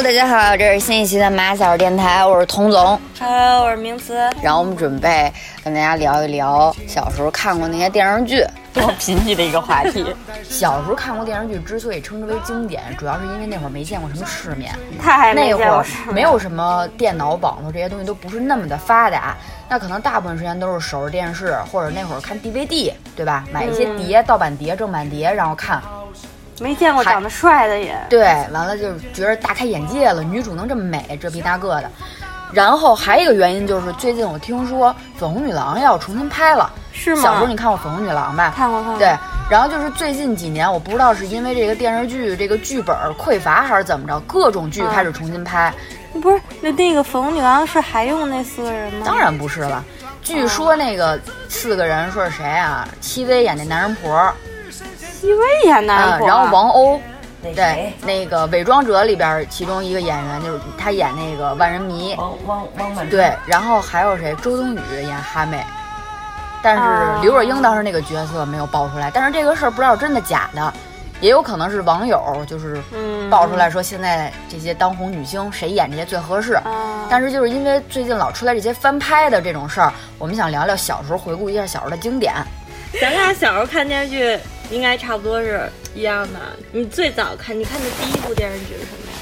[0.00, 2.98] Hello，大家好，这是新一期的马小电台，我是童总。
[3.18, 4.16] Hello，我是名词。
[4.42, 5.30] 然后我们准备
[5.62, 10.16] 跟大家聊一聊小时候看过那些电视剧，多贫瘠的一个话题，
[10.48, 19.36] 小时候看过电视剧之所以称之为经典，主要是因为那会儿没见过什么世面，太那会儿没有什么电脑、网络这些东西都不是那么的发达，
[19.68, 23.44] 那可能大部分时间都是守着电视，或者那会儿看 DVD，对吧？
[23.52, 25.82] 买一些嗯碟、盗版碟、正版碟，然后看。
[26.60, 27.96] 没见过长得帅的也。
[28.08, 31.90] 对，完了就是觉得大开眼界了，女主能这么美，这逼大个的。
[32.52, 36.70] 然后还有一个原因就是，最近我听说《粉红女郎》要重新拍了。
[36.92, 37.22] 是吗？
[37.22, 38.52] 小时候你看过《粉红女郎》吧？
[38.56, 38.98] 看过看过。
[38.98, 39.16] 对，
[39.48, 45.72] 然后就是最近几年，我不知道是因为这个电视剧这个剧本匮乏还是怎么着，各种剧开始重新拍。
[46.20, 49.02] 不是那那个粉红女郎是还用那四个人吗？
[49.06, 49.82] 当然不是了，
[50.20, 52.86] 据说那个四个人说是谁啊？
[53.00, 54.10] 戚薇演那男人婆，
[55.20, 56.98] 戚薇演男啊，婆、然后王鸥。
[57.42, 64.34] 对，那个《伪装者》里边其中一个演员就是他演那个万人迷，汪汪汪文对，然后还有谁？
[64.42, 65.64] 周冬雨演哈妹，
[66.62, 69.10] 但是啊刘若英当时那个角色没有爆出来。
[69.12, 70.70] 但是这个事儿不知道真的假的，
[71.22, 76.52] 也有可能是网友就是嗯爆出来说现在这些当红女星谁演这些最合适。
[76.54, 82.34] 啊，但是就是因为最近老出来这些翻拍的这种事儿，我们想聊聊小时候回顾一下小时候的经典。
[83.00, 84.38] 咱俩小时候看电视剧
[84.70, 86.40] 应该差不多是一样的。
[86.72, 89.18] 你最早看，你看的第一部电视剧是什么呀？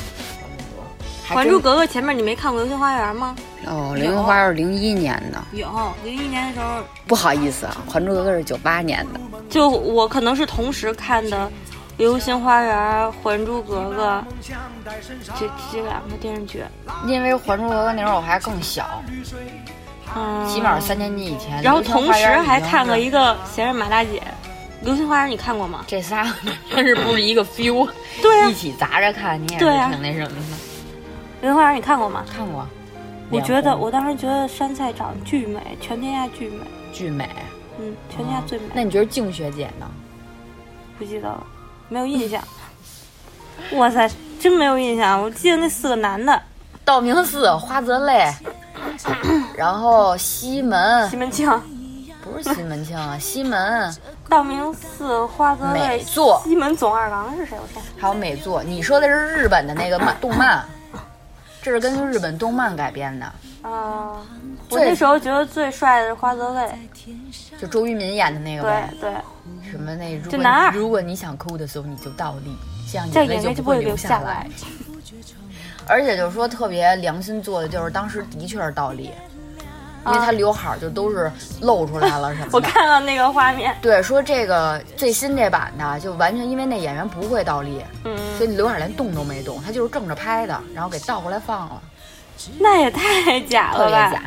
[1.34, 3.36] 《还珠格格》前面你没看过《流星花园》吗？
[3.66, 5.68] 哦，《流星花园》是零一年的，有，
[6.02, 9.20] 零一年的时候，不好意思啊，《还珠格格》是九八年的。
[9.50, 11.46] 就我可能是同时看的
[11.98, 12.74] 《流星花园》
[13.22, 14.24] 《还珠格格》
[15.38, 16.62] 这这两个电视剧。
[17.06, 19.02] 因为《还珠格格》那时候我还更小，
[20.16, 21.62] 嗯，起码是三年级以前。
[21.62, 24.10] 然后同时还看过是一个《闲人马大姐》，
[24.84, 25.84] 《流星花园》你看过吗？
[25.86, 26.26] 这仨
[26.74, 27.88] 真是不是一个 feel，
[28.22, 29.66] 对啊一起砸着看，你也挺
[30.02, 30.56] 那什么的。
[31.40, 32.24] 流星花园你看过吗？
[32.34, 32.66] 看过，
[33.30, 37.28] 我觉得我当时觉得杉菜长得巨美，全天下巨美，巨美。
[37.78, 38.64] 嗯，全天下最美。
[38.74, 39.86] 那你觉得静学姐呢？
[40.98, 41.46] 不记得了，
[41.88, 42.42] 没有印象。
[43.74, 44.10] 哇塞，
[44.40, 46.42] 真没有印象，我记得那四个男的，
[46.84, 48.32] 道明寺、花泽类，
[49.58, 51.10] 然后西门。
[51.10, 51.50] 西门庆、
[52.22, 53.92] 不是西门庆啊， 西门。
[54.28, 56.40] 道明寺、花泽类、美作。
[56.44, 57.58] 西门总二郎是谁？
[57.60, 58.62] 我天，还有美作。
[58.62, 60.64] 你说的是日本的那个漫动漫，
[61.60, 63.26] 这是根据日本动漫改编的，
[63.62, 64.22] 啊、
[64.68, 66.70] 我最那时候觉得最帅的是花泽类，
[67.60, 68.94] 就周渝民演的那个对呗。
[69.00, 69.12] 对，
[69.72, 72.56] 什么那如果就男二如果你想哭的时候，你就倒立，
[72.92, 74.24] 这样这眼泪就不会会流流下来。
[74.24, 74.50] 来。
[75.86, 79.10] 而且就是说特别良心做的，就是当时的确是倒立，
[80.06, 82.50] 因为他刘海儿就都是露出来了什么的。
[82.56, 91.82] 我看到那个画面，对，说这个最新这版的就完全因为那演员不会倒立，嗯，所以刘海儿连动都没动，他就是正着拍的，然后给倒过来放了，
[92.58, 94.08] 那也太假了吧？
[94.08, 94.22] 特别假。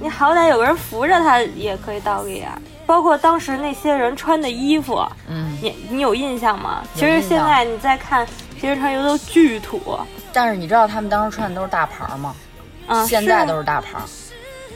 [0.00, 2.58] 你好歹有个人扶着他也可以倒立啊。
[2.86, 6.82] 包括当时那些人穿的衣服，嗯，你你有印象吗？
[6.94, 9.98] 其实现在你再看，这些人穿衣服都巨土，
[10.34, 12.34] 但是你知道他们当时穿的都是大牌儿吗？
[12.88, 14.02] 嗯，现在都是大牌儿。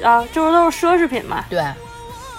[0.02, 1.44] 啊，就是都是奢侈品嘛。
[1.50, 1.60] 对，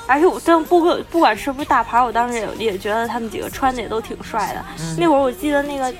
[0.07, 4.65] 而且我但不管不管是不是大牌，我当时也也觉得他们几个穿的也都挺帅的。
[4.79, 5.91] 嗯那会儿我记得那个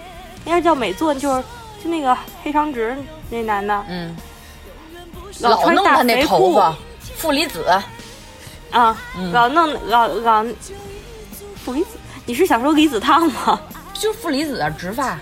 [0.46, 1.44] 应该叫美作，就是
[1.84, 2.98] 就那个黑长直
[3.30, 4.16] 那男的，嗯，
[5.42, 6.76] 老穿大老弄他那肥裤头发，
[7.16, 7.66] 负离子。
[8.72, 10.44] 啊，嗯老弄老老
[11.64, 11.98] 负离子。
[12.26, 13.60] 你是想说离子烫吗？
[13.94, 15.20] 就是负离子啊，直发，啊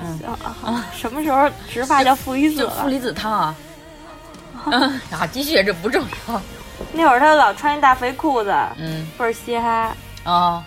[0.00, 0.86] 嗯啊啊！
[0.94, 2.68] 什么时候直发叫负离子了？
[2.68, 3.54] 就负离子烫啊。
[4.70, 6.40] 嗯， 啊，继续，这不重要。
[6.92, 9.94] 那会儿他老穿一大肥裤子，嗯倍儿嘻哈。
[10.24, 10.64] 啊，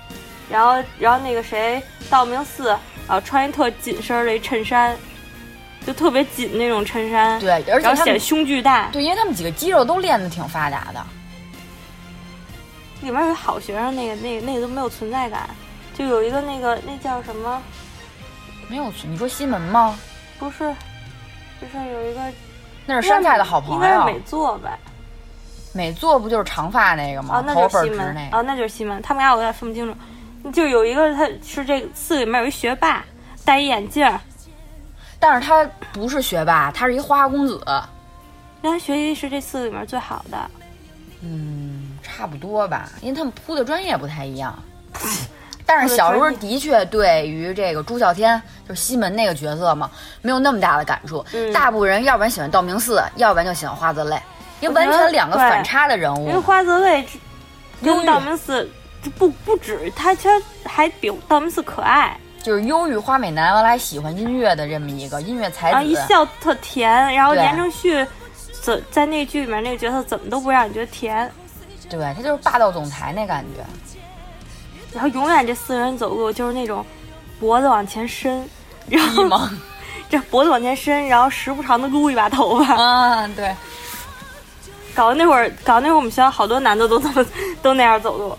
[0.49, 2.69] 然后然后那个谁，道明寺
[3.07, 4.97] 啊，穿一特紧身儿的一衬衫，
[5.85, 8.89] 就特别紧那种衬衫，对，而且显胸巨大。
[8.91, 11.05] 对，因为他们几个肌肉都练得挺发达的。
[13.01, 15.49] 里面有个好学生，那个那个那个都没有存在感，
[15.97, 17.61] 就有一个那个那叫什么？
[18.67, 19.97] 没有存，你说西门吗？
[20.39, 20.73] 不是，
[21.61, 22.21] 就是有一个
[22.85, 24.19] 那是山菜的好朋友应该是美。
[24.21, 24.77] 作吧？
[25.73, 27.39] 美作不就是长发那个吗？
[27.39, 28.29] 哦，那就是西门。
[28.31, 29.01] 哦，那就是西门。
[29.01, 33.03] 他们俩我有点分不清楚，就有一个他是这四个里面有一学霸，
[33.43, 34.19] 戴一眼镜儿，
[35.19, 37.61] 但是他不是学霸，他是一花花公子。
[38.61, 40.49] 那他学习是这四个里面最好的。
[41.21, 44.57] 嗯，差不多吧，因为他们铺的专业不太一样。
[45.65, 49.89] 但是小时候的确对于这个朱孝天，就是西门那个角色嘛，
[50.21, 51.25] 没有那么大的感触。
[51.33, 54.21] 嗯大部分人要不然喜欢道明寺，要不然就喜欢花泽类，
[54.59, 56.39] 因为完全两个反差的人物因为。
[56.39, 57.01] 花泽类
[57.81, 58.69] 忧郁跟道明寺
[59.03, 65.75] 这不不止，他其实还比道明寺可爱，就是忧郁花美男，完了还喜欢音乐的这么一个音乐才子。
[65.75, 68.05] 然后一笑特甜，然后言承旭
[68.61, 71.31] 怎在那剧里面那个角色怎么都不让你觉得甜，
[71.89, 73.63] 对他就是霸道总裁那感觉。
[74.95, 76.83] 然后永远这四个人走路就是那种
[77.39, 78.49] 脖子往前伸，
[78.87, 79.47] 然后？
[80.09, 83.53] 这脖子往前伸，然后时不常的撸一把头发，啊，对。
[84.93, 87.25] 搞得那会儿搞得那会儿我们学校好多男的都这么
[87.61, 88.37] 都那样走路。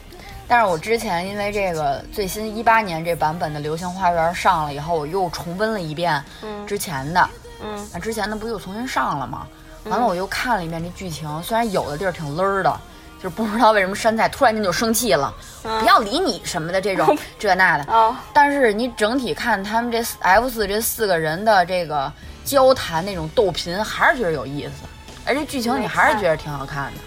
[0.48, 7.28] 但是我之前因为这个最新一八年这版本的《流星花园》上了以后，我又重温了一遍嗯之前的。
[7.62, 9.46] 嗯那之前的不又重新上了吗？
[9.84, 12.80] 完了我又看了一遍这剧情，虽然有的地儿挺勒儿的，
[13.16, 15.34] 就是不知道为什么山菜突然间就生气了，
[15.64, 17.92] 嗯不要理你什么的这种 这那的。
[17.92, 22.12] 哦，但是你整体看他们这 F 四这四个人的这个
[22.44, 24.84] 交谈那种斗贫，还是觉得有意思，
[25.24, 27.00] 而且剧情你还是觉得挺好看的。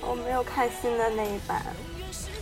[0.00, 1.62] 我没有看新的那一版。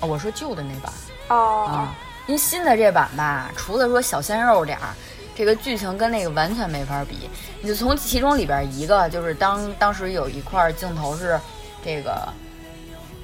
[0.00, 0.92] 哦我说旧的那版。
[1.28, 1.94] 哦，啊，
[2.26, 4.88] 因为新的这版吧，除了说小鲜肉点儿，
[5.36, 7.30] 这个剧情跟那个完全没法比。
[7.60, 11.38] 你就从其中里边一个，就是当当时有一块镜头是
[11.84, 12.28] 这个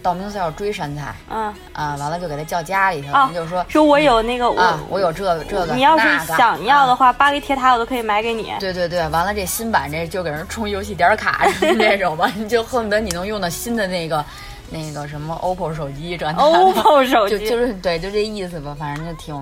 [0.03, 8.53] 道明寺要追山菜嗯，啊，完了就给他叫家里去了，哦就是说说我有那个我、啊，我有这个这个，你要是想要的啊话，巴黎铁塔我都可以买给你。
[8.61, 14.25] 对对对，完了这新版这就给人充游戏点卡什么这种吧， 你就恨不得你能用到新的那个
[14.71, 19.35] 那个什么 OPPO 手机这 OPPO 手机，就就是对，就这意思吧，反正就挺。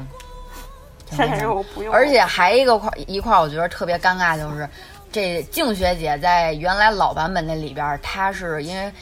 [1.08, 4.68] 挺现在那什么我不用，而且还一个块一块，我觉得特别尴尬，就是
[5.12, 8.92] 这静学姐在原来老版本那里边，她是因为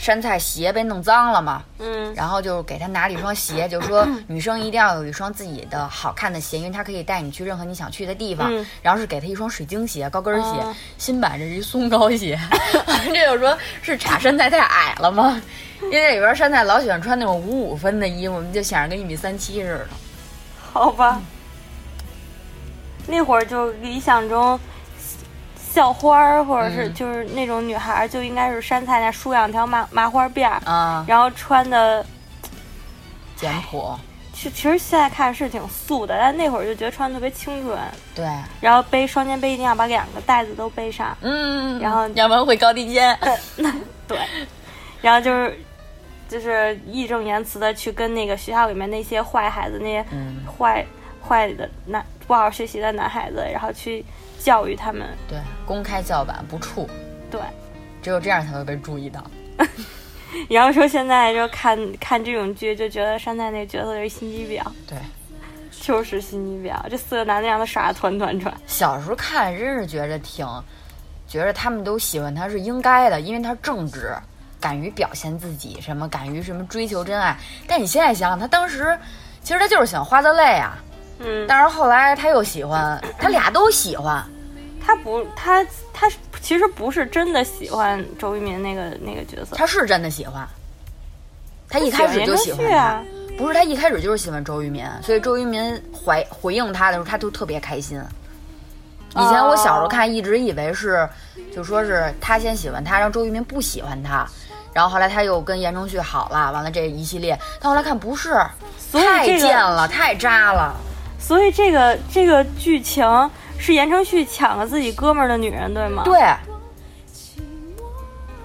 [0.00, 8.50] 山菜鞋被弄脏了嘛，嗯然后就给她拿了一双鞋，就说 女生一定要有一双自己的好看的鞋，因为它可以带你去任何你想去的地方。
[8.50, 12.38] 嗯然后是给她一双水晶鞋，高跟鞋，嗯新版这是一松糕鞋，
[13.12, 15.38] 这就说是查山菜太矮了吗？
[15.82, 19.88] 因为这里边山菜老喜欢穿那种五五分的衣服，就显着跟一米三七似的。
[20.72, 21.20] 好吧。
[23.06, 24.58] 那会儿就理想中
[25.72, 26.94] 校花儿，或者是嗯。
[26.94, 32.04] 就是那种女孩儿，就应该是山菜那梳两条麻麻花辫儿，啊，然后穿的，
[33.36, 33.98] 简朴，
[34.32, 37.78] 其其实现在看是挺素的，但那会儿就觉得穿的特别清纯。
[38.14, 38.26] 对，
[38.60, 43.16] 然后背双肩背一定要把两个袋子都背上，嗯，然后要不然会高低肩。
[44.08, 44.18] 对，
[45.00, 45.58] 然后就是
[46.28, 50.84] 就是义正言辞的去跟那个学校里面那些坏孩子、那些嗯，坏
[51.26, 54.04] 坏的男不好好学习的男孩子，然后去
[54.40, 55.06] 教育他们。
[55.28, 56.88] 对，公开叫板不怵，
[57.30, 57.40] 对，
[58.02, 59.22] 只有这样才会被注意到。
[60.48, 64.96] 然后说现在就看看这种剧，就觉得山菜那个角色就是心机婊，对，
[65.70, 66.88] 就是心机婊。
[66.88, 68.54] 这四个男的让他耍的团团转。
[68.66, 70.46] 小时候看真是觉着挺，
[71.26, 74.14] 觉着他们都喜欢他是应该的，因为他正直，
[74.60, 77.36] 敢于表现自己，什么敢于什么追求真爱。
[77.66, 78.96] 但你现在想想，他当时
[79.42, 80.78] 其实他就是喜欢花泽类啊，
[81.20, 84.24] 嗯，但是后来他又喜欢，他俩都喜欢。
[84.84, 90.48] 他不，他他其实不是真的喜欢周渝民那个那个角色，他是真的喜欢，
[91.68, 93.02] 他一开始就喜欢他。
[93.36, 98.02] 不是他一开始就是喜欢周渝民，所以周渝民回回应他的时候，他都特别开心。
[99.10, 101.08] 以前我小时候看，一直以为是，
[101.54, 104.26] 就说是他先喜欢他，让周渝民不喜欢他，
[104.72, 108.34] 然后后来他又跟言承旭好了，完了这一系列，但后来看不是，
[108.92, 110.74] 太贱了，太渣了。
[111.20, 116.02] 所以这个这个剧情是言承旭抢了自己哥们儿的女人，对吗？。
[116.04, 116.20] 对，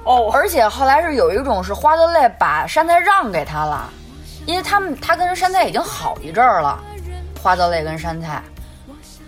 [0.04, 3.90] 哦，而且后来是有一种是花泽类把山菜让给他了，
[4.46, 6.80] 因为他们他跟山菜已经好一阵儿了，
[7.42, 8.44] 花泽类跟山菜，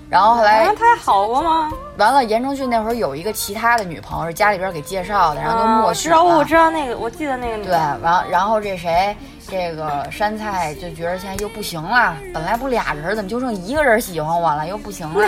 [0.10, 1.70] 然后后来那他还好过吗？
[1.98, 8.00] 完了，言承旭那会儿有一个其他的女朋友，是家里边给介绍的，然后就啊默许我知道，我知道那个，我记得那个女对，的。
[8.02, 9.16] 完然后这谁，
[9.50, 15.28] 这个山菜就觉得现在又不行了，本来不俩人，怎么就剩一个人喜欢我了，又不行了。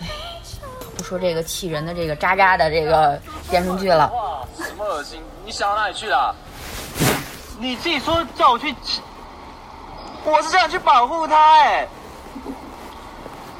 [0.00, 0.06] 唉，
[0.96, 5.20] 不说这个气人的这个渣渣的这个电视剧了，哇，什么恶心！
[5.44, 6.34] 你想到哪里去了？
[7.58, 8.74] 你自己说叫我去，
[10.24, 11.86] 我是叫你去保护他哎、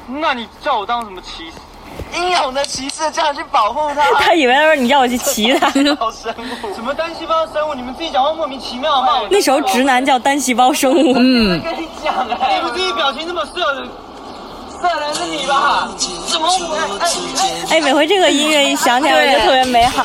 [0.07, 1.57] 那你叫我当什么骑士？
[2.15, 4.03] 英勇的骑士叫你去保护他。
[4.21, 5.67] 他以为他说你叫我去骑他，
[5.99, 7.75] 好生物，什么单细胞生物？
[7.75, 9.25] 你们自己讲话莫名其妙好不好？
[9.31, 11.15] 那时候直男叫单细胞生物。
[11.17, 13.87] 嗯，跟你讲哎、你们自己表情这么色的，
[14.81, 15.89] 色人是你吧？
[16.27, 20.05] 怎么我哎哎哎哎，每回这个音乐一响起来，我就特别美好。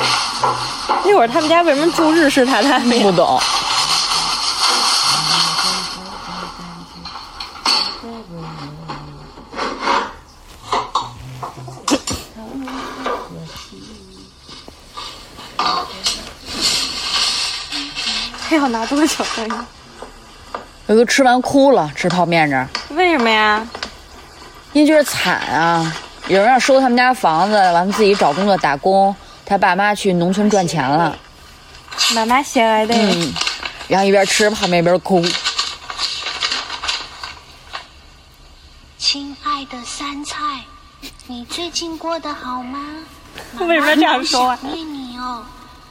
[1.04, 3.02] 那会儿他们家为什么住日式榻榻米？
[3.02, 3.40] 不懂。
[18.48, 19.66] 他要拿多久呢？
[20.86, 23.64] 有个吃完哭了，吃泡面这儿，为什么呀？
[24.72, 25.94] 因为觉得惨啊！
[26.26, 29.14] 有人要收他们家房子，完了自己找工作打工，
[29.50, 31.18] 他爸妈去农村赚钱了，
[32.14, 32.94] 妈妈写来的。
[32.94, 33.34] 嗯，
[33.88, 35.20] 然后一边吃泡面一边哭。
[38.96, 40.36] 亲爱的杉菜，
[41.26, 42.78] 你最近过得好吗？
[43.58, 45.44] 为什么要这样说啊念你哦。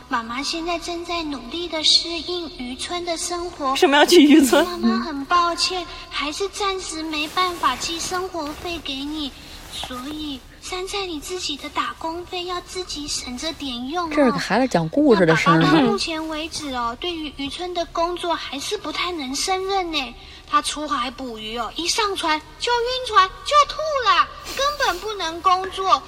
[0.07, 3.75] 妈妈现在正在努力的适应渔村的生活为。
[3.75, 4.65] 什么要去渔村？
[4.65, 9.33] 妈妈很抱歉，还是暂时没办法寄生活费给你，
[9.73, 14.13] 所以杉菜你自己的打工费要自己省着点用哦。
[14.15, 15.83] 这是给孩子讲故事的声音爸爸到。
[15.83, 20.15] 目前为止哦，对于渔村的工作还是不太能胜任呢。
[20.47, 26.03] 他出海捕鱼哦，一上船就晕船就吐了，根本不能工作。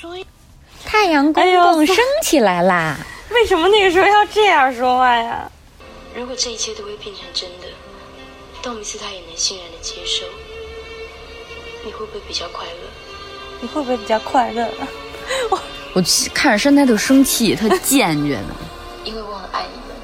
[0.00, 0.24] 所以
[0.84, 2.96] 太阳公公升起来啦！
[3.32, 5.50] 为什么那个时候要这样说话呀？
[6.14, 7.66] 如果这一切都会变成真的，
[8.62, 10.24] 道明寺他也能欣然的接受，
[11.84, 12.72] 你会不会比较快乐？
[13.60, 14.68] 你会不会比较快乐？
[15.50, 15.58] 我
[15.94, 16.02] 我
[16.34, 18.42] 看着山台特生气，特贱觉得。
[19.04, 19.96] 因为我很爱你们。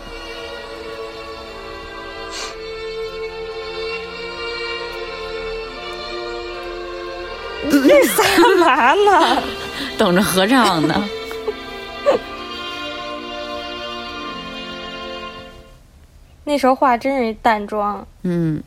[8.27, 9.43] 干嘛呢？
[9.99, 11.09] 等着合唱呢。
[16.45, 18.61] 那时候化真是淡妆，嗯，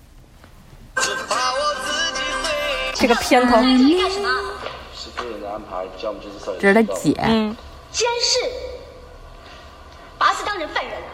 [2.96, 3.58] 这个片头，
[5.30, 6.22] 人的安排，叫我们
[6.60, 7.56] 这是他姐，嗯，
[7.92, 8.40] 监视，
[10.18, 11.08] 把阿斯当成犯人了。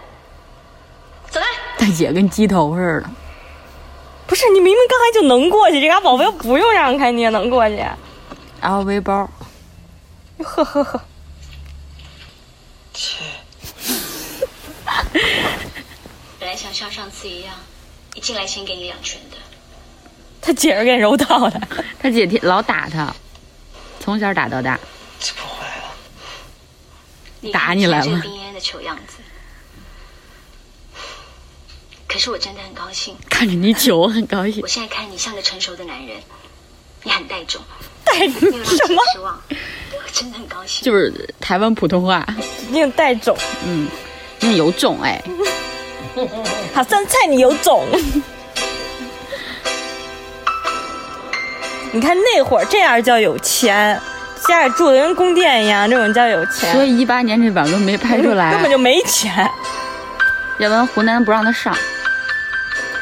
[1.29, 1.85] 走开！
[1.85, 3.09] 大姐跟鸡头似的。
[4.27, 7.83] 不是你明明刚才就能过去，这嘎保镖不用让开你也能过去
[8.61, 9.29] ，LV 包，
[10.39, 11.01] 呵呵呵。
[12.93, 13.23] 切。
[16.39, 17.53] 本来想像上次一样，
[18.15, 19.37] 一进来先给你两拳的，
[20.41, 21.61] 他姐是给柔道的，
[22.01, 23.13] 他姐老打他，
[24.01, 24.79] 从小打到大。
[25.19, 27.51] 这不会了。
[27.53, 29.17] 打你来了看这个冰烟的丑样子。
[32.07, 34.67] 可是我真的很高兴，看着你糗，我很高兴我。
[34.67, 36.17] 现在看你像个成熟的男人，
[37.03, 37.61] 你很带种，
[38.03, 38.41] 带什
[38.93, 39.01] 么？
[39.13, 40.83] 失望，我真的很高兴。
[40.83, 42.27] 就是台湾普通话，
[42.69, 43.87] 你很带种，嗯，
[44.41, 45.23] 你有种哎，
[46.73, 47.87] 好酸菜你有种。
[51.93, 53.99] 你看那会儿这样叫有钱，
[54.47, 59.33] 家里住的跟宫殿一样，这种叫有钱，所以一八年这版都没拍出来 根本，就没钱，
[60.59, 61.75] 要不然湖南不让他上，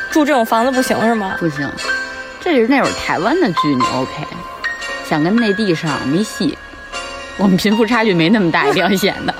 [0.09, 1.35] 住这种房子不行是吗？
[1.39, 1.69] 不行。
[2.41, 4.11] 这是那会儿台湾的剧，你 OK，
[5.07, 6.57] 想跟内地上没戏。
[7.37, 9.35] 我们贫富差距没那么大，一定要显的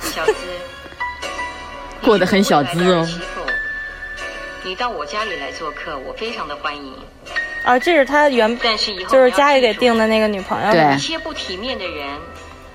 [0.00, 0.32] 小资，
[2.02, 3.06] 过得很小资哦
[4.64, 6.92] 你到我家里来做客，我非常的欢迎。
[7.64, 12.08] 啊，这是他原但是以后就是家里给定的那个女朋友，对一些不体面的人，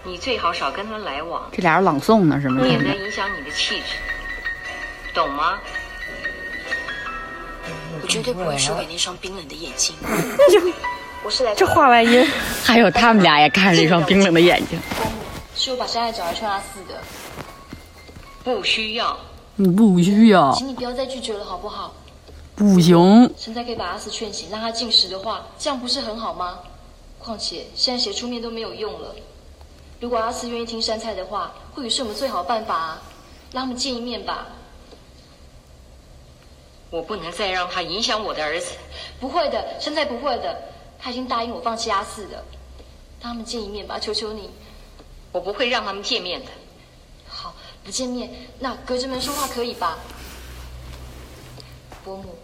[0.03, 2.61] 你最好少跟他来往，这俩人朗诵呢，是吗？
[2.63, 3.95] 免得影响你的气质，
[5.13, 5.57] 懂吗？
[8.01, 9.95] 我绝对不会输给那双冰冷的眼睛。
[11.23, 12.23] 我是来这话外音，
[12.63, 14.79] 还有他们俩也看着一双冰冷的眼睛。
[15.55, 17.01] 是我把山爱找来劝阿四的，
[18.43, 19.17] 不需要。
[19.55, 21.91] 你不需要，请你不要再拒绝了好不好？
[22.55, 23.33] 不行。
[23.37, 26.59] 现在可以把阿四劝醒，让他进食的话，这样不是很好吗？
[27.19, 29.15] 况且现在写出面都没有用了。
[29.99, 33.01] 如果阿四愿意听山菜的话，或许是我们最好的办法啊，
[33.51, 34.47] 让他们见一面吧。
[36.91, 38.73] 我不能再让他影响我的儿子。
[39.19, 40.55] 不会的，山菜不会的，
[40.99, 42.45] 他已经答应我放弃阿四的，
[43.19, 44.49] 让他们见一面吧，求求你。
[45.31, 46.51] 我不会让他们见面的。
[47.27, 49.97] 好，不见面，那隔着门说话可以吧？
[52.03, 52.35] 伯母，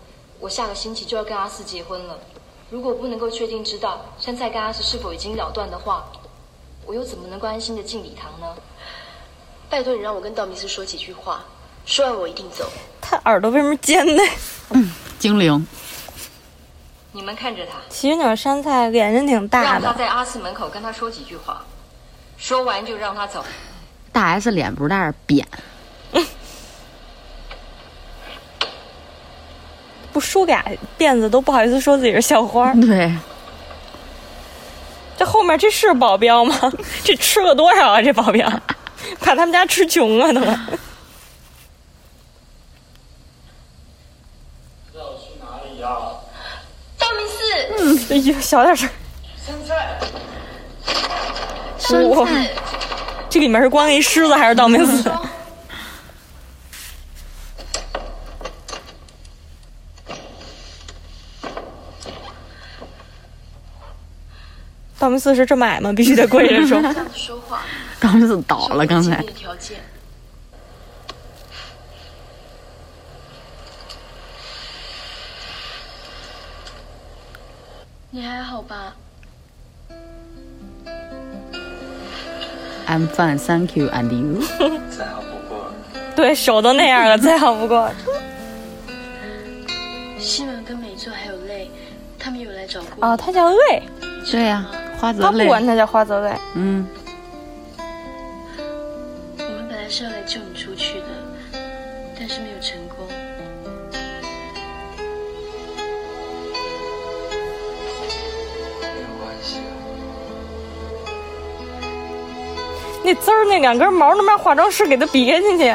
[0.41, 2.19] 我下个星期就要跟阿四结婚了。
[2.69, 6.05] 如果不能够确定知道山菜跟阿四是否已经了断的话，
[6.85, 8.55] 我又怎么能够安心的进礼堂呢？
[9.69, 11.43] 拜托你让我跟道明寺说几句话，
[11.85, 12.69] 说完我一定走。
[12.99, 14.23] 他耳朵为什么尖呢？
[14.71, 15.67] 嗯精灵，
[17.11, 21.63] 你们看着他，其实那种山菜脸真挺大的，让他在阿四门口跟他说几句话，
[22.37, 23.45] 说完就让他走。
[24.11, 25.47] 大 S 脸不是大，是扁。
[30.11, 30.63] 不梳俩
[30.97, 32.73] 辫子都不好意思说自己是校花。
[32.81, 33.11] 对，
[35.17, 36.71] 这后面这是保镖吗？
[37.03, 38.01] 这吃了多少啊？
[38.01, 38.47] 这保镖，
[39.21, 40.41] 把他们家吃穷了都。
[40.41, 40.47] 要
[45.17, 45.87] 去哪里呀？
[46.97, 48.89] 道明寺，哎呀，小点声。
[49.45, 49.97] 香菜。
[52.09, 52.27] 哇，
[53.29, 55.11] 这里面是关了一狮子还是道明寺？
[65.01, 65.91] 道明寺是这么矮吗？
[65.91, 66.79] 必须得跪着说。
[67.99, 69.25] 道明寺倒了，刚才。
[78.11, 78.93] 你还好吧
[82.87, 84.39] ？I'm fine, thank you, and you？
[84.95, 85.71] 再好不过。
[86.15, 87.89] 对手都那样了， 再好不过。
[90.19, 91.71] 西门跟美作还有泪，
[92.19, 93.81] 他们有来找过哦，他叫泪，
[94.29, 94.63] 对呀、
[95.01, 95.39] 花泽类。
[95.39, 96.31] 他不管他叫花泽类。
[96.53, 96.87] 嗯，
[99.39, 101.07] 我们本来是要来救你出去的，
[102.17, 103.07] 但是没有成功。
[108.79, 109.73] 没有关系啊。
[113.03, 115.73] 那滋儿那两根毛能把化妆师给他别进去。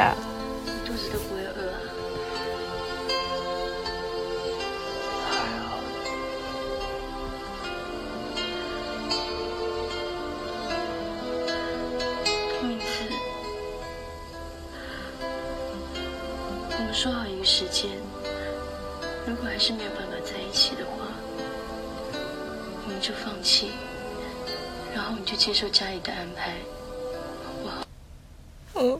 [28.75, 28.99] 嗯，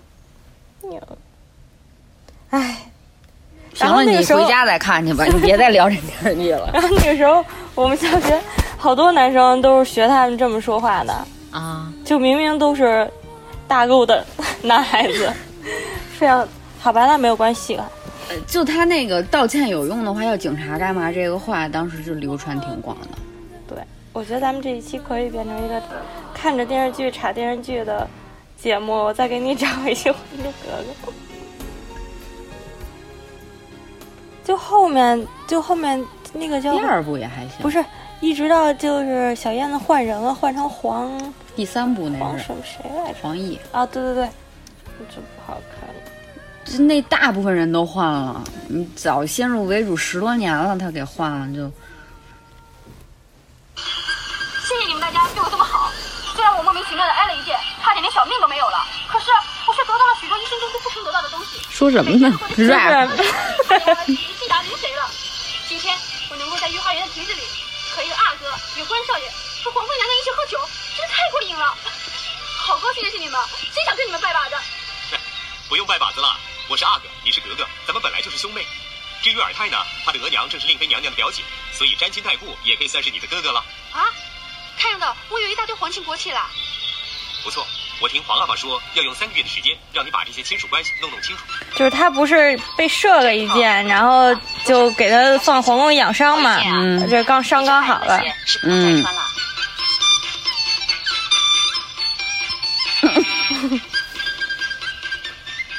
[0.82, 1.02] 娘，
[2.50, 2.78] 哎。
[3.76, 8.42] 行了，你回家再看去吧，你别再聊这电视剧了 然后那个时候，我们小学
[8.76, 11.14] 好多男生都是学他们这么说话的，
[11.52, 11.94] 啊！
[12.04, 13.08] 就明明都是
[13.68, 14.26] 大够的
[14.64, 15.32] 男孩子，
[16.18, 16.48] 非要
[16.80, 17.88] 好吧，那没有关系了。
[18.30, 21.12] 呃就他那个道歉有用的话，要警察干嘛？
[21.12, 23.10] 这个话当时就流传挺广的。
[24.18, 25.80] 对，我觉得咱们这一期可以变成一个
[26.34, 28.08] 看着电视剧查电视剧的
[28.60, 28.92] 节目。
[28.92, 30.50] 我再给你找一些《还珠格
[31.06, 31.12] 格》。
[34.44, 36.04] 就后面，就后面
[36.34, 37.84] 那个叫第二部也还行，不是，
[38.22, 41.12] 一直到就是小燕子换人了，换成黄
[41.56, 43.20] 第三部那是黄什么谁来着？
[43.22, 44.26] 黄奕，啊，对对对，
[45.10, 45.96] 就不好看了。
[46.64, 51.70] 就那大部分人都换了，你早先入为主十多年了，他给换了就。
[57.98, 59.26] 点连小命都没有了，可是
[59.66, 61.60] 我却得到了许多一生中都不曾得到的东西。
[61.72, 63.10] 说什么呢？rap。
[63.68, 65.10] 太忘了自己是季达明谁了。
[65.68, 65.98] 今天
[66.30, 67.42] 我能够在御花园的亭子里
[67.96, 69.26] 和一个二哥、与关少爷
[69.64, 70.60] 和皇贵娘娘一起喝酒，
[70.96, 71.76] 真是太过瘾了。
[72.60, 73.42] 好高兴认识你们，
[73.74, 74.56] 真想跟你们拜把子。
[75.68, 78.64] 不用拜把子了，我是阿哥，你是格格，咱们本来就是兄妹。
[79.24, 81.42] 至于尔泰呢，他的额娘正是令妃娘娘的表姐，
[81.74, 83.66] 所以沾亲带故也可以算是你的哥哥了。
[83.92, 84.06] 啊，
[84.78, 86.48] 看样子我有一大堆皇亲国戚啦。
[87.44, 87.66] 不错，
[88.02, 91.44] 我听黄阿玛说要用三个月的时间让你把这些亲属关系弄弄清楚。
[91.76, 94.34] 就是他不是被射了一箭，然后
[94.66, 98.20] 就给他放皇宫养伤嘛，嗯这刚伤刚好了。
[98.64, 99.04] 嗯，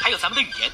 [0.01, 0.71] 还有咱们的语言，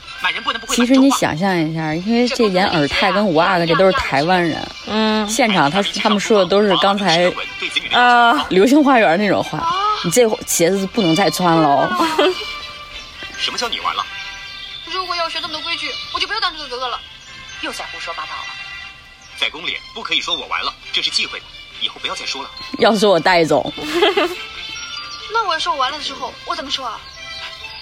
[0.69, 7.25] 其实你想象一下，因为这演尔泰跟五阿哥这都是台湾人，嗯现场他他们说的都是刚才
[7.93, 9.67] 啊，《流星花园》那种话，
[10.05, 11.89] 你这鞋子不能再穿喽。
[13.37, 14.05] 什么叫你完了？
[14.87, 17.01] 如果要学这么多规矩，我就不要当这个格格了。
[17.63, 18.55] 又在胡说八道了。
[19.37, 21.45] 在宫里不可以说我完了，这是忌讳的，
[21.81, 22.51] 以后不要再说了。
[22.79, 23.73] 要说我带走，
[25.33, 27.01] 那我要说我完了的时候，我怎么说啊？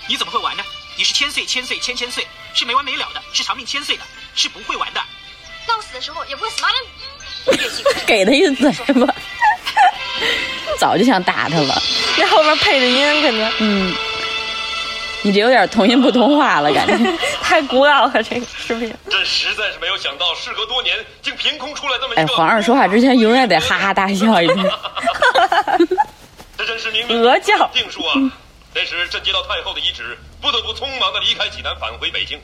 [0.09, 0.63] 你怎么会完呢？
[1.03, 4.05] 你是千岁千岁千千岁，是没完没了的，是长命千岁的，
[4.37, 5.01] 是不会完的。
[5.67, 7.59] 那我死的时候也不会死妈的。
[8.07, 9.13] 给他一嘴巴，
[10.79, 11.83] 早就想打他了。
[12.17, 13.93] 这后面配的音感觉嗯，
[15.23, 17.19] 你这有点同音不同话了，感觉。
[17.43, 18.95] 太古老了，这个视频。
[19.11, 24.73] 朕实在是没有想到，事隔多年，竟凭空出来这么哎，皇上说话之前永远得哈哈大笑一遍。
[26.57, 28.15] 这真是明明鹅叫定数啊！
[28.73, 32.39] 那时朕接到太后的遗旨，不得不匆忙的离开济南，返回北京。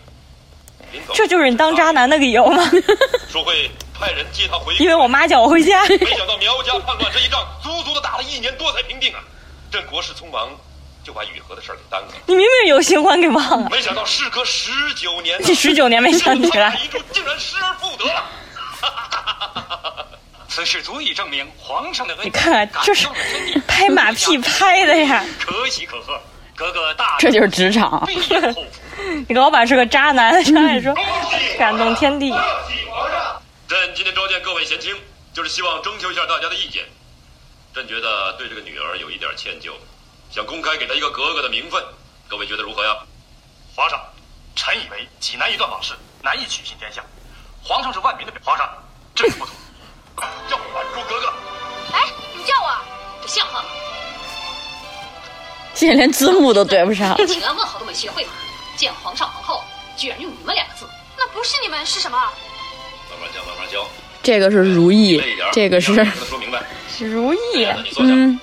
[1.13, 2.65] 这就是你当渣男的理由吗？
[3.31, 5.85] 淑慧派人接他回因为我妈叫我回家。
[5.87, 9.21] 没想到苗家叛乱这一仗，足足的打了一年多才平定啊！
[9.71, 10.49] 朕国事匆忙，
[11.05, 12.21] 就把雨禾的事儿给耽搁了。
[12.27, 18.25] 你明明有新欢给忘了，没想到事隔十九年、啊，这十九年没想起来遗嘱竟然失而复得了。
[20.49, 23.07] 此事足以证明皇上的恩你看，这是
[23.67, 25.23] 拍马屁拍的呀！
[25.39, 26.19] 可喜可贺。
[26.59, 28.05] 格格大这就是职场。
[29.29, 30.93] 你老板是个渣男， 上来说
[31.57, 32.35] 感动天地。
[33.69, 34.93] 朕今天召见各位贤卿，
[35.33, 36.85] 就是希望征求一下大家的意见。
[37.73, 39.71] 朕觉得对这个女儿有一点歉疚，
[40.33, 41.81] 想公开给她一个格格的名分。
[42.27, 42.97] 各位觉得如何呀？
[43.77, 44.01] 皇上，
[44.57, 47.01] 臣以为济南一段往事难以取信天下。
[47.63, 48.69] 皇上是万民的表，皇上，
[49.15, 49.55] 这不妥。
[50.49, 51.33] 叫我还珠格格。
[51.93, 52.03] 哎，
[52.37, 52.77] 你叫我，
[53.23, 53.69] 这像话吗？
[55.79, 57.17] 现在连字幕都对不上。
[57.25, 58.33] 请安问好都没学会吗？
[58.77, 59.63] 见皇上皇后，
[59.97, 60.85] 居然用你们两个字，
[61.17, 62.19] 那不是你们是什么？
[62.19, 63.87] 慢慢教，慢慢教。
[64.21, 66.61] 这个是如意，这个是说明白。
[66.99, 67.65] 如意，
[68.01, 68.41] 嗯，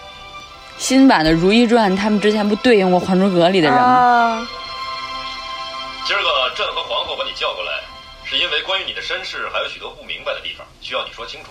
[0.77, 3.83] 新版的《如懿传》，他们之前不对应过《还珠格格》里的人吗？
[3.83, 4.47] 啊、
[6.07, 7.83] 今儿个朕和皇后把你叫过来，
[8.23, 11.49] 是因为关于你的身世还有许多不明白的地方，需要你说清楚。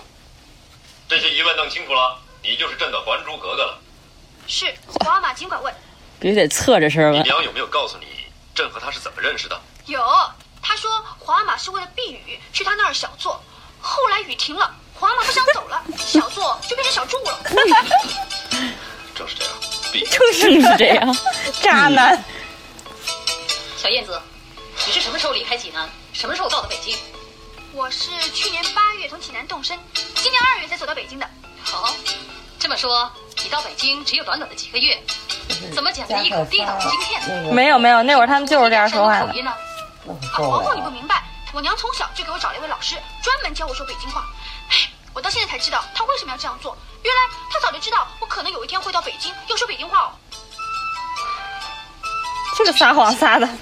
[1.07, 3.79] 这些疑问弄清楚了，你就是朕的还珠格格了。
[4.47, 5.73] 是，皇阿玛尽管问。
[6.19, 7.21] 必须得侧着身你。
[7.21, 8.05] 娘有没有告诉你，
[8.53, 9.61] 朕和他是怎么认识的？
[9.85, 10.01] 有，
[10.61, 13.43] 他说皇阿玛是为了避雨去他那儿小坐，
[13.81, 17.39] 后来雨停了，皇阿玛不想走了， 小坐就变成小住了。
[19.13, 19.53] 正是这样，
[19.91, 21.15] 必正是这样，
[21.61, 22.23] 渣男。
[23.77, 24.19] 小燕子，
[24.85, 25.89] 你是什么时候离开济南？
[26.13, 26.97] 什么时候到的北京？
[27.73, 29.77] 我是去年八月从济南动身，
[30.15, 31.29] 今年二月才走到北京的。
[31.61, 31.93] 好，
[32.59, 33.11] 这么说
[33.43, 34.97] 你到北京只有短短的几个月，
[35.73, 37.53] 怎么讲的一口地道的京片？
[37.53, 39.25] 没有没有，那会儿他们就是这样说话的。
[39.27, 39.57] 啊，
[40.33, 44.23] 皇后你不明白，我娘从小就给我找了一位老师，专门教我说北京话。
[44.69, 46.77] 哎，我到现在才知道她为什么要这样做。
[47.03, 50.11] 原来她早就知道我可能有一天会到北京，要说北京话哦。
[52.57, 53.55] 这个撒谎撒的，皇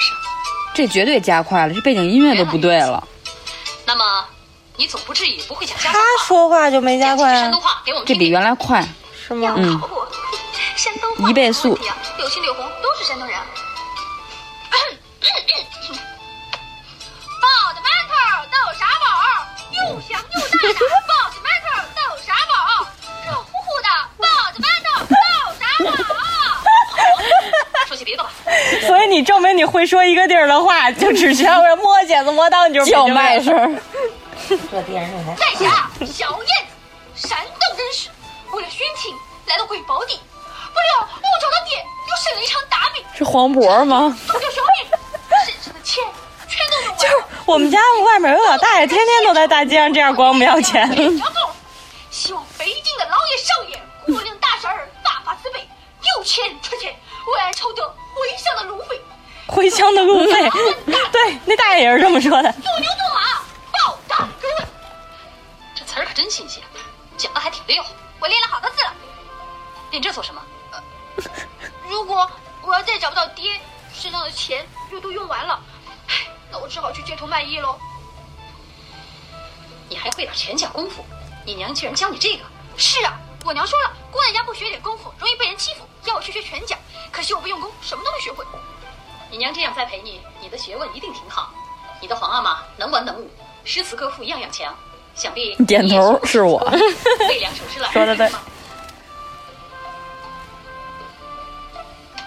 [0.00, 0.16] 上
[0.74, 3.06] 这绝对加快了，这背景音乐都不对了。
[4.80, 6.24] 你总不至于不会讲家他乡话？
[6.26, 7.52] 说话就没加快啊
[8.06, 8.82] 这比原来快，
[9.28, 9.52] 是吗？
[9.58, 9.86] 嗯，不，
[10.74, 11.74] 山东话一倍速
[12.16, 13.36] 柳青、柳红都是山东人。
[17.42, 18.14] 包子馒头
[18.50, 19.04] 豆沙包，
[19.70, 22.88] 又香又大 的包子馒头豆沙包，
[23.26, 25.14] 热乎乎的包子馒头豆
[25.60, 25.62] 沙
[26.14, 26.16] 包。
[27.86, 28.30] 说些别的吧。
[28.86, 33.42] 所以你证明你会说一个地儿的话，就只需要摸剪子摸刀，你就是叫北
[34.56, 35.36] 京人卖声。
[35.36, 36.66] 在下小燕
[37.14, 38.08] 子，山东人士，
[38.52, 39.14] 为了寻亲
[39.46, 44.16] 来到贵宝地，不料我找到爹又生了一场大病，是黄渤吗？
[44.28, 44.90] 我就小命，
[45.44, 46.02] 身上的钱
[46.48, 47.28] 全都用完了。
[47.46, 50.88] 我们家外面有老大爷，天天都在大街上这样管我们要钱。
[52.10, 55.68] 希望北京的老爷少爷、国领大婶儿发发慈悲，
[56.16, 59.00] 有钱出钱，为俺筹得回乡的路费。
[59.46, 60.50] 回乡的路费，
[61.12, 62.52] 对，那大爷也是这么说的。
[62.52, 63.42] 做牛做马，
[63.90, 64.70] 报答各位。
[65.74, 66.62] 这词儿可真新鲜，
[67.16, 67.84] 讲的还挺溜。
[68.20, 68.94] 我练了好多次了。
[69.90, 70.40] 练这做什么？
[71.88, 72.30] 如果
[72.62, 73.60] 我要再找不到爹，
[73.92, 75.60] 身上的钱又都用完了，
[76.06, 77.76] 唉那我只好去街头卖艺喽。
[79.88, 81.04] 你还会点拳脚功夫？
[81.44, 82.44] 你娘居然教你这个？
[82.76, 86.76] 是啊，我娘说了，姑娘家不学点功夫容易被人欺负，要我去学拳脚。
[87.10, 88.44] 可惜我不用功，什么都没学会。
[89.28, 91.52] 你娘这样栽培你，你的学问一定挺好。
[92.00, 93.30] 你的皇阿玛能文能武，
[93.64, 94.74] 诗词歌赋样样强，
[95.14, 96.58] 想必 点头是我。
[97.28, 97.90] 背两首诗来。
[97.90, 98.30] 说的对。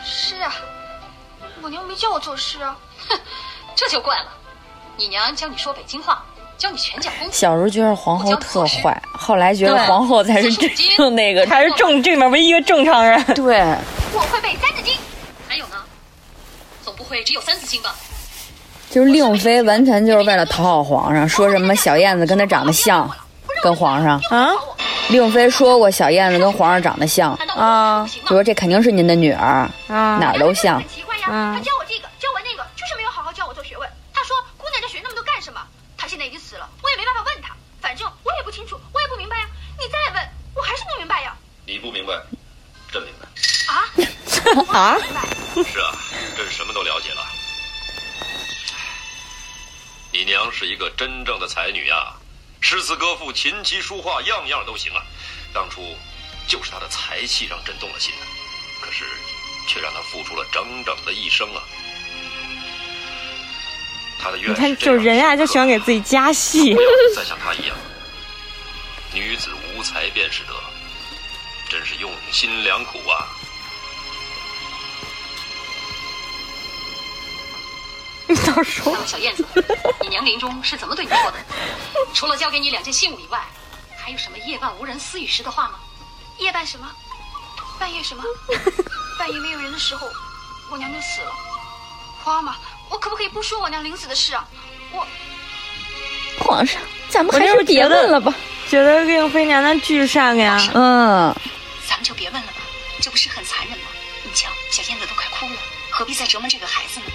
[0.06, 0.54] 是啊，
[1.62, 2.78] 我娘没教我作诗啊。
[3.10, 3.19] 哼，
[3.76, 4.28] 这就怪了。
[4.98, 6.24] 你娘教你说北京话，
[6.58, 7.34] 教你拳脚功夫。
[7.34, 13.22] 小时候觉得皇后特坏，后来觉得皇后才是真正 那个，才是正这里面唯一一个正常人。
[13.34, 13.60] 对，
[14.13, 14.93] 我会背《三字经》。
[15.48, 15.84] 还有呢？
[16.84, 17.96] 总不会只有三字经吧？
[18.94, 23.10] 就是令妃完全就是为了讨好皇上，说什么小燕子跟她长得像，
[23.64, 24.52] 跟皇上啊。
[25.10, 30.78] 令妃说过小燕子跟皇上长得像啊，就说这肯定是您的女儿，啊，哪儿都像。
[30.78, 33.90] 很奇怪呀，他教我这个，教我那个，就是没有好好教我做学问。
[34.14, 35.60] 他说姑娘这学那么多干什么？
[35.98, 37.50] 他现在已经死了，我也没办法问他。
[37.82, 39.46] 反正我也不清楚，我也不明白呀。
[39.82, 41.34] 你再问，我还是不明白呀。
[41.66, 42.14] 你不明白，
[42.92, 43.26] 朕明白。
[43.74, 43.90] 啊
[44.78, 44.98] 啊！
[45.66, 45.98] 是啊，
[46.38, 47.26] 朕什么都了解了。
[50.13, 52.13] 你娘是一个真正的才女呀，
[52.62, 55.02] 诗词歌赋、琴棋书画，样样都行啊。
[55.52, 55.82] 当初
[56.47, 58.13] 就是她的才气让朕动了心，
[58.80, 59.06] 可是
[59.67, 61.63] 却让她付出了整整的一生啊。
[64.21, 66.76] 她的愿你看，就人啊，就喜欢给自己加戏。
[66.76, 67.76] 不要再像她一样，
[69.12, 70.54] 女子无才便是德，
[71.69, 73.26] 真是用心良苦啊。
[79.06, 79.46] 小燕子，
[80.02, 81.38] 你娘临终是怎么对你说的？
[82.13, 83.42] 除了交给你两件信物以外，
[83.98, 85.76] 还有什么夜半无人私语时的话吗？
[86.38, 86.92] 夜半什么？
[87.80, 88.24] 半夜什么？
[89.18, 90.08] 半夜没有人的时候，
[90.70, 91.32] 我娘就死了。
[92.24, 92.56] 花妈，
[92.89, 94.46] 我可不可以不说我娘临死的事啊？
[94.92, 95.08] 我
[96.39, 98.34] 皇上，咱们还是别问了吧。
[98.70, 100.58] 觉得令妃娘娘巨善良。
[100.74, 101.36] 嗯，
[101.88, 102.58] 咱们就别问了吧，
[103.02, 103.86] 这不是很残忍吗？
[104.24, 107.06] 你瞧，小燕子都快哭了，何必再折磨这个孩子呢？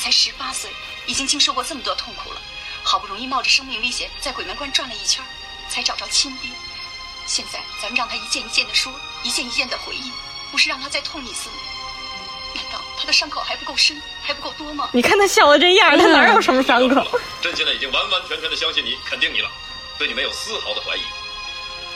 [0.00, 0.70] 他才十八岁，
[1.04, 2.40] 已经经受过这么多痛苦了，
[2.82, 5.22] 好不容易冒着生命危险在鬼门关转了一圈，
[5.68, 6.50] 才找着亲爹。
[7.26, 8.90] 现在咱们让他一件一件的说，
[9.22, 10.10] 一件一件的回忆，
[10.50, 11.56] 不是让他再痛一次吗？
[12.54, 14.88] 难道他的伤口还不够深，还不够多吗？
[14.94, 17.20] 你看他笑的这样，他哪有什么伤口？
[17.42, 19.50] 朕现在已经完完全全的相信你，肯定你了，
[19.98, 21.02] 对你没有丝毫的怀疑。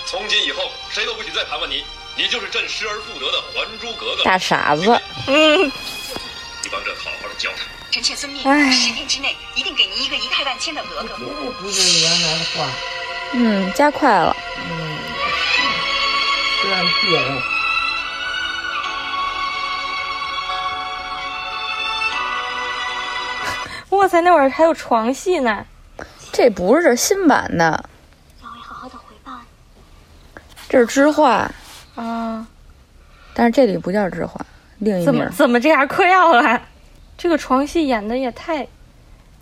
[0.05, 1.83] 从今以后，谁都不许再盘问你，
[2.19, 4.23] 你就是朕失而复得的还珠格格。
[4.25, 4.85] 大傻子，
[5.27, 5.65] 嗯，
[6.63, 7.65] 你帮朕好好的教他。
[7.95, 11.15] 臣妾遵命唉，十天之内一定给您一个仪态万千的格格。
[11.61, 12.69] 不是原来的话，
[13.35, 14.35] 嗯，加快了。
[16.61, 17.41] 虽然别扭。
[23.97, 25.65] 哇塞，那会儿还有床戏呢。
[26.33, 27.89] 这不是新版的，
[28.43, 29.31] 让我好好的回报
[30.69, 31.49] 这是知画，
[31.95, 32.45] 啊，
[33.35, 34.45] 但是这里不叫知画，
[34.81, 35.31] 另一怎么。
[35.31, 36.61] 怎么这样嗑药了？
[37.17, 38.67] 这个床戏演的也太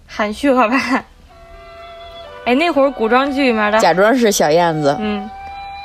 [0.06, 0.76] 含蓄了吧？
[2.44, 5.28] 哎，那会儿古装剧里面的，假装是小燕子，嗯，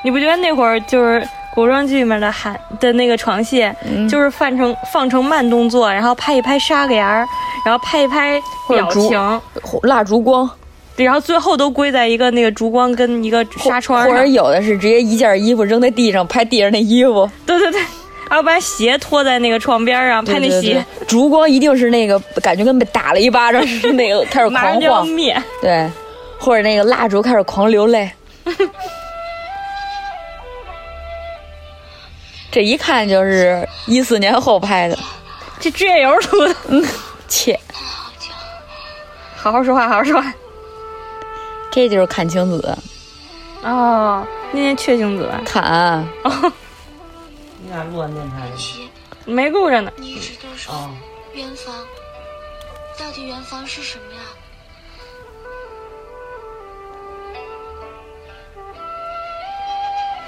[0.03, 1.23] 你不觉得那会儿就是
[1.53, 7.27] 古装剧里面的喊的那个床戏，嗯就是放成放成慢动作，然后拍一拍纱帘儿，
[7.63, 9.41] 然后拍一拍表情，
[9.83, 10.49] 蜡烛光，
[10.95, 14.25] 对然后最后都归在一个那个烛光跟一个纱窗或者。
[14.25, 17.29] 有的是直接一件衣服扔在地上，拍地上那衣服。
[17.45, 17.81] 对对对，
[18.29, 25.41] 然后把鞋拖在那个床边上，拍那鞋，烛光一定是那个感觉跟被打了一巴掌似的，那个开始狂晃， 灭。
[25.61, 25.89] 对，
[26.39, 28.11] 或者那个蜡烛开始狂流泪。
[32.51, 34.97] 这一看就是一四年后拍的，
[35.59, 36.83] 这指甲油出的，嗯，
[37.27, 37.59] 切，
[39.35, 40.33] 好好说话，好好说话。
[41.71, 42.77] 这就是阚清子，
[43.61, 46.51] 哦，那年雀星子阚，哦，
[47.83, 48.49] 录完电台
[49.25, 49.91] 没录着呢。
[49.97, 50.91] 你一直都说啊？
[51.33, 51.85] 圆房，
[52.99, 54.21] 到底圆房是什么呀？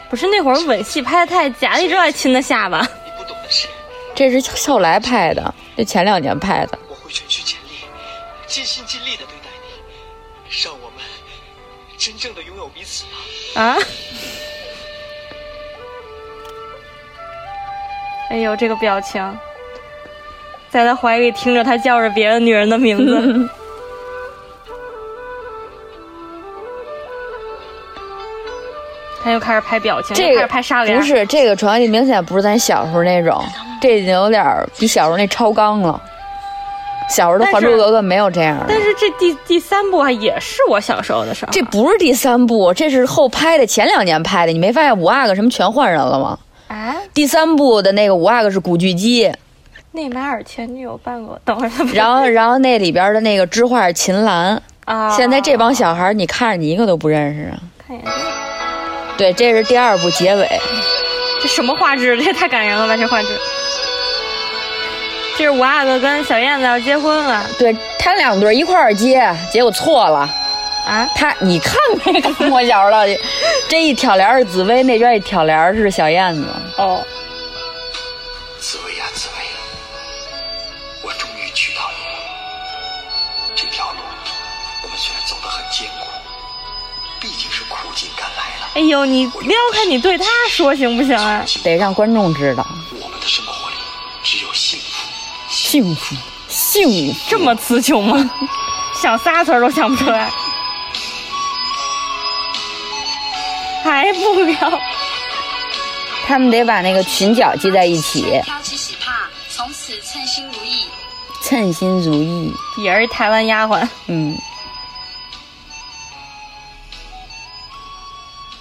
[0.10, 2.82] 不是那会儿吻戏拍的太假，一直在亲他下巴。
[2.82, 3.68] 你不懂的是，
[4.16, 6.80] 这是后来拍的，这前两年拍的。
[6.90, 7.80] 我会全心全力、
[8.48, 11.00] 尽心尽力的对待你，让我们
[11.98, 13.62] 真正的拥有彼此吧。
[13.62, 13.78] 啊！
[18.30, 19.22] 哎呦，这个表情，
[20.70, 23.50] 在他怀里听着他叫着别的女人的名字，
[29.24, 30.98] 他又开始拍表情，开这个始拍沙脸。
[30.98, 33.44] 不是这个床戏，明显不是咱小时候那种，
[33.82, 36.00] 这已经有点儿比小时候那超纲了。
[37.10, 41.52] 小时候的《还珠格格》没有这样的，但是这第第三部还也是我小时候的时候。
[41.52, 44.52] 这不是第三部，这是后拍的，前两年拍的。
[44.52, 46.38] 你没发现五阿哥什么全换人了吗？
[46.70, 49.30] 啊，第三部的那个五阿哥是古巨基，
[49.92, 54.62] 内马尔前女友扮过，等会儿他然后 然后那里边的那个知画是秦岚。
[54.86, 57.58] 啊，现在这帮小孩，你看着你一个都不认识啊。
[57.86, 58.14] 看眼睛，
[59.18, 60.48] 对，这是第二部结尾。
[61.42, 62.18] 这什么画质？
[62.18, 62.96] 这也太感人了吧！
[62.98, 63.28] 这画质。
[65.38, 70.30] 这是五阿哥跟小燕子要结婚了对他两对一块儿接，结果错了。
[70.86, 71.08] 啊！
[71.16, 73.20] 他你看没看我小时候的？
[73.70, 76.48] 这一挑帘是紫薇，那边一挑帘是小燕子。
[76.78, 77.06] 哦，
[78.60, 79.46] 紫薇呀，紫薇，
[81.04, 82.20] 我终于娶到你了。
[83.56, 84.00] 这条路
[84.84, 86.08] 我们虽然走得很艰苦，
[87.20, 88.70] 毕竟是苦尽甘来了。
[88.76, 91.44] 哎呦，你撩开你对他说行不行啊？
[91.64, 92.66] 得让观众知道，
[93.00, 93.76] 我们的生活里
[94.24, 95.08] 只有幸福。
[95.50, 96.16] 幸福，
[96.48, 98.30] 幸福，这么词穷吗？
[99.02, 100.30] 想仨词儿都想不出来，
[103.84, 104.80] 还不了？
[106.26, 110.86] 他们得把那个裙角系在一起，挑起喜帕，从此称心如意。
[111.42, 112.54] 称心如意。
[112.78, 114.38] 也是台湾丫鬟，嗯，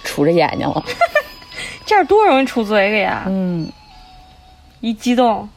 [0.03, 0.83] 杵着眼睛了。
[1.85, 3.23] 这样多容易杵嘴里呀！
[3.27, 3.71] 嗯，
[4.79, 5.49] 一激动，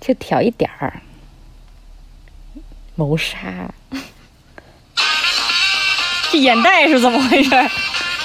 [0.00, 1.00] 就挑一点儿，
[2.94, 3.70] 谋杀。
[6.30, 7.50] 这眼袋是怎么回事？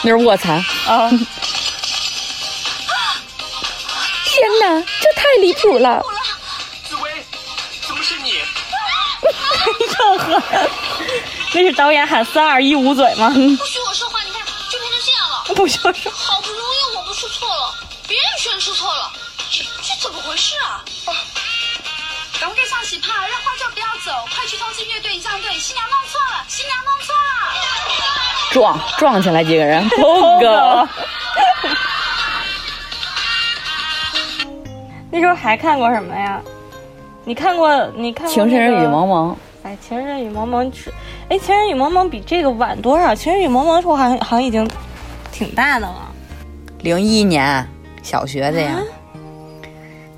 [0.04, 0.58] 那是卧蚕。
[0.88, 1.10] 啊！
[4.26, 6.04] 天哪，这太离谱了！
[6.90, 7.26] 紫薇，
[7.88, 8.42] 怎么是你？
[10.04, 10.42] 又喝，
[11.54, 13.30] 那是导演喊三二一捂嘴吗？
[13.30, 16.12] 不许我说话，你看就变成这样了 不许我说？
[16.12, 17.74] 好不容易我们出错了，
[18.08, 19.12] 别人全出错了，
[19.50, 20.84] 这这怎么回事啊？
[22.40, 27.20] 赶快盖上喜帕，让花轿不要走，快去通知乐队仪仗队，新娘弄错了，新娘弄错了。
[28.52, 30.88] 撞撞起来几个人，POGO。
[35.10, 36.42] 那时候还看过什么呀？
[37.24, 37.70] 你看过？
[37.96, 38.34] 你看过、那个？
[38.34, 39.38] 情深深雨蒙蒙。
[39.64, 40.94] 哎，情深深雨蒙蒙是，
[41.30, 43.16] 哎，情深雨蒙蒙比这个晚多少？
[43.16, 44.70] 情深雨蒙蒙的时候好像好像已经
[45.32, 46.12] 挺大的了。
[46.80, 47.66] 零一年
[48.02, 48.78] 小学的呀。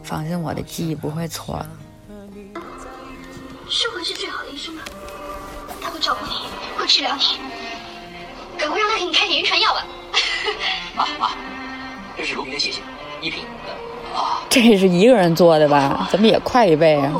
[0.03, 1.67] 放心，我的记忆不会错的。
[3.75, 4.83] 舒文是最好的医生了，
[5.81, 6.31] 他会照顾你，
[6.77, 7.37] 会治疗你。
[8.57, 9.85] 赶快让他给你开点晕船药吧。
[10.95, 11.31] 妈妈，
[12.15, 12.79] 这是卢平的谢谢，
[13.19, 13.43] 一瓶。
[14.15, 16.07] 啊，这是一个人做的吧？
[16.09, 17.11] 怎么也快一倍啊？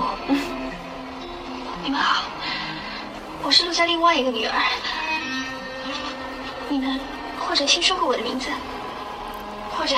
[1.83, 2.23] 你们好，
[3.43, 4.53] 我是陆家另外一个女儿。
[6.69, 6.97] 你们
[7.37, 8.47] 或者听说过我的名字，
[9.71, 9.93] 或者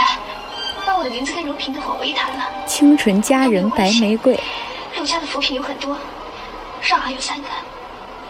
[0.88, 2.50] 把我的名字跟如萍的火为一谈了。
[2.66, 4.40] 清纯佳人白玫瑰。
[4.98, 5.96] 陆家的扶贫有很多，
[6.82, 7.48] 上海有三个，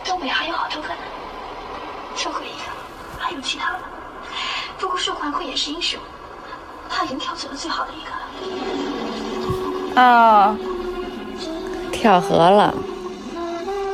[0.04, 0.96] 东北还有好多个呢。
[2.16, 2.64] 收回一个，
[3.20, 3.80] 还有其他的。
[4.80, 6.00] 不过寿环会也是英雄，
[6.90, 8.10] 他已经挑走了最好的一个
[9.96, 10.02] 了。
[10.02, 10.58] 啊、哦，
[11.92, 12.74] 跳河了。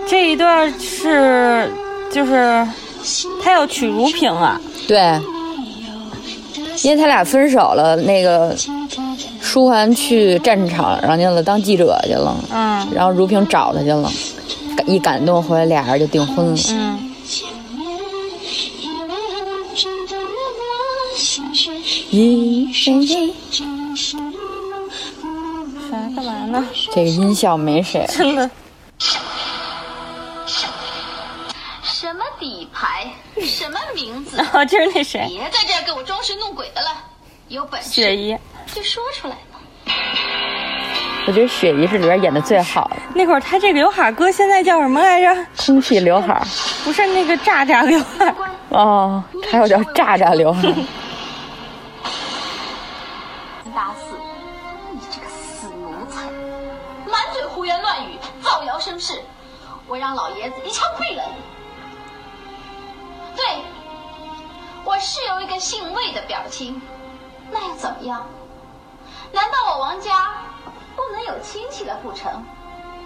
[0.07, 1.71] 这一段是
[2.11, 2.67] 就是
[3.41, 4.59] 他要娶如萍啊？
[4.87, 5.19] 对，
[6.83, 8.55] 因为他俩分手了，那个
[9.41, 12.35] 舒桓去战场上去了，当记者去了。
[12.51, 12.87] 嗯。
[12.93, 14.11] 然后如萍找他去了，
[14.85, 16.57] 一感动回来，俩人就订婚了。
[16.69, 17.09] 嗯。
[22.09, 23.33] 一闪一。
[23.95, 24.17] 啥？
[26.15, 26.65] 干嘛呢？
[26.93, 28.05] 这个音效没谁。
[28.09, 28.49] 真的。
[31.83, 33.11] 什么底牌？
[33.41, 34.37] 什么名字？
[34.53, 35.25] 哦，就是那谁？
[35.27, 36.89] 别在这儿给我装神弄鬼的了，
[37.47, 38.37] 有本事雪姨
[38.73, 39.59] 就说出来嘛。
[41.25, 42.97] 我觉得雪姨是里边演的最好的。
[43.15, 45.45] 那会儿她这个刘海哥现在叫什么来着？
[45.57, 46.45] 空气刘海，
[46.83, 48.35] 不是那个炸炸刘海。
[48.69, 50.61] 哦，还有叫炸炸刘海。
[53.73, 54.15] 大四，
[54.91, 56.23] 你这个死奴才，
[57.09, 59.21] 满嘴胡言乱语，造谣生事，
[59.87, 61.35] 我让老爷子一枪毙了你。
[63.35, 63.45] 对，
[64.83, 66.81] 我是有一个姓魏的表亲，
[67.49, 68.27] 那又怎么样？
[69.31, 70.11] 难道我王家
[70.95, 72.43] 不能有亲戚了不成？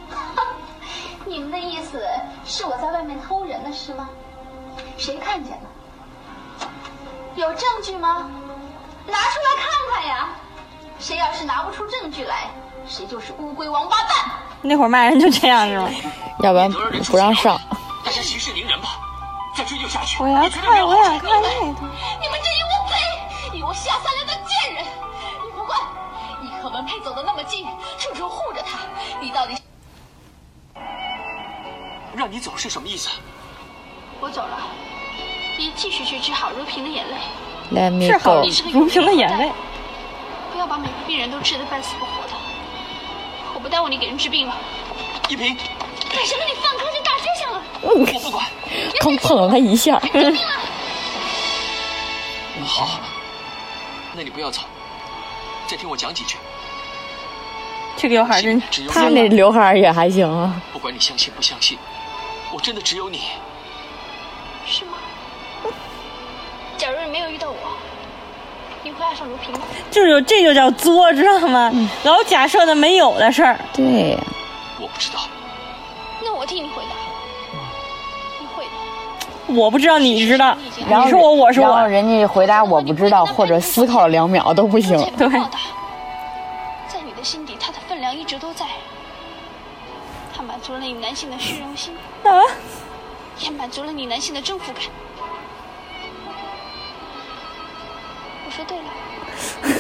[1.26, 2.02] 你们的意思
[2.46, 4.10] 是我在外面偷人了是吗？
[4.98, 6.70] 谁看见了？
[7.36, 8.30] 有证据吗？
[9.06, 10.30] 拿出来看看呀！
[11.00, 12.50] 谁要是拿不出证据来，
[12.88, 14.32] 谁就是乌龟王八蛋。
[14.62, 15.90] 那会儿骂人就这样是吗？
[16.40, 17.60] 要不然不让上。
[18.04, 18.90] 大家息事宁人吧，
[19.56, 20.22] 再追究下去。
[20.24, 21.80] 我要看，我想看那个。
[32.18, 33.10] 让你走是什么意思？
[34.20, 34.58] 我走了，
[35.60, 37.16] 你继续去治好如萍的眼泪。
[37.72, 38.50] Let me 治好 go。
[38.74, 39.52] 如萍的眼泪。
[40.52, 42.34] 不要把每个病人都治得半死不活的。
[43.54, 44.56] 我不耽误你给人治病了。
[45.30, 46.44] 一萍，干什么？
[46.48, 47.62] 你放空这大街上了！
[47.82, 48.44] 我不管。
[49.00, 50.02] 刚碰了他一下。
[52.66, 53.00] 好，
[54.16, 54.62] 那你不要走，
[55.68, 56.38] 再听我讲几句。
[57.96, 60.62] 这个刘海真，他那刘海也还行啊。
[60.72, 61.78] 不管你相信不相信，
[62.54, 63.22] 我真的只有你。
[64.66, 64.98] 是吗？
[66.78, 67.56] 假如你没有遇到我，
[68.84, 69.62] 你会爱上如萍吗？
[69.90, 71.72] 就是有这就叫作，知道吗？
[71.74, 73.60] 嗯、老假设的没有的事儿。
[73.74, 74.18] 对。
[74.80, 75.22] 我不知道。
[76.24, 76.90] 那我替你回答。
[78.40, 79.60] 你会的。
[79.60, 80.56] 我不知道，你知道。
[80.88, 81.68] 然后你是我，我是我。
[81.68, 84.96] 然后人家回答我不知道，或者思考了两秒都不行。
[85.18, 85.28] 对。
[86.88, 88.66] 在你的心底，他的分量一直都在。
[90.58, 91.94] 他满足了你男性的虚荣心。
[92.24, 92.42] 啊。
[93.40, 94.82] 也满足了你男性的征服感。
[98.46, 98.84] 我说对了。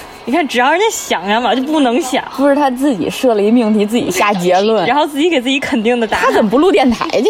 [0.25, 2.23] 你看，只要人家想呀嘛，就不能想。
[2.35, 6.25] 不是他自己设了一命题，自己下结论，然后自己给自己肯定的答案。
[6.27, 7.29] 他怎么不录电台去？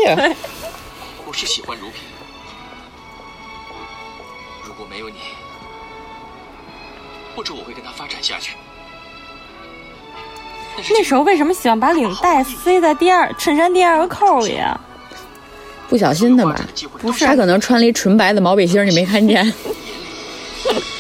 [1.26, 2.02] 我是喜欢如萍，
[4.66, 5.16] 如果没有你，
[7.34, 8.58] 或者我会跟他发展下去。
[10.92, 14.80] 那时候为什么喜欢把领带塞在第二衬衫第二个扣里啊？
[15.90, 16.56] 不小心的吧？
[17.00, 19.54] 不是，他可能穿了一纯白的毛背心，你没看见。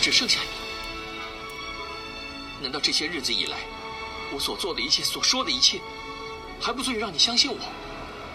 [0.01, 0.39] 只剩下
[2.59, 2.63] 你。
[2.63, 3.57] 难道这些日子以来，
[4.33, 5.79] 我所做的一切、所说的一切，
[6.59, 7.57] 还不足以让你相信我？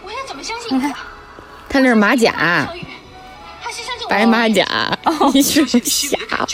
[0.04, 1.06] 我要怎么相信你啊？
[1.68, 2.68] 他那是马甲，
[4.08, 4.64] 白马甲，
[5.32, 6.46] 你是瞎伙！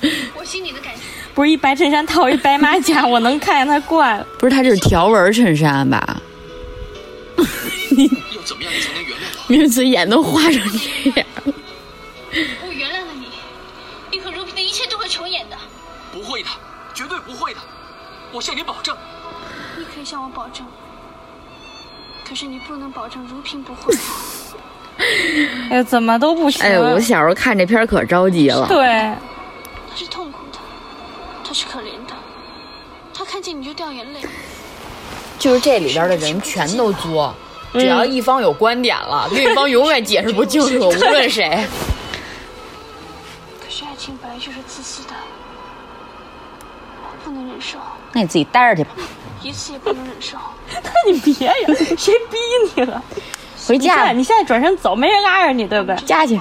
[0.38, 1.00] 我心里的感觉。
[1.34, 4.26] 不是一白衬衫套一白马甲，我能看见他怪了。
[4.38, 6.20] 不是，他这是条纹衬衫吧？
[7.36, 9.52] 要怎么样你才能原谅我？
[9.52, 10.60] 名字眼都花成
[11.04, 11.26] 这样。
[12.64, 13.26] 我原谅了你，
[14.12, 15.56] 你和如萍的一切都会重演的。
[16.12, 16.48] 不会的，
[16.94, 17.60] 绝对不会的，
[18.32, 18.96] 我向你保证。
[19.76, 20.64] 你可以向我保证，
[22.28, 23.92] 可是你不能保证如萍不会。
[25.70, 26.62] 哎，怎么都不行。
[26.62, 28.68] 哎，我小时候看这片可着急了。
[28.68, 28.86] 对，
[29.90, 30.33] 他是痛苦的，
[31.44, 32.14] 他是可怜的，
[33.12, 34.20] 他看见你就掉眼泪。
[35.38, 37.34] 就是这里边的人全都作，
[37.72, 41.50] 只要一方有观点了，另一方永远解释不清楚，无论谁。
[43.60, 45.10] 可是爱情本来就是自私的，
[47.02, 47.78] 我不能忍受，
[48.12, 48.94] 那你自己待着去吧，
[49.42, 50.38] 一次也不能忍受。
[50.72, 51.54] 那你别呀，
[51.98, 52.36] 谁逼
[52.74, 53.02] 你了？
[53.66, 54.12] 回家。
[54.12, 55.96] 你现在转身走，没人拉着你，对不对？
[56.06, 56.40] 家去。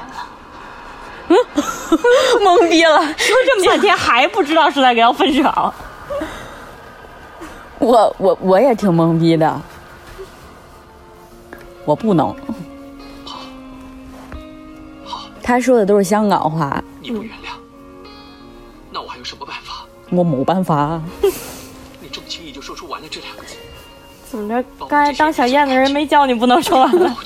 [1.34, 1.98] 嗯，
[2.44, 5.74] 懵逼了，说这么半天还不知道是在给要分手。
[7.80, 9.62] 我我我也挺懵逼的，
[11.86, 12.36] 我不能。
[15.42, 16.82] 他说的都是香港话。
[17.02, 17.52] 你不原谅，
[18.92, 19.86] 那我还有什么办法？
[20.10, 21.02] 我没办法。
[22.00, 23.56] 你这么轻易就说出“完了”这两个字，
[24.30, 24.64] 怎么着？
[24.88, 27.18] 刚才当小燕的人没叫你不能说完了。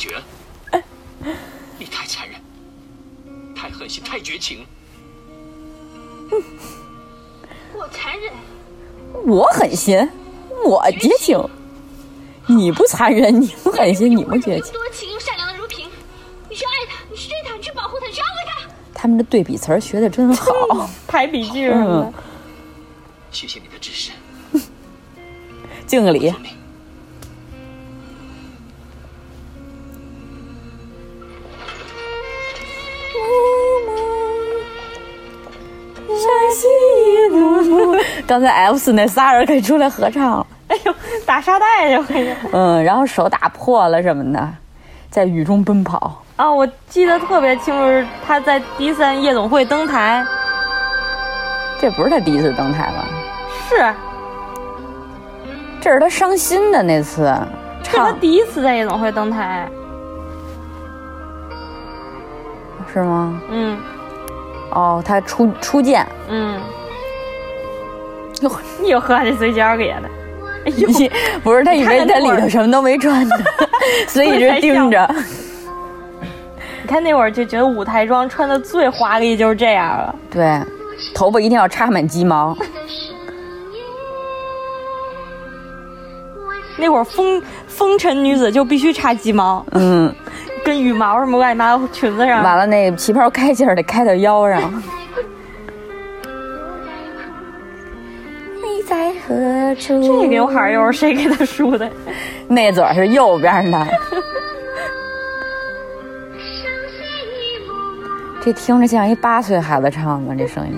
[3.68, 4.65] 太狠心，太绝情。
[7.76, 8.32] 我残忍，
[9.26, 10.09] 我狠心。
[10.65, 11.38] 我绝情，
[12.47, 14.72] 你不残忍，你不狠心，你不绝情。
[14.72, 15.86] 多情又善良的如萍，
[16.49, 18.74] 你去爱他，你去追他，你去保护他，你去安慰他。
[18.93, 22.13] 他们的对比词儿学的真好， 排比句什么的。
[23.32, 24.11] 谢谢你的支持，
[25.86, 26.34] 敬个礼。
[38.28, 40.45] 刚才 F 四那仨人可以出来合唱了。
[40.68, 40.93] 哎呦，
[41.26, 42.36] 打沙袋去！
[42.51, 44.49] 嗯，然后手打破了什么的，
[45.09, 46.24] 在雨中奔跑。
[46.36, 50.26] 啊，我记得特别清楚，是他在第一次夜总会登台。
[51.80, 53.05] 这不是他第一次登台吗？
[53.70, 53.93] 是，
[55.80, 57.34] 这是他伤心的那次。
[57.84, 59.70] 是他第一次在夜总会登台。
[62.91, 63.39] 是吗？
[63.49, 63.78] 嗯。
[64.72, 66.05] 哦，他初初见。
[66.30, 66.59] 嗯。
[68.41, 68.51] 哟，
[68.82, 70.09] 你又喝这嘴角给的。
[70.65, 70.89] 哎呦，
[71.43, 73.36] 不是他以为他里头什么都没穿呢，
[74.07, 75.09] 所以一直盯着。
[76.82, 80.15] 你看那会儿就觉得舞台装穿的最华丽就是这样了。
[80.30, 80.61] 对，
[81.13, 82.55] 头发一定要插满鸡毛。
[86.80, 90.13] 那会儿风风尘女子就必须插鸡毛，嗯，
[90.68, 92.43] 跟羽毛什么乱七八糟裙子上。
[92.43, 94.84] 完了，那旗袍开襟得开到腰上。
[98.61, 100.01] 你在何处？
[100.01, 101.89] 这刘海又是谁给他梳的？
[102.49, 103.80] 那嘴是右边的。
[108.43, 110.74] 这听着像一八岁孩子唱的，这声音。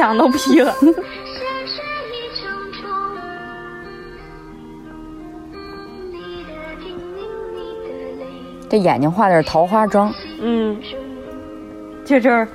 [0.00, 0.74] 音响都劈了。
[8.70, 10.80] 这眼睛画的是桃花妆，嗯，
[12.04, 12.48] 这就是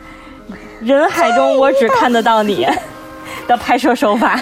[0.80, 2.66] 人海中我只看得到你
[3.48, 4.40] 的拍摄手法，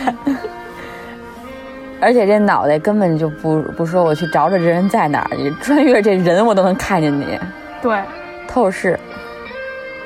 [2.00, 7.38] 而且这脑袋根本就不不说我去找找这人在哪儿，你穿越这人我都能看见你，
[7.82, 8.00] 对，
[8.48, 8.98] 透视，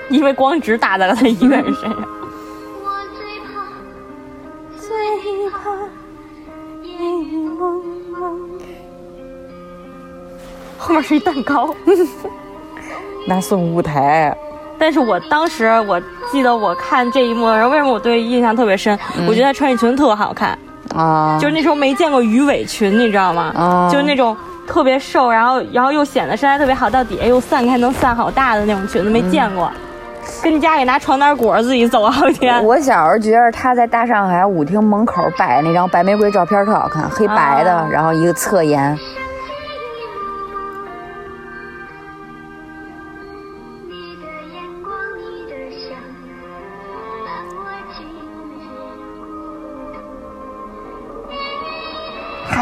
[0.09, 2.16] 因为光只打在了他一个人身上。
[10.97, 11.73] 面是一蛋糕，
[13.27, 14.35] 那送舞台。
[14.79, 15.99] 但是我当时我
[16.31, 18.97] 记得我看这一幕，然后为什么我对印象特别深？
[19.27, 20.57] 我觉得她穿这裙子特好看
[20.95, 23.51] 啊，就是那时候没见过鱼尾裙，你知道吗？
[23.55, 24.37] 啊，就是那种
[24.67, 29.71] 特别瘦，然后然后又显得身材特别好，到底下又散开能散好大的那种裙子，没见过。
[30.43, 32.63] 跟你家里拿床单裹着自己走好几天。
[32.63, 38.95] 我小时候觉得她在大上海舞厅门口摆那张白玫瑰照片特好看，黑白的，然后一个侧颜。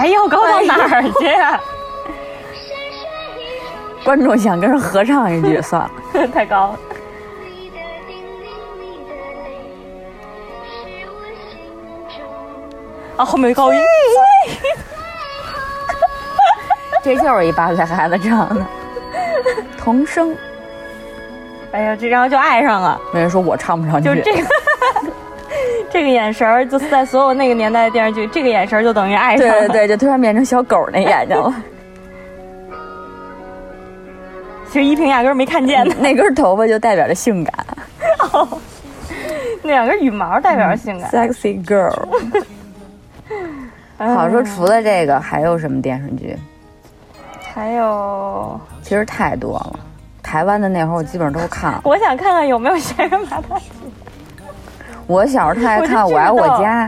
[0.05, 1.09] 还要高到哪儿去？
[4.05, 5.89] 观众想跟人合唱一句，算了，
[6.31, 6.79] 太高了。
[13.17, 13.79] 啊，后面高音。
[17.03, 18.63] 这就是一八岁孩子唱的，
[19.75, 20.37] 童声。
[21.71, 23.01] 哎呀，这然后就爱上了。
[23.11, 24.43] 没人说我唱不上去，就这个
[25.95, 29.59] 这个眼神儿，就是在所有那个年代的电视剧，这个眼神儿就等于爱上了。
[29.59, 31.55] 对对对，就突然变成小狗那眼睛了。
[34.67, 37.65] 其实依萍压根儿没看见呢，那根头发就代表着性感。
[38.33, 38.45] 哦，
[39.63, 41.09] 那两根羽毛代表着性感。
[41.09, 41.95] Sexy girl。
[43.97, 46.37] 好说，除了这个，还有什么电视剧？
[47.53, 49.79] 还有，其实太多了。
[50.21, 51.79] 台湾的那会儿，我基本上都看了。
[51.85, 53.63] 我想看看有没有闲人马大姐。
[55.07, 56.87] 我小时候特爱看《我爱我家》。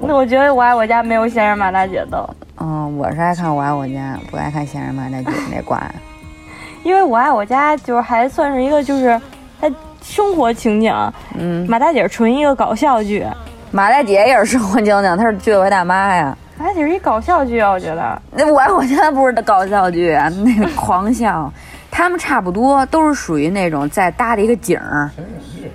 [0.00, 2.28] 那我觉得《我爱我家》没有仙人马大姐逗。
[2.60, 5.82] 嗯，我是爱看《我爱我家》，不爱看仙人马大姐那挂。
[6.84, 9.20] 因为我爱我家就是还算是一个就是
[9.60, 9.68] 它
[10.00, 10.94] 生活情景，
[11.36, 13.26] 嗯，马大姐纯一个搞笑剧，
[13.72, 16.36] 马大姐也是生活情景，她是居委会大妈呀。
[16.56, 18.22] 马大姐是一搞笑剧啊，我觉得。
[18.32, 21.52] 那我爱我家不是搞笑剧，那个狂笑，
[21.90, 25.10] 他们差不多都是属于那种在搭的一个景儿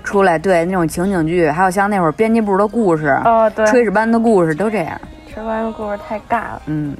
[0.03, 4.99] 出来，对那种情景剧，还有像那会儿编辑部的故事，哦对，炊事班的故事都这样。
[5.27, 6.95] 炊事班的故事太尬了，嗯。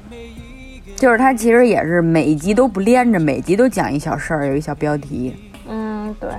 [0.96, 5.36] 就是它其实也是每一集都不连着，每集都讲一小事儿，有一小标题。
[5.68, 6.30] 嗯，对。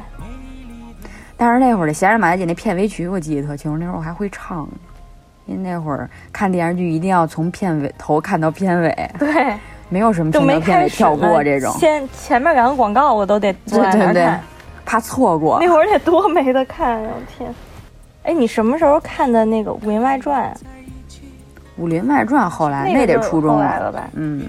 [1.36, 4.66] 但是那会儿的《闲人马大姐》那片尾曲我记得特清楚，那会儿我还会唱。
[5.46, 9.54] 因为那会儿看电视剧一定要从片尾头看到片尾，对，
[9.90, 10.46] 没有什么片
[10.82, 11.70] 尾跳过这种。
[11.72, 14.40] 先前面两个广告我都得坐在那看，
[14.85, 15.59] 怕错过。
[15.61, 17.09] 那会儿得多没得看呀！
[17.14, 17.55] 我天，
[18.22, 20.55] 哎，你什么时候看的那个《武林外传》？
[21.76, 24.09] 《武林外传》后来那得初中了吧？
[24.14, 24.49] 嗯，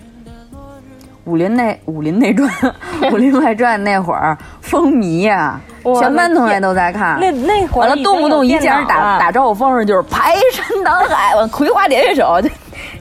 [1.25, 2.47] 武林内武林内传，
[3.11, 5.59] 《武林外传》那会儿风靡呀，
[5.99, 7.19] 全班同学都在看。
[7.19, 12.39] 那那会儿完了，动不动一见人打打招呼方式就是排山倒海，完葵花点穴手，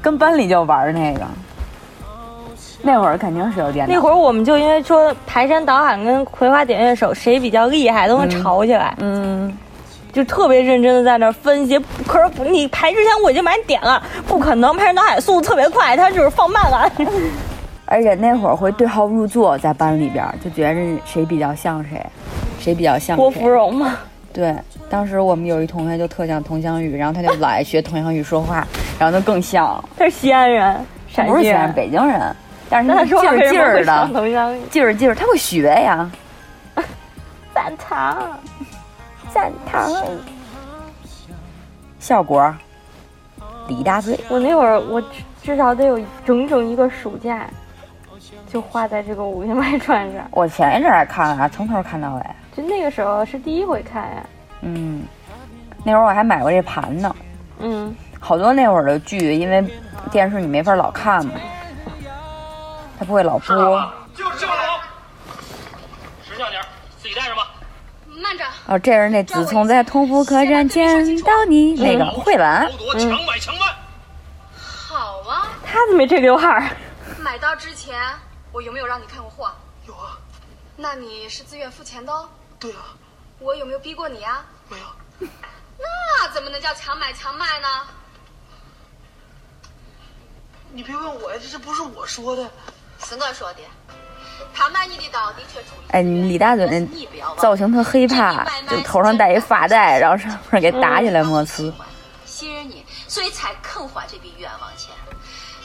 [0.01, 1.21] 跟班里就玩那个。
[2.85, 3.93] 那会儿肯定是有电脑。
[3.95, 8.95] 那会儿我们就因为说排山倒海跟葵花点穴手谁比较厉害，都能吵起来。
[9.01, 9.53] 嗯。
[10.13, 11.77] 就特别认真的在那分析，
[12.07, 16.89] 可是不，你排之前我已经把你点了，不可能，排山倒海速度特别快，他就是放慢了。
[17.87, 22.01] 而且那会儿会对号入座，在班里边就觉着谁比较像谁，
[22.61, 23.99] 谁比较像郭芙蓉嘛。
[24.33, 24.55] 对，
[24.89, 28.65] 当时我们有一同学就特像佟湘玉，然后他就老爱学佟湘玉说话，
[29.01, 29.85] 然后他更像。
[29.99, 30.77] 他是西安人，
[31.09, 32.21] 陕不是西安，北京人，
[32.69, 34.09] 但是他劲儿劲儿的，
[34.71, 36.11] 劲儿劲儿，他会学呀。
[37.55, 38.39] 赞糖。
[39.33, 39.91] 赞糖，
[41.99, 42.55] 效果
[43.67, 44.17] 李大嘴。
[44.29, 45.03] 我那会儿，我
[45.43, 47.45] 至少得有整整一个暑假，
[48.47, 50.25] 就花在这个《武林外传》上。
[50.31, 52.23] 我前一阵还看了，从头看到尾。
[52.57, 54.25] 就那个时候是第一回看呀。
[54.61, 55.03] 嗯，
[55.83, 57.17] 那会儿我还买过这盘呢。
[57.59, 59.65] 嗯，好多那会儿的剧，因为
[60.13, 61.41] 电视你没法老看嘛，它
[63.05, 63.93] 不会老播。
[64.15, 64.81] 就是这个楼，
[66.27, 66.63] 识相点，
[67.01, 67.51] 自己带着吧。
[68.07, 68.45] 慢着！
[68.67, 73.67] 哦，这是那自从在同福客栈见到你那个慧兰，抢买强卖。
[74.57, 76.71] 好啊，他怎么没这刘海儿？
[77.19, 78.01] 买到之前
[78.53, 79.53] 我有没有让你看过货？
[79.87, 80.17] 有啊。
[80.77, 82.29] 那你是自愿付钱的哦？
[82.59, 82.95] 对啊。
[83.41, 84.45] 我有没有逼过你啊？
[84.69, 84.85] 没有。
[85.77, 87.69] 那怎么能叫强买强卖呢？
[90.73, 92.49] 你别问我呀，这这不是我说的，
[92.99, 93.61] 是我说的。
[94.53, 95.91] 他买你的刀的确注意。
[95.91, 101.65] 哎，李大嘴那造型特黑怕，就头上戴一发带，然后上面给打起来摩擦。
[102.25, 104.91] 信任你，所以才肯花这笔冤枉钱。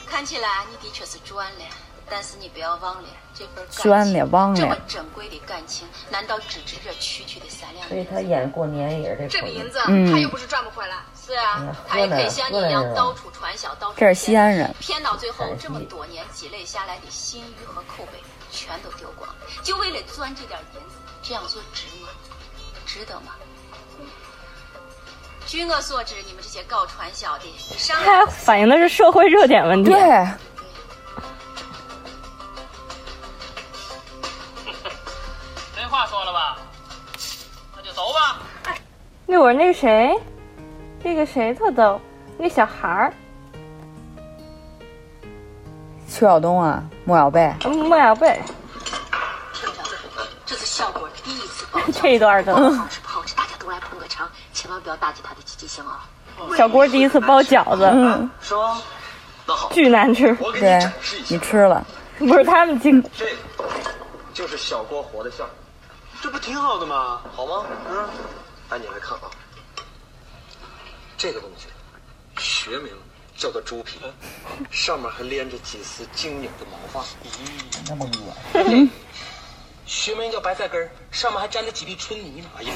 [0.07, 1.65] 看起来你的确是赚了，
[2.09, 7.87] 但是你不要忘了这份赚了忘了这么珍贵的感情，难道只值这区区的三两？
[7.87, 10.97] 所以他演过年也是这笔银子，嗯、他又不是赚不回来。
[11.29, 18.19] 是啊，他也可以像你一样到处传销，到处这是西安人，骗到最后这么多年积累下来的信誉和口碑。
[18.51, 19.29] 全都丢光，
[19.61, 22.09] 就为了赚这点银子，这样做值吗？
[22.83, 23.33] 值得吗？
[25.45, 27.45] 据我所知，你们这些搞传销的，
[27.77, 29.91] 上他反映的是社会热点问题。
[29.91, 30.01] 对。
[35.77, 36.57] 没话说了吧？
[37.75, 38.41] 那就走吧。
[39.27, 40.11] 那会儿那个谁，
[41.03, 41.99] 那个谁特逗，
[42.37, 43.13] 那个小孩儿。
[46.09, 48.41] 邱晓东啊，莫小贝，莫小贝，
[50.45, 56.09] 这是小郭第一次包 这一段的，好吃不好吃，大家都来捧个场，千万不要打击他的积极性啊！
[56.57, 58.81] 小郭第一次包饺子，嗯，是吗？
[59.45, 60.33] 那好，巨难吃。
[60.59, 60.79] 对，
[61.29, 61.85] 你吃了，
[62.17, 63.25] 不是他们经，这
[64.33, 65.49] 就是小郭活的馅儿，
[66.21, 67.21] 这不挺好的吗？
[67.35, 67.65] 好吗？
[67.89, 68.09] 嗯，
[68.69, 69.29] 哎，你来看啊，
[71.19, 71.67] 这个东西
[72.41, 72.93] 学名
[73.35, 73.99] 叫做猪皮，
[74.71, 77.05] 上面还连着几丝晶莹的毛发。
[77.25, 78.89] 咦，那么恶
[79.85, 82.49] 学名叫白菜根儿，上面还沾着几粒春泥呢。
[82.57, 82.73] 哎呀，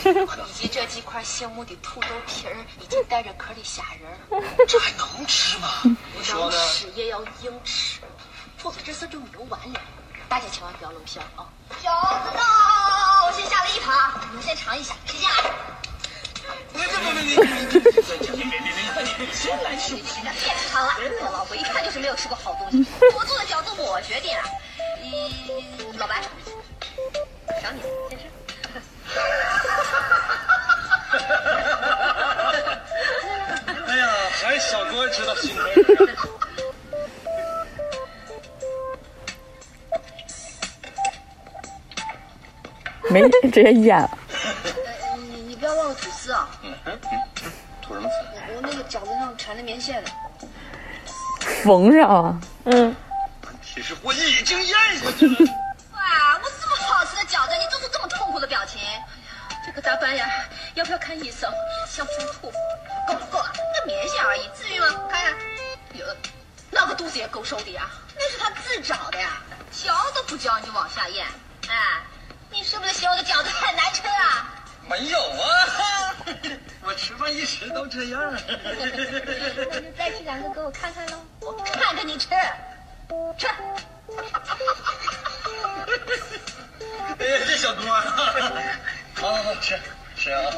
[0.50, 5.70] 以及这几块醒目的土豆皮儿，以及带着壳的虾仁儿， 这还能吃吗？
[5.84, 6.58] 你说呢？
[6.68, 8.02] 吃也要硬吃，
[8.58, 9.80] 否则这事就没有完了。
[10.28, 11.48] 大家千万不要露馅儿啊！
[11.82, 11.86] 饺
[12.26, 15.54] 子到，我先下了一盘，你们先尝一下，谁先来？
[16.74, 17.84] 别别别别别别别！
[19.34, 20.02] 先来吃，别
[20.70, 20.90] 尝了，
[21.22, 22.86] 我老婆一看就是没有吃过好东西。
[23.16, 24.36] 我做的饺子我决定，
[25.04, 26.22] 嗯，老白，
[27.62, 28.26] 赏你，先吃。
[33.88, 35.64] 哎呀，还小哥知道心疼。
[43.10, 44.18] 没直接咽了。
[45.64, 46.50] 不要忘了吐丝啊！
[46.62, 47.00] 嗯嗯，
[47.82, 48.16] 吐什么丝？
[48.52, 50.10] 我我那个饺子上缠着棉线呢。
[51.64, 52.94] 缝上啊，嗯，
[53.64, 55.38] 其实我已经咽下去了。
[55.96, 58.82] 哇，我这么好吃的饺子，你做出这么痛苦的表情，
[59.66, 60.28] 这可咋办呀？
[60.74, 61.50] 要不要看医生？
[61.88, 62.52] 想不想吐？
[63.08, 64.88] 够了够了，那棉线而已，至于吗？
[65.10, 65.34] 看看，
[65.94, 66.06] 哟，
[66.72, 69.42] 那个肚子也够受的呀，那是他自找的呀，
[69.72, 71.26] 教都不教 你往下咽，
[71.70, 72.02] 哎，
[72.52, 74.50] 你是不是嫌我的饺子很难吃啊？
[74.90, 76.16] 没有啊，
[76.84, 78.38] 我吃饭一直都这样。
[78.64, 82.28] 那就再吃两个给我看看喽，我看着你吃，
[83.38, 83.48] 吃。
[87.18, 87.86] 哎呀，这小锅，
[89.16, 89.80] 好好好，吃
[90.16, 90.54] 吃啊。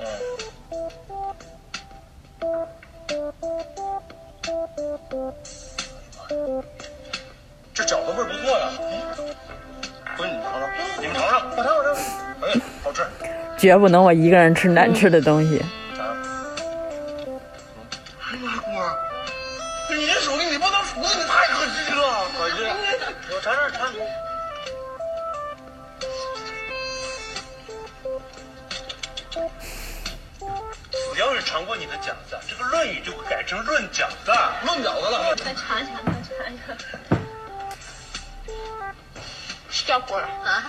[0.00, 0.06] 嗯。
[7.74, 8.72] 这饺子味儿不错呀。
[9.16, 9.65] 不
[10.22, 11.94] 是你尝尝，你们尝尝，我尝我尝。
[12.42, 13.06] 哎，好吃。
[13.58, 15.64] 绝不能我一个人吃难吃的东西。
[18.20, 18.70] 哎呀，锅，
[19.96, 22.26] 你这手艺你不能厨子，你太可惜了。
[22.38, 22.56] 可惜。
[23.34, 23.92] 我尝尝尝。
[31.14, 34.30] 只要是尝过你的饺子，这个《论语》就会改成《论饺子》，
[34.66, 35.34] 论饺子了。
[35.36, 36.74] 再尝一尝，再尝一下。
[39.86, 40.68] 小郭儿啊，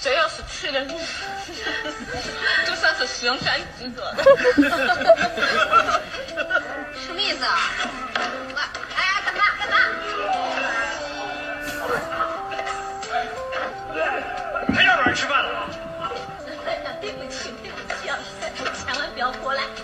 [0.00, 0.94] 这要是去了你，
[2.66, 4.24] 就算是身甘之作的。
[7.04, 7.58] 什么意思啊？
[8.54, 8.58] 我
[8.96, 9.76] 哎，干嘛干嘛？
[14.74, 15.68] 还让人吃饭了？
[17.02, 18.18] 对不起，对不起啊，
[18.86, 19.62] 千万不要过来。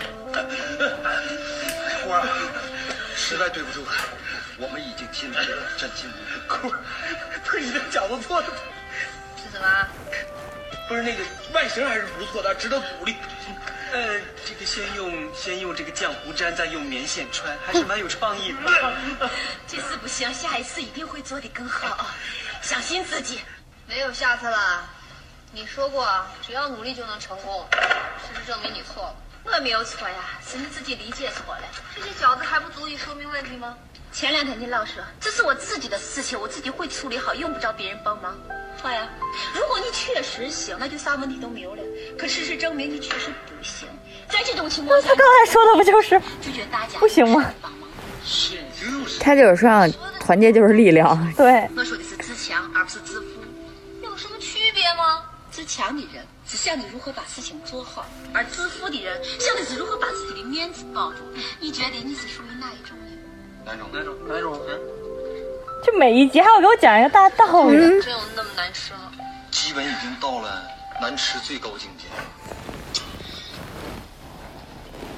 [3.15, 3.91] 实在对不住了，
[4.57, 6.59] 我们已经尽力了，真尽力了。
[6.59, 6.79] 锅儿，
[7.43, 8.47] 不是你的饺子做的，
[9.37, 9.87] 是什么？
[10.87, 11.23] 不是那个
[11.53, 13.15] 外形还是不错的，值得鼓励。
[13.91, 18.93] 呃，这个先用先用这个浆糊粘，再用棉线穿，还是蛮有创意的。
[19.67, 22.07] 这次不行，下一次一定会做得更好，
[22.61, 23.41] 相信自己。
[23.87, 24.87] 没有下次了，
[25.51, 29.15] 你说过只要努力就能成功，事实证明你错了。
[29.45, 30.15] 我没有错呀，
[30.47, 31.61] 是你自己理解错了。
[31.95, 33.77] 这些饺子还不足以说明问题吗？
[34.13, 38.31] 前两天你老说这是我自己的事情，我自己会处理好，用不着别人帮忙。
[38.79, 39.09] 好呀，
[39.55, 41.81] 如果你确实行，那就啥问题都没有了。
[42.15, 43.87] 可事实证明你确实不行，
[44.29, 47.43] 在这种情况下，他刚才说的不就是拒绝大家不行吗？
[49.19, 51.33] 他就是说让团结就是力量。
[51.33, 53.41] 对，我说的是自强，而不是自负，
[54.03, 55.23] 有什么区别吗？
[55.49, 61.17] 自强的人只想你如何把事情做好，而自负的人想的是如何把自己的面子保住。
[61.59, 63.02] 你觉得你是属于哪一种人？
[63.65, 63.87] 哪种？
[63.91, 64.15] 哪种？
[64.27, 64.59] 哪种？
[64.67, 64.79] 嗯。
[65.85, 67.77] 就每一集还要给我讲一个大道理。
[67.77, 69.11] 真有那么难吃吗？
[69.51, 70.63] 基本已经到了
[71.01, 72.05] 难吃最高境界。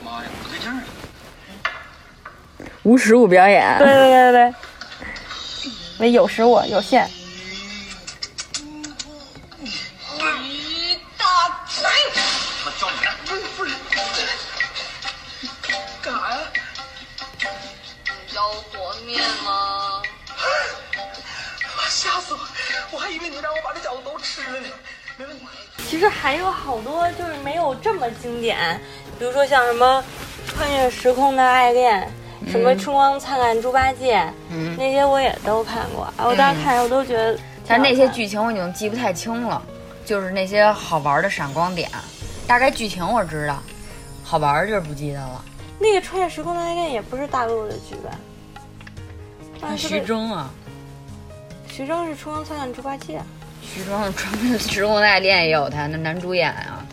[0.04, 0.84] 妈呀，不对劲儿了！
[2.84, 3.78] 无实物表演。
[3.80, 4.54] 对对对对，
[6.00, 7.10] 没有实物，有限。
[10.44, 11.26] 一大
[11.68, 11.88] 嘴！
[25.96, 28.78] 其实还有好多就是没有这么经典，
[29.18, 30.04] 比如说像什么
[30.46, 32.06] 穿越时空的爱恋，
[32.50, 36.04] 什么春光灿烂猪八戒，嗯那些我也都看过。
[36.18, 39.62] 啊我当时看我都觉得，但是那些剧情我已经记不太清了，
[40.04, 41.90] 就是那些好玩的闪光点，
[42.46, 43.64] 大概剧情我知道，
[44.22, 45.42] 好玩就是不记得了。
[45.80, 48.12] 那个穿越时空的爱恋也不是大陆的剧吧？
[49.62, 50.50] 那徐峥啊，
[51.70, 53.22] 徐峥是春光灿烂猪八戒。
[53.74, 56.86] 徐峥《穿越时空的爱恋》也有他，那男主演啊，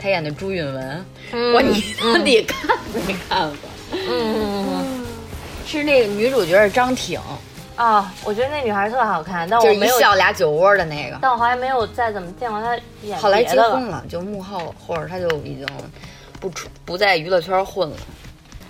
[0.00, 3.70] 他演的朱允文，嗯我你到底看没看过？
[3.92, 5.04] 嗯，
[5.66, 7.20] 是那个女主角是张挺，
[7.74, 11.18] 啊，我觉得那女孩特好看，但我没有，笑俩酒窝的那个。
[11.20, 13.42] 但我好像没有再怎么见过她演后来。
[13.42, 15.66] 结婚了，就幕后，或者她就已经
[16.38, 17.96] 不出不在娱乐圈混了。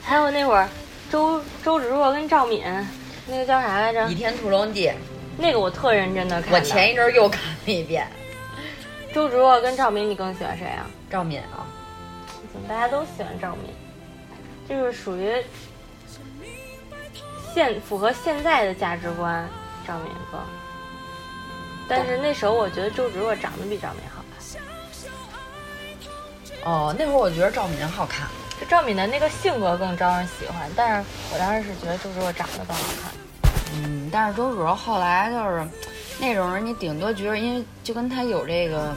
[0.02, 0.66] 还有那会儿
[1.10, 2.62] 周周芷若跟赵敏，
[3.26, 4.00] 那个叫啥来着？
[4.08, 4.88] 《倚天屠龙记》，
[5.40, 6.58] 那个我特认真的看的。
[6.58, 8.06] 我前一阵儿又看了一遍。
[9.12, 10.86] 周芷若跟赵敏，你更喜欢谁啊？
[11.10, 11.66] 赵敏啊，
[12.52, 13.74] 怎么大家都喜欢赵敏？
[14.68, 15.42] 就是属于
[17.52, 19.48] 现符合现在的价值观，
[19.86, 20.38] 赵敏哥。
[21.88, 24.22] 但是那时候我觉得周芷若长得比赵敏好
[26.62, 28.28] 看，哦，那会儿我觉得赵敏好看。
[28.60, 33.10] 就赵敏的那个性格更招人喜欢，但是我当时是觉得周芷若长得更好看。
[33.74, 35.66] 嗯，但是周芷若后来就是
[36.18, 38.94] 那种人，你顶多觉得，因为就跟他有这个，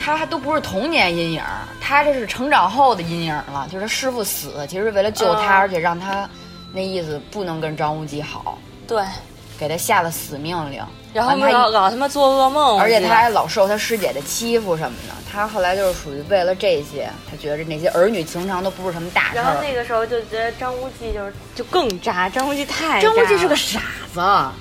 [0.00, 1.42] 他还都不是童年阴影，
[1.80, 3.68] 他这是成长后的阴影了。
[3.70, 6.28] 就是师傅死，其实为了救他，嗯而且让他
[6.72, 9.04] 那意思不能跟张无忌好，对，
[9.58, 10.82] 给他下了死命令。
[11.14, 15.14] 然后老老他妈做噩梦，而且他还老受他师姐的欺负什么的。
[15.30, 19.42] 他后来就是属于为了这些，他觉着那些儿女情长都不是什么大事儿。
[19.42, 23.80] 然后那个时候就觉得张无忌就是就更渣，张无忌太渣张无忌是个傻
[24.12, 24.54] 子，啊！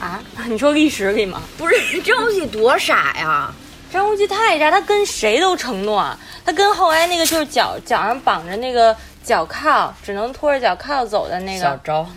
[0.48, 1.42] 你说历史里吗？
[1.58, 3.52] 不是张无忌多傻呀！
[3.92, 12.08] 张无忌太渣，他跟谁都承诺，他跟后来那个就是脚脚上绑着那个脚铐，只能拖着脚铐走的那个，小昭，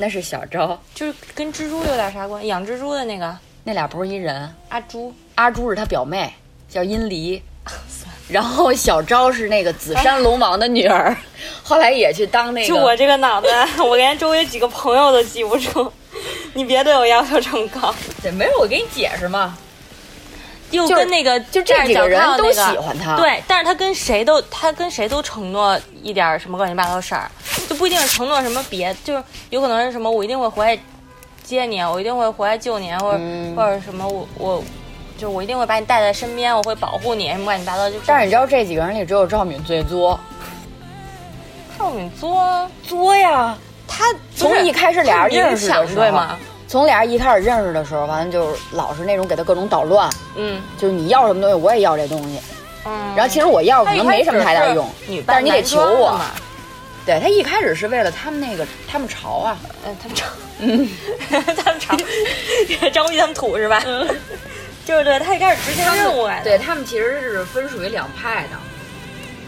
[0.00, 2.48] 那是小昭，就是跟蜘蛛有点啥关系？
[2.48, 4.52] 养蜘蛛的那个那俩不是一人。
[4.70, 6.32] 阿朱，阿朱是他表妹，
[6.68, 7.40] 叫殷离。
[8.28, 11.16] 然后小昭是那个紫山龙王的女儿，
[11.62, 12.68] 后来也去当那个。
[12.68, 15.92] 就我这个脑袋，我连周围几个朋友都记不住。
[16.54, 17.94] 你别对我要求这么高。
[18.22, 19.58] 对，没有，我给你解释嘛。
[20.70, 27.49] 又就跟那个就这几个人都喜欢他对，但是他跟谁都他跟谁都承诺一点什么乱七八糟事儿，就
[27.80, 30.78] 不一定是承诺什么别，就是有可能是什么我一定会回来
[31.42, 34.62] 接你，我一定会回来救你，或者、嗯或者什么我我
[35.16, 37.96] 就我一定会把你带在身边，我会保护你，什么乱七八糟就。
[38.04, 40.20] 但是你知道这几个人里只有赵敏最作，
[41.78, 43.56] 赵敏作作呀！
[43.88, 44.04] 他
[44.36, 46.36] 从一开始俩人认识的时候，对吗？
[46.68, 52.38] 从俩人一开始认识的时候，完了就是老是那种给他各种捣乱，嗯就是你要什么东西我也要这东西，
[52.84, 52.92] 嗯。
[53.16, 56.20] 然后其实我要可能没什么太大用，女但是你得求我。
[57.00, 57.06] 嘛。
[57.06, 60.26] 对他一开始是为了他们那个他们朝啊，嗯，他们潮，
[60.60, 60.88] 嗯，
[61.64, 61.96] 他们潮，
[62.92, 63.82] 张无忌他们土是吧？
[64.84, 66.44] 就是对他一开始执行任务来的。
[66.44, 68.56] 对他们其实是分属于两派的，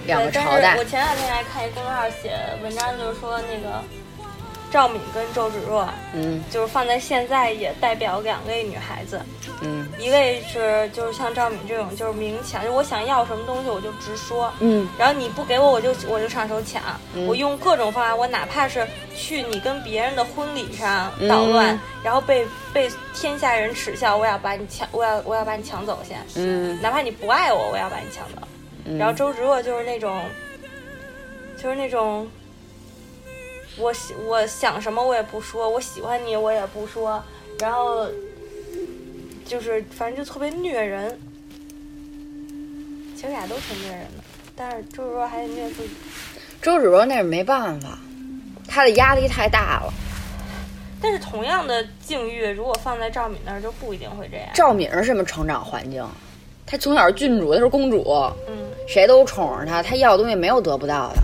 [0.07, 0.85] 两个对朝代我。
[0.85, 3.83] 前两天还看一公众号写文章，就是说那个
[4.73, 6.43] 赵敏跟周芷若，嗯。
[6.51, 9.21] 就是放在现在也代表两位女孩子，
[9.61, 9.87] 嗯。
[9.99, 14.89] 一位是就是像赵敏这种就是明抢，就我想要什么东西我就直说，嗯。
[14.99, 16.83] 然后你不给我我就我就上手抢，
[17.15, 17.27] 嗯。
[17.27, 26.81] 我用各种方法，我哪怕是去你跟别人的婚礼上捣乱，嗯然后被被天下人耻笑，我也要把你抢，我要我要把你抢走先，嗯。
[26.81, 28.49] 哪怕你不爱我，我也要把你抢走。
[28.87, 28.99] 嗯。
[28.99, 30.21] 然后周芷若就是那种，
[31.63, 32.29] 就是那种，
[33.79, 33.93] 我
[34.27, 37.23] 我想什么我也不说，我喜欢你我也不说，
[37.59, 38.07] 然后
[39.45, 41.19] 就是反正就特别虐人。
[43.15, 44.25] 其实俩都挺虐人的，
[44.57, 45.91] 但是周芷若还得虐自己。
[46.61, 47.97] 周芷若那是没办法，
[48.67, 49.95] 她的压力太大了。
[51.01, 54.49] 但是同样的境遇，如果放在赵敏那儿，就不一定会这样。
[54.55, 56.05] 赵敏是什么成长环境？
[56.67, 58.03] 她从小是郡主，她是公主，
[58.49, 61.23] 嗯，谁都宠着她，她要的东西没有得不到的。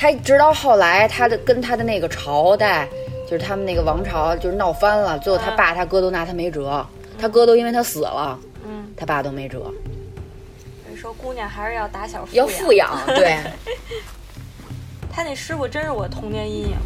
[0.00, 2.88] 她直到后来，他的跟他的那个朝代，
[3.28, 6.82] 就是他们那个王朝，就是闹翻了，最后他爸、他哥都拿他没辙，
[7.18, 12.98] 他哥都因为他死了，嗯，他爸都没辙，所以说姑娘还是要打小要富养。
[13.14, 13.36] 对，
[15.12, 16.76] 他那师傅真是我童年阴影。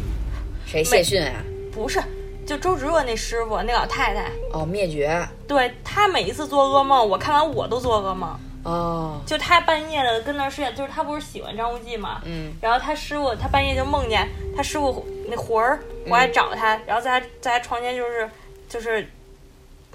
[0.65, 1.41] 谁谢逊啊？
[1.71, 2.03] 不是，
[2.45, 5.25] 就周芷若那师傅，那老太太，哦，灭绝。
[5.47, 8.37] 对她每一次做噩梦，我看完我都做噩梦。
[8.65, 18.29] 哦，就他半夜的跟那儿睡觉，就是他不是喜欢张无忌嘛，嗯，然后他师傅他半夜就梦见他师傅那魂儿过来找他，然后在他在他床前就是
[18.67, 19.07] 就是。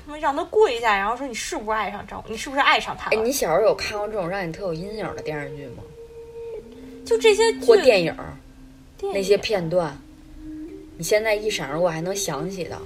[0.03, 2.25] 他们让他跪下，然后说：“你是不是爱上张？
[2.27, 5.83] 你是不是爱上他哎，了？”你小时候有看过这种让你特有阴影的电视剧吗？
[7.05, 8.17] 就这些剧或电影，
[8.97, 9.97] 电影那些片段，
[10.97, 12.79] 你现在一闪而过还能想起的。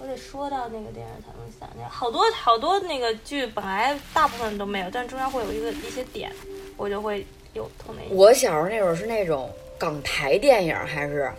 [0.00, 6.32] 我得说到那个电视才能想起来，好多好多那个剧本来大部分都没有，但中间会有一个一些点，
[6.78, 8.06] 我就会有童年。
[8.10, 11.30] 我小时候那会儿是那种港台电影，还是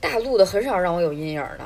[0.00, 1.64] 大陆的，很少让我有阴影的。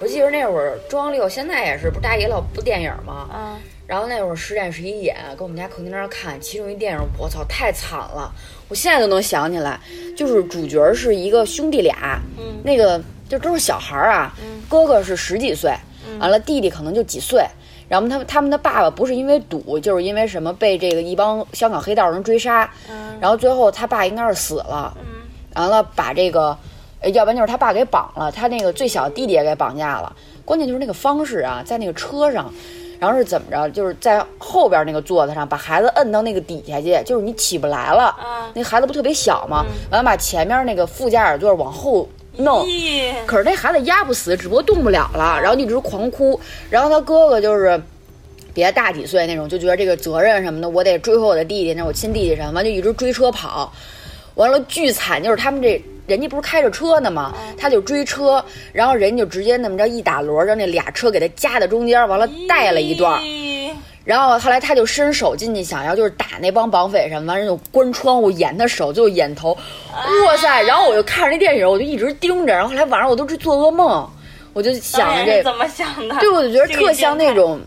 [0.00, 3.28] 我记得那会儿中央六现在也是，不是大家也老播电影吗？
[3.32, 8.32] 嗯，然后那会儿十点十一点，跟我们家客厅那儿看，其中一电影，我操，太惨了！
[8.68, 9.80] 我现在都能想起来，
[10.16, 14.32] 就是主角是一个兄弟俩，嗯那个就都是小孩儿啊，
[14.68, 15.72] 哥哥是十几岁，
[16.18, 17.44] 完了弟弟可能就几岁。
[17.88, 22.70] 然后他们他们的爸爸不是因为赌，就是因为什么被这个一帮香港黑道人追杀，
[23.18, 24.94] 然后最后他爸应该是死了，
[25.54, 26.54] 完了把这个，
[27.00, 30.14] 呃要不然就是他爸给绑了，他那个最小弟弟也给绑架了。
[30.44, 32.52] 关键就是那个方式啊，在那个车上，
[32.98, 33.66] 然后是怎么着？
[33.70, 38.14] 就是在后边那个座子上把孩子摁到那个底下去，就是你起不来了。
[38.52, 39.64] 那孩子不特别小吗？
[39.90, 42.06] 完了把前面那个副驾驶座往后
[42.38, 42.66] 弄。
[43.26, 46.40] 可是那孩子压不死，只不过动不了了，然后一直狂哭。
[46.70, 47.80] 然后他哥哥就是
[48.54, 53.72] 比他大几岁那种，就觉得这个责任什么的，我得追回我的弟弟，那我亲弟弟什么，完就一直追车跑。
[54.34, 57.34] 完了巨惨，就是他们这人家不是开着车呢吗？
[57.56, 63.20] 他就追车，然后人就直接那么着一打轮，让那俩车给他夹在中间，完了带了一段。
[64.08, 69.54] 然后后来他就伸手进去，想要就是打那帮绑匪什么，完人就关窗户掩他手，最后掩头。
[70.24, 70.62] 哇塞！
[70.62, 74.10] 然后我就看着那电影，我就一直盯着，然后后来晚上我都是做噩梦，
[74.54, 76.16] 我就想着这怎么想的？
[76.20, 77.60] 对，我就觉得特像那种，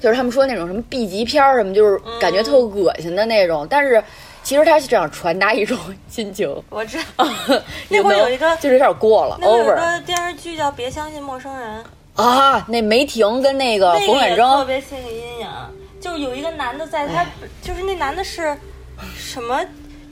[0.00, 3.66] 就是他们说那种什么 B 级片儿什么，就是感觉特恶心的那种。
[3.68, 4.02] 但是
[4.42, 5.76] 其实他是想传达一种
[6.08, 6.50] 心情。
[6.70, 7.28] 我知道，
[7.90, 11.82] 那会儿有一个就是有点过了那有个电视剧叫《别相信陌生人》，
[12.14, 12.64] 啊。
[12.68, 15.48] 那梅婷跟那个冯远征特别心理阴影。
[16.00, 17.24] 就是有一个男的在他，
[17.62, 18.56] 就是那男的是
[19.16, 19.64] 什么？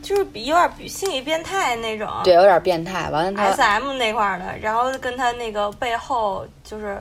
[0.02, 3.08] 就是比有点比心理变态那种，对，有点变态。
[3.10, 7.00] 完了他 S M 那块儿的，然后跟他那个背后就是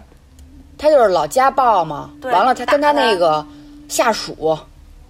[0.78, 2.12] 他就是老家暴嘛。
[2.24, 3.46] 完了他跟他那个
[3.88, 4.58] 下属。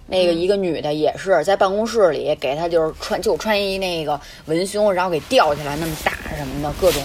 [0.06, 7.02] 那个一个女的也是在办公室里给他就是穿就穿一那个文胸，然后给吊起来那么大什么的各种。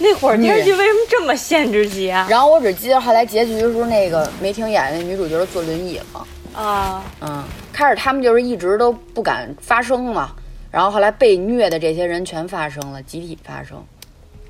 [0.02, 2.26] 那会儿电视剧为什么这么限制级啊？
[2.30, 6.26] 然后我只记得后来结局的时候，那个梅婷演的那女主角坐轮椅了。
[6.54, 10.32] 啊，嗯，开始他们就是一直都不敢发声嘛，
[10.70, 13.80] 然后后来被虐的这些人全发声了，集体发声。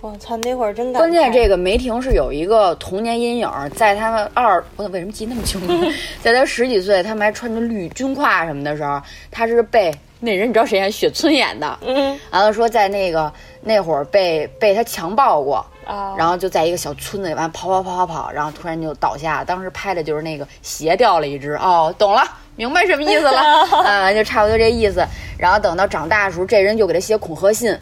[0.00, 5.74] 我操，那会儿真关键这个梅婷是有一个童年阴影，在他们二，我为什么记那么清楚？
[6.22, 8.98] 在他十几岁，他们还穿着绿军挎什么的时候，
[9.30, 10.92] 他是被那人你知道谁演？
[10.92, 11.78] 雪村演的。
[11.86, 15.64] 嗯，完了说在那个那会儿被被他强暴过。
[15.86, 19.42] 啊，然后就在一个小村子里，完跑跑跑跑跑，然后突然就倒下。
[19.42, 22.22] 当时拍的就是那个鞋掉了一只，哦，懂了，
[22.54, 23.40] 明白什么意思了，
[23.82, 25.04] 啊，就差不多这意思。
[25.36, 27.76] 然后等到长大的时候，这人就给他写恐吓信，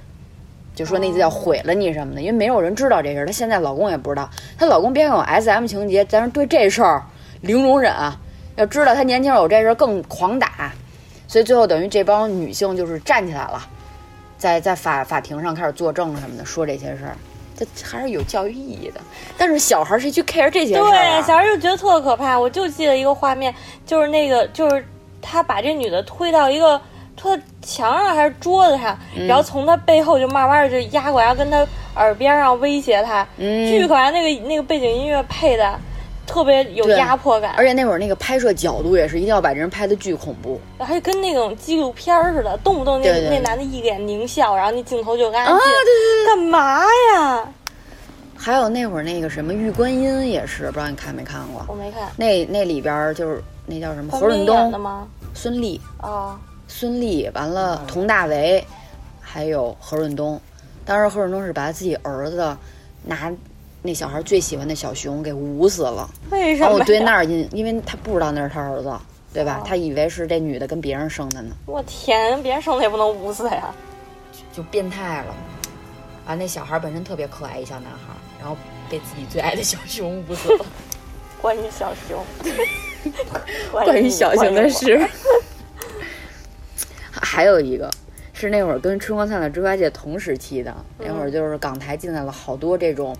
[0.74, 4.30] 就说那意思叫毁了你什么的，因为没有人知道这事儿，她现在老公也不知道。
[4.58, 7.04] 她老公边有 S M 情节，但是对这事儿
[7.42, 7.92] 零容忍，
[8.56, 10.72] 要知道她年轻时候有这事儿更狂打，
[11.28, 13.64] 所以最后等于这帮女性就是站起来了，
[14.36, 17.16] 在在法法庭上开始作证什么的，说这些事儿。
[17.56, 19.00] 这还是有教育意义的，
[19.36, 20.90] 但是小孩儿谁去 care 这些事儿、啊？
[20.90, 22.38] 对，小孩就觉得特可怕。
[22.38, 23.52] 我就记得一个画面，
[23.84, 24.86] 就是那个，就是
[25.20, 26.80] 他把这女的推到一个
[27.16, 31.66] 推到墙上还是桌子上，嗯然后从他背后就慢慢的就压过来，跟他
[31.96, 33.26] 耳边上威胁他。
[33.38, 35.76] 嗯巨可爱，那个那个背景音乐配的
[36.28, 40.60] 特别有压迫感，而且那会儿那个拍摄角度也是一定要把这人拍的巨恐怖。
[40.78, 46.82] 还跟那种纪录片似的，动不动那那男的一脸狞笑，然后那镜头就安啊，对对对，干嘛
[47.14, 47.48] 呀？
[48.36, 51.64] 还有那会儿那个什么玉观音也是，不知道你看没看过？
[51.66, 52.08] 我没看。
[52.16, 55.08] 那那里边儿就是那叫什么范何润东、吗？
[55.34, 58.64] 孙俪、哦，孙俪，完了佟大为，
[59.20, 60.40] 还有何润东。
[60.84, 62.56] 当时何润东是把他自己儿子
[63.02, 63.30] 拿
[63.82, 66.08] 那小孩最喜欢的小熊给捂死了。
[66.30, 66.84] 为什么呀？
[66.84, 68.92] 对那儿印，因为他不知道那是他儿子，
[69.32, 69.62] 对吧？
[69.64, 73.72] 他以为是这女的跟别人生的呢，我天，别人生的也不能捂死呀！
[74.52, 75.34] 就变态了。
[76.26, 78.56] 啊，那小孩本身特别可爱，一小男孩，然后
[78.90, 80.66] 被自己最爱的小熊捂死了。
[81.40, 82.24] 关于小熊，
[83.70, 85.00] 关于小熊的事。
[87.12, 87.88] 还有一个
[88.32, 93.16] 是那会儿跟《春光灿烂猪八戒》同时期的，那会儿就是港台进来了好多这种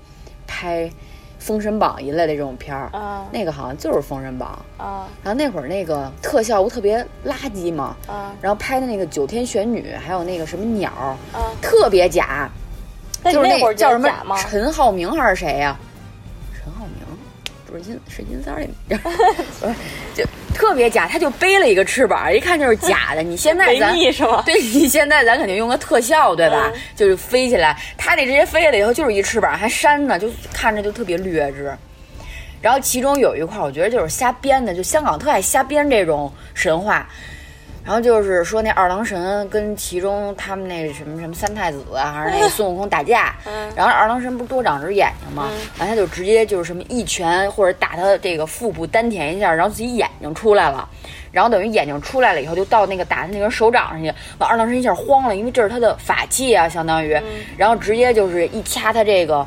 [0.49, 0.87] 拍
[1.39, 4.59] 《封神榜》一类的这种片儿，啊那个好像就是《封神榜》。
[4.83, 11.53] 啊然后那会儿那个特效不特别垃圾嘛，啊然后拍的那个九天玄女，还有那个什么鸟儿，啊！
[11.63, 12.51] 特别假，
[13.25, 14.37] 就是那会儿叫什么？
[14.39, 15.77] 陈浩明还是谁呀、
[17.71, 18.69] 不是金是金三儿里，
[19.61, 19.75] 不是
[20.15, 23.23] 就特别假，他就背了一个翅膀，一看就是假的。
[23.23, 24.43] 你现在 咱是吗？
[24.47, 26.71] 对你现在咱肯定用个特效，对吧？
[26.75, 31.77] 嗯就是飞起来，他那直接飞了以后就是一翅膀，还扇呢，就看着就特别劣质。
[32.61, 37.07] 然后其中有一块，我觉得就是瞎编的，就香港特爱瞎编这种神话。
[37.89, 45.49] 然后就是说那二郎神跟其中他们那什么什么三太子啊，还是那个 孙悟空打架，嗯然后二郎神不是多长只眼睛吗？
[45.79, 50.87] 完他就直接就是什么一拳或者打他这个腹部丹田一下，然后自己眼睛出来了，
[51.33, 57.19] 然后等于眼睛出来了以后就到那个打他那个手掌上去，完二郎神一下慌了，因为这是他的法器啊，相当于，
[57.57, 59.47] 然后直接就是一掐他这个。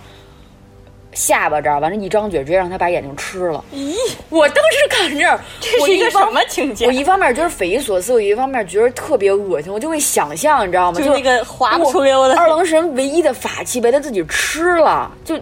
[1.13, 3.63] 下巴这儿，完了，一张嘴，直接让他把眼睛吃了。
[3.73, 3.93] 咦，
[4.29, 10.99] 我当时看这儿，这是一个什么情节我一方面觉得匪夷所思，我一方面觉得特别恶心，我就会想象，你知道吗？
[10.99, 15.37] 就那个滑不出溜的二郎神唯一的法器被他自己吃了，就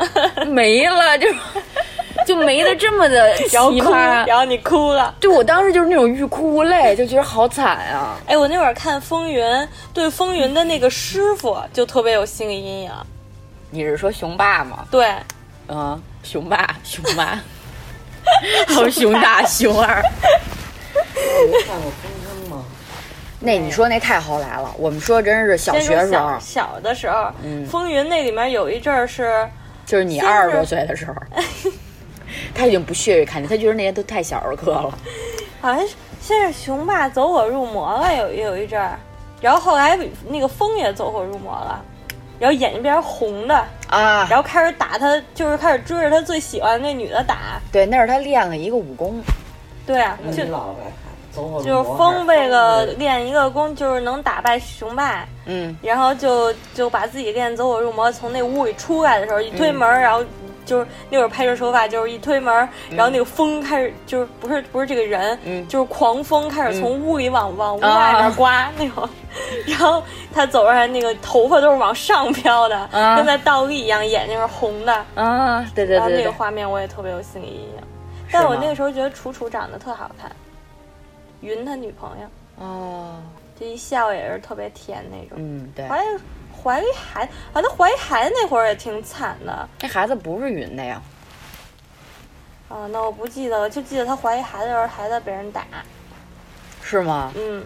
[0.48, 1.28] 没了，就
[2.26, 3.92] 就没的这么的奇然后。
[4.26, 5.14] 然后你哭了。
[5.20, 8.16] 对我当时就是那种欲哭无泪，就觉得好惨啊！
[8.26, 9.44] 哎，我那会儿看《风云》，
[9.92, 12.90] 对风云的那个师傅就特别有心理阴影。
[13.70, 14.86] 你是说熊爸吗？
[14.90, 15.14] 对，
[15.68, 17.38] 嗯，熊爸、熊妈，
[18.66, 20.02] 还有熊大、熊二。
[20.02, 22.64] 看过《风筝》吗？
[23.38, 29.48] 那你说那太后来了，我们说真是小学时候小，小的时候，嗯风云》那里面有一阵儿是，
[29.86, 31.14] 就是你二十多岁的时候，
[32.54, 34.98] 他已经不屑于看见，他觉得那些都太小儿科了。
[35.60, 35.86] 好像
[36.20, 38.98] 先是熊爸走火入魔了，有有一阵儿，
[39.40, 39.96] 然后后来
[40.28, 41.82] 那个风也走火入魔了，
[42.40, 43.54] 然后眼睛变成红的
[43.88, 49.22] 啊，然后开始打他，就是开始追着他最喜欢的那女的打，对，那是他练了一个武功。
[49.86, 50.94] 对啊，就老该看，
[51.30, 60.24] 走火入就是风为了练一个功，就是能打败雄霸，嗯，然后就就把自己练走火入魔，从那屋里出来的时候一推门，然后
[60.70, 62.54] 就是那会儿拍摄手法就是一推门，
[62.92, 69.08] 然后那个风开始就是不是不是这个人，就是狂风开始从屋里往往屋外面刮、 那种，
[69.66, 70.00] 然后
[70.32, 73.16] 他走出来那个头发都是往上飘的，啊。
[73.16, 77.82] 跟在倒立一样，眼睛是红的，啊，对对对然后那个画面我也特别有心理阴影，
[78.30, 80.30] 但我那个时候觉得楚楚长得特好看，
[81.40, 82.64] 云他女朋友。
[82.64, 83.16] 哦，
[83.58, 85.36] 这一笑也是特别甜那种。
[85.36, 86.00] 嗯，对，怀
[86.62, 89.68] 怀了一孩子，啊，他怀一孩子那会儿也挺惨的。
[89.80, 91.00] 那孩子不是云的呀，
[92.68, 95.62] 啊，那我不记得了，就记得他怀一孩子的时候，孩子被人打。
[96.82, 97.32] 是吗？
[97.36, 97.64] 嗯，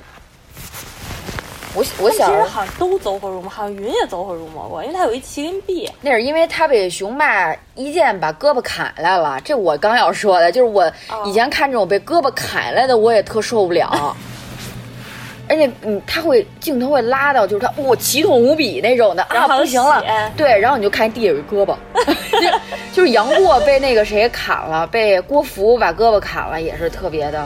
[1.74, 5.90] 我我小时候其实好像都走火入魔，好像云也走火入魔过，因为他有一麒麟臂。
[6.02, 10.92] 那是因为他被熊霸一剑把胳膊砍下来了，这我刚要说的，就是我
[11.24, 14.14] 以前看这种被胳膊砍下来的，我也特受不了。
[15.48, 20.02] 而且，嗯，他会镜头会拉到，就是他哇奇痛无比那种的啊，不行了，
[20.36, 21.74] 对，然后你就看地下有一胳膊，
[22.04, 22.58] 就
[22.92, 27.44] 就是杨过被那个谁砍了，被郭芙把胳膊砍了，也是特别的，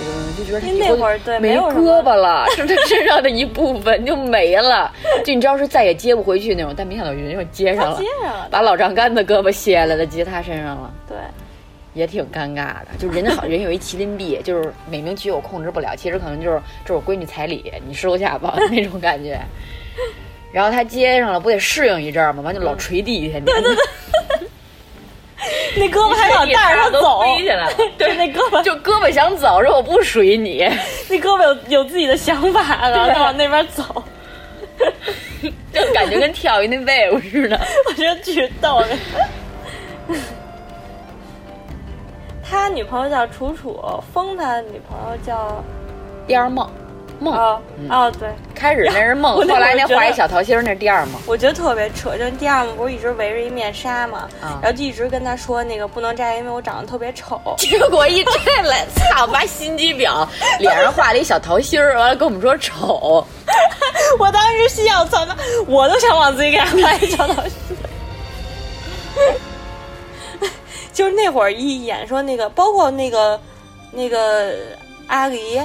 [0.00, 4.90] 嗯，就觉得他那会儿对没胳膊了，是他身上的一部分就没了，
[5.24, 10.90] 就你知道是再也接不回去那种，但没想到云又接上了，接上了把老丈杆的胳膊卸下来了，接他身上了。
[11.08, 11.16] 对，
[11.92, 19.40] 也挺尴尬的，就人家好人有一麒麟臂，就是美名其有控制不了，其实可能就是这是我闺女彩礼，你收下吧 那种感觉。
[20.52, 22.42] 然后他接上了，不得适应一阵儿吗？
[22.42, 23.44] 完就老捶地，天天。
[23.44, 23.86] 对对对，
[25.76, 27.72] 那胳膊还想带着他走，飞起来了。
[27.96, 30.58] 对，那胳膊就胳膊想走，说我不属于你。
[31.08, 34.04] 那胳膊有有自己的想法了，对他往那边走，
[35.72, 37.60] 就感觉跟跳一那 wave 似的。
[37.88, 38.82] 我觉得巨逗。
[42.50, 43.80] 他女朋友叫楚楚，
[44.12, 45.62] 风他女朋友叫
[46.26, 46.68] 第二梦，
[47.20, 51.20] 梦哦嗯哦对，开始那是梦，后来那画一小桃心儿，那是第二梦。
[51.26, 57.40] 我觉得特别扯，就是第二梦不是一直围着一面纱嘛，啊然后就一直跟他说那个不能摘，因为我长得特别丑。
[57.56, 60.26] 结果一摘来，操妈心机婊，
[60.58, 63.24] 脸上画了一小桃心儿，完了跟我们说丑。
[64.18, 65.36] 我当时心想操他，
[65.68, 67.52] 我都想往自己脸上画一小桃心。
[70.92, 73.40] 就是那会儿一演说那个，包括那个
[73.92, 74.54] 那个
[75.06, 75.58] 阿离，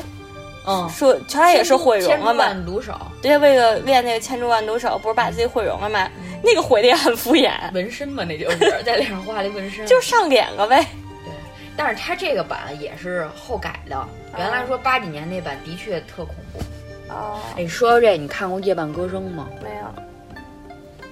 [0.67, 6.09] 嗯，说他也是毁容了嘛，万毒手，对，为了练那个千珠万毒手，不是把自己毁容了吗？
[6.43, 10.85] 那个毁的也很敷衍，纹身嘛，那就是在脸上画了一纹身， 就上脸了呗。
[11.23, 11.33] 对
[11.75, 14.07] 但是他这个版也是后改的，
[14.37, 16.59] 原来说八几年那版的确特恐怖。
[17.13, 19.47] 哦，哎，说到这，你看过《夜半歌声》吗？
[19.61, 20.37] 没有，《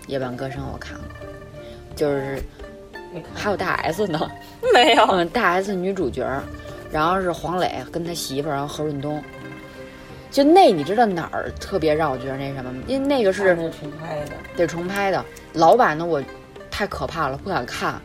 [0.07, 1.27] 夜半歌声》我看过，
[1.95, 2.41] 就是
[3.33, 4.31] 还有大 S 呢，
[4.73, 6.25] 没有，嗯，大 S 女主角，
[6.91, 9.21] 然后是黄磊跟他媳妇儿，然后何润东。
[10.31, 12.83] 就那你知道哪儿特别让我觉得那什么吗？
[12.87, 16.21] 因为那个是那重拍的，得重拍的，老版的我
[16.71, 18.01] 太可怕了，不敢看。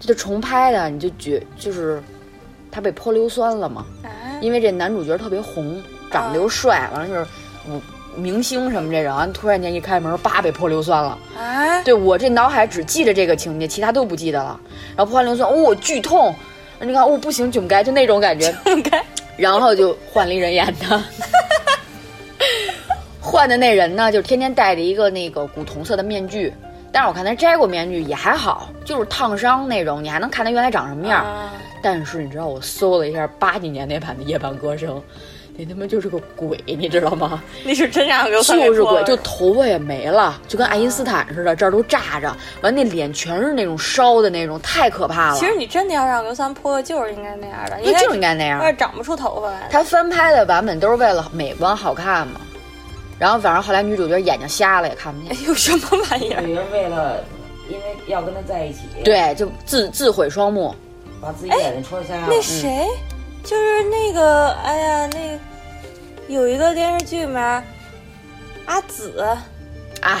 [0.00, 2.02] 这重拍的你就觉就是
[2.70, 4.08] 他被泼硫酸了嘛，啊
[4.40, 7.26] 因为这男主角特别红，长得又帅，完了就是
[7.68, 7.80] 我
[8.16, 11.18] 明星什么这种，完了突然间一开门，叭被泼硫酸了。
[11.38, 14.58] 啊，对我这脑海只记着这个情节，其他都不记得了。
[14.96, 16.34] 然后泼完硫酸，哦，剧痛。
[16.80, 19.02] 你看，哦，不行，囧该就那种感觉，囧 该，
[19.36, 21.02] 然后就换了一人演的。
[23.20, 26.52] 换的那人呢，就天天戴着一个那个古铜色的面具，
[26.92, 31.24] 但是我看他摘过面具也还好，就是烫伤那种，你还能看他原来长什么样。
[31.24, 31.52] 啊
[31.82, 34.96] 但是你知道，我搜了一下八几年那版的《夜半歌声》，
[35.58, 37.42] 那他妈就是个鬼，你知道吗？
[37.64, 45.38] 那是真让刘就是鬼，就头发也没了，就跟爱因斯坦似的，这儿都炸着，完那脸全是那种烧的那种，太可怕了。
[45.38, 49.68] 其实你真的要让刘三泼，就是应该那样的，对就应该那样长不出头发来。
[49.70, 52.40] 他翻拍的版本都是为了美观好看嘛。
[53.18, 55.80] 然后反正后来女主角眼睛瞎了也看不见，有什么
[56.10, 56.42] 玩意儿？
[56.42, 57.24] 女人为了
[57.70, 60.74] 因为要跟他在一起，对，就自自毁双目。
[61.18, 62.26] 把自己眼睛戳瞎了。
[62.28, 62.86] 那谁，
[63.46, 65.38] 就是那个，哎呀，那
[66.26, 67.64] 有一个电视剧里面，
[68.64, 69.20] 阿紫。
[70.02, 70.20] 啊，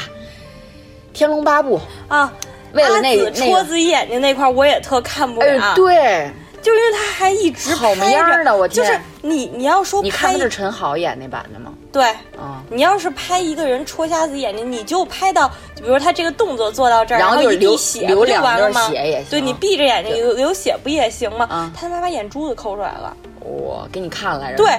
[1.12, 2.32] 天龙八部》啊，
[2.72, 3.32] 为了那阿紫那个。
[3.32, 5.60] 戳自己眼睛那块，我也特看不了。
[5.60, 6.30] 哎，对，
[6.66, 11.72] 就是因为他还一直好拍着样的我就是你你要说你看拍的是陈好演那版的吗？
[11.92, 12.04] 对，
[12.36, 18.88] 啊，你要是拍一个人戳瞎自己眼睛，你就拍到，比如说他这个动作做到这儿，然一滴然后就是流血不就完了吗？
[18.88, 21.46] 血也行对你闭着眼睛流流血不也行吗？
[21.48, 24.56] 啊他他妈把眼珠子抠出来了，我给你看来着。
[24.56, 24.76] 对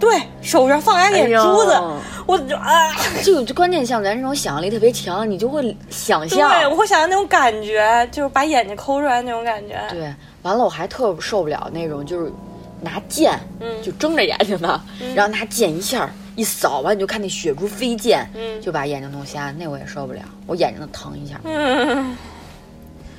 [0.00, 1.82] 对，手上放俩眼珠子，哎
[2.26, 2.90] 我就啊，
[3.22, 6.50] 就就关键像咱这种想象力特别强，你就会想象。
[6.50, 9.80] 对，我会想象那种感觉，就是把眼睛抠出来那种感觉。
[9.90, 10.12] 对，
[10.42, 12.32] 完了我还特受不了那种就是
[12.80, 21.40] 拿剑，嗯就睁着眼睛的，嗯然后拿剑一下一扫完，你就看那血珠飞溅，嗯就把眼睛弄瞎，那我也受不了，我眼睛都疼一下。
[21.44, 22.16] 嗯，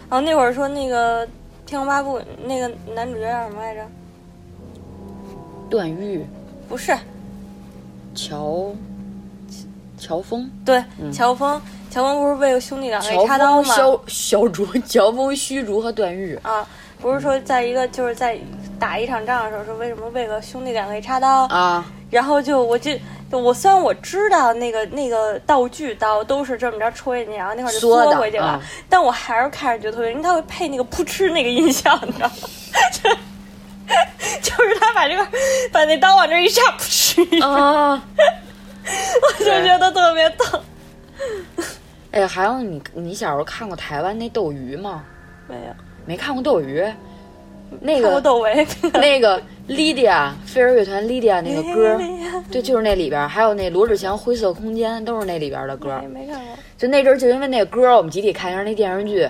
[0.10, 1.26] 然后那会儿说那个
[1.66, 3.82] 《天龙八部》那个男主角叫什么来着？
[5.70, 6.26] 段誉、
[6.68, 6.96] 不是，
[8.16, 8.74] 乔、
[9.98, 11.60] 乔峰、对，嗯乔峰，
[11.90, 13.76] 乔峰不是为了兄弟俩给乔峰、插刀吗？
[13.76, 16.38] 萧萧竹、 乔峰、虚竹和段誉。
[16.44, 16.68] 啊，
[17.02, 18.38] 不是说在一个就是在
[18.80, 21.86] 打一场仗的时候，说为什么为了兄弟两个插刀啊？
[22.10, 22.92] 然后就我就
[23.30, 32.36] 就我虽然我知道那个那个道具刀都是这么着戳进去，然后那会儿就缩的回去了，嗯但我还是看着觉得特别，因为他会配那个扑哧那个音效，你知道吗？
[34.42, 35.28] 就 就是他把这个
[35.72, 38.02] 把那刀往这一插，噗嗤啊，
[39.22, 40.62] 我就觉得特别疼。
[42.12, 45.04] 哎，还有你，你小时候看过台湾那斗鱼吗？
[45.48, 45.74] 没有，
[46.06, 46.86] 没看过斗鱼？
[47.82, 52.00] 那看过个窦唯， 那个 Lydia 飞儿乐团 Lydia 那个歌，
[52.50, 56.02] 对，就是那里边儿，还有那罗志祥《灰色空间》，都是那里边儿的歌。
[56.14, 56.56] 没看过。
[56.78, 59.28] 就那阵儿，就因为那个歌，我们集体看一下那电视剧。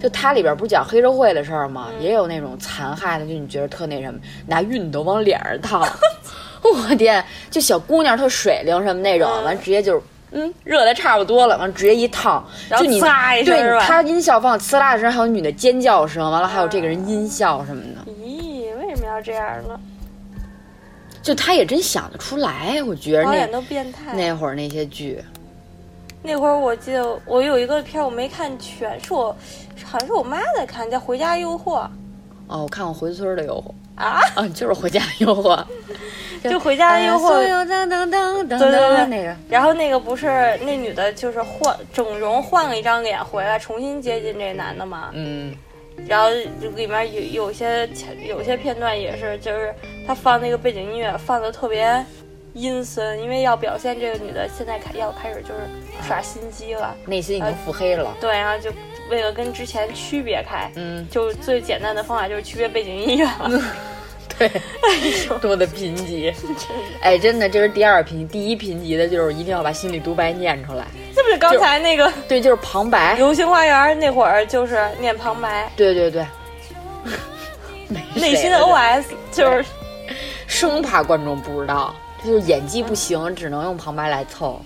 [0.00, 1.88] 就它里边不是讲黑社会的事儿吗？
[2.00, 5.80] 也有那种残害的，就你觉得特那什么，拿熨斗往脸上烫。
[6.62, 10.02] 我天，就小姑娘特水灵什么那种，完直接就是。
[10.30, 19.80] 嗯，热的差不多了，完直接一烫，然后就你呲一声对它音效放呲啦的声，还有女的尖叫声，完了还有这个人音效什么的，咦，为什么要这样呢？
[21.22, 24.12] 就他也真想得出来，我觉得那演都变态。
[24.14, 25.18] 那会儿那些剧，
[26.22, 29.34] 那会儿我记得我有一个片儿我没看全，是我
[29.84, 31.80] 好像是我妈在看，叫《回家诱惑》
[32.46, 33.72] 哦，我看过回村的诱惑。
[33.96, 35.60] 啊，啊，就是回家诱惑，
[36.44, 40.26] 就《回家诱惑所》有当当当当对对对，那个，然后那个不是
[40.62, 45.10] 那女的，就是换整容换了一张脸回来，重新接近这男的嘛。
[45.14, 45.52] 嗯，
[46.06, 46.28] 然后
[46.76, 47.88] 里面有有些
[48.24, 49.74] 有些片段也是，就是
[50.06, 51.84] 他放那个背景音乐放的特别
[52.58, 55.68] 阴森，因为要表现这个女的现在开要开始就是
[56.06, 58.14] 耍心机了，内心已经腹黑了。
[58.20, 58.70] 对，然后就
[59.10, 63.62] 为了跟之前区别开，嗯，就最简单的方法就是区别背景音乐了。
[64.38, 64.48] 对，
[65.40, 66.32] 多的贫瘠。
[67.00, 70.84] 哎，真的，这是第二贫，第一贫瘠的就是一定要把心里独白念出来。
[71.12, 72.12] 是不是刚才那个？
[72.28, 73.14] 对，就是旁白。
[73.16, 75.68] 流星花园那会儿就是念旁白。
[75.74, 76.24] 对对对，
[78.14, 79.64] 内心的 OS 就是
[80.46, 84.60] 生怕观众不知道，这就是演技不行，只能用旁白来凑。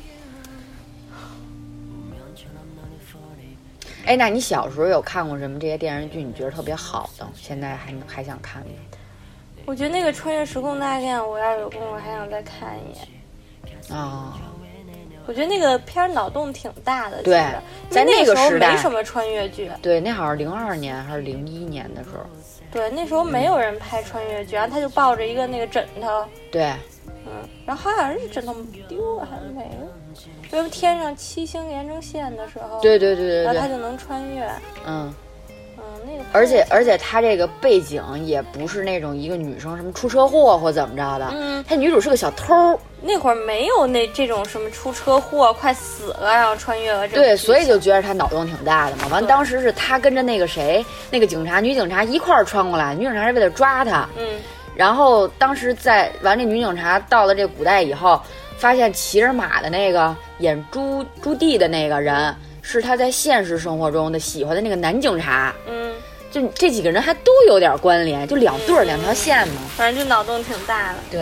[4.05, 6.23] 哎，那你小时候有看过什么这些电视剧？
[6.23, 8.69] 你觉得特别好的，现在还还想看吗？
[9.65, 13.97] 我觉得那个穿越时空大战，我要有空我还想再看一眼。
[13.97, 14.41] 啊、
[15.27, 17.45] 我觉得那个片儿脑洞挺大的，对
[17.91, 22.25] 在那个时代没什么穿越剧，对，那好像是零二年还是零一年的时候。
[22.73, 26.73] 对，那时候没有人拍穿越剧，然后他就抱着一个那个枕头，对，
[27.27, 28.55] 嗯，然后好像是枕头
[28.89, 29.89] 丢了还是没了，
[30.51, 33.45] 就是天上七星连成线的时候，对对对对对。
[33.45, 34.49] 然后他就能穿越，
[34.87, 35.13] 嗯。
[35.85, 43.35] 嗯，那个而且而且她这个背景也不是那种一个女生什么出车祸或怎么着的，嗯，她女主是个小偷，那会儿。
[43.35, 49.09] 没有那这种什么出车祸快死了然后穿越了这对，所以就觉得她脑洞挺大的嘛。
[49.09, 54.25] 完，当时是她跟着那个谁，那个警察女警察一块儿穿过来，女警察是为了抓她，嗯，
[54.83, 58.21] 然后当时在完这女警察到了这古代以后，
[58.59, 65.55] 发现骑着马的那个演朱朱棣的那个人，是他在现实生活中的喜欢的那个男警察。
[65.69, 65.95] 嗯，
[66.33, 69.55] 就这几个人还都有点关联，就两对儿、两条线嘛。
[69.77, 70.99] 反正就脑洞挺大的。
[71.13, 71.21] 对，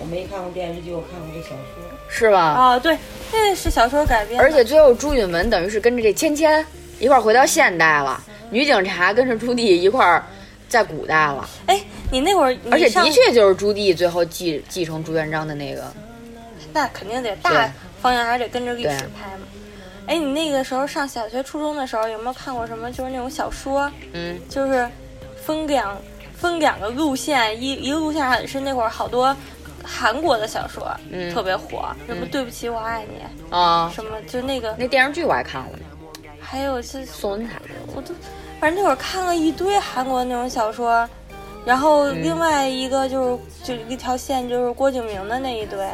[0.00, 1.84] 我没看过电视剧，我看过这小说。
[2.08, 2.54] 是吧？
[2.58, 2.96] 哦，对，
[3.30, 4.40] 那是小说改编。
[4.40, 6.64] 而且最后朱允文等于是跟着这芊芊
[6.98, 8.18] 一块儿回到现代了，
[8.48, 10.24] 女警察跟着朱棣一块儿
[10.72, 11.46] 在古代了。
[11.66, 11.78] 哎，
[12.10, 15.84] 你那会儿，而且的确就是朱棣最后继继承朱元璋的那个。
[16.72, 17.70] 那肯定得大
[18.00, 19.46] 方向还得跟着历史拍嘛。
[20.06, 23.92] 哎，你那个时候上小学、初中的时候，有没有看过什么就是那种小说？
[24.14, 24.88] 嗯，就是
[25.36, 25.96] 分两
[26.34, 29.36] 分两个路线，一一个路线上是那会儿好多
[29.84, 33.22] 韩国的小说，嗯特别火，什么嗯对不起我爱你，
[33.54, 35.84] 啊，什么就那个那电视剧我还看过呢，
[36.40, 37.60] 还有是宋文彩。
[37.94, 38.14] 我都
[38.62, 41.04] 反正那会儿看了一堆韩国那种小说，
[41.64, 45.84] 然后嗯另外一个就是就一条线就是郭敬明的那一堆，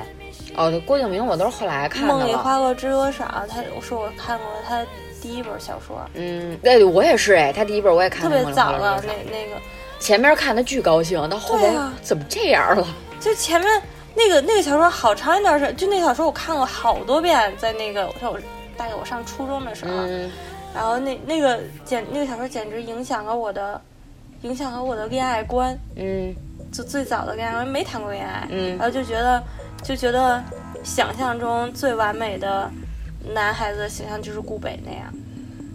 [0.55, 2.37] 哦，对，郭敬明我都是后来看的梦里了。
[2.37, 4.85] 花落知多少，他我说我看过他
[5.23, 9.59] 第一本小说，嗯，对，我也是哎，他第一本我也看特别早了了，那那个。
[9.99, 12.87] 前面看的巨高兴，到后边对啊怎么这样了？
[13.19, 13.83] 就前面
[14.15, 18.39] 那个那个小说好长一段时间，就那小说我看过好多遍，在那个像我
[18.77, 20.31] 大概我上初中的时候，嗯
[20.75, 23.81] 然后那那个简那个小说简直影响了我的，
[24.43, 26.35] 影响了我的恋爱观，嗯。
[26.71, 28.77] 就最早的恋爱观没谈过恋爱，嗯。
[28.77, 29.43] 然后就觉得
[29.83, 30.43] 就觉得
[30.85, 32.71] 想象中最完美的
[33.35, 35.11] 男孩子的形象就是顾北那样，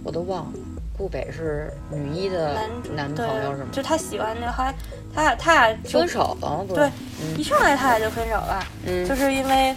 [0.03, 0.59] 我都忘了，
[0.95, 3.69] 顾北是女一的男主男朋友是吗？
[3.71, 4.75] 就他喜欢那后来
[5.15, 6.87] 他俩他俩分手了，对，
[7.19, 7.39] 嗯。
[7.39, 9.03] 一上来他俩就分手了，嗯。
[9.07, 9.75] 就是因为，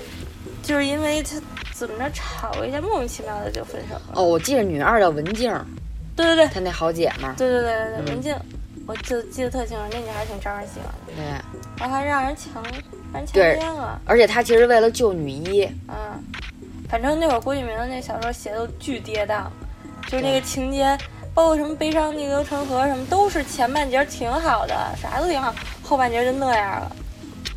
[0.63, 1.41] 就是因为他
[1.79, 4.13] 怎么着吵了一下，莫名其妙的就分手了。
[4.15, 5.53] 哦，我记得女二叫文静，
[6.17, 8.35] 对对对，她那好姐们儿，对对对对文静，
[8.87, 11.25] 我就记得特清楚，那女孩挺招人喜欢的，对，
[11.79, 12.63] 然后还让人强，
[13.13, 16.23] 让人强奸了，而且她其实为了救女一，嗯，
[16.89, 19.45] 反正那会儿郭敬明的那小说写的都巨跌宕，
[20.09, 20.97] 就是那个情节。
[21.35, 26.91] 包括什么悲伤逆流成河什么，都是前半截儿挺好的，啥都挺好，后半截儿就那样了。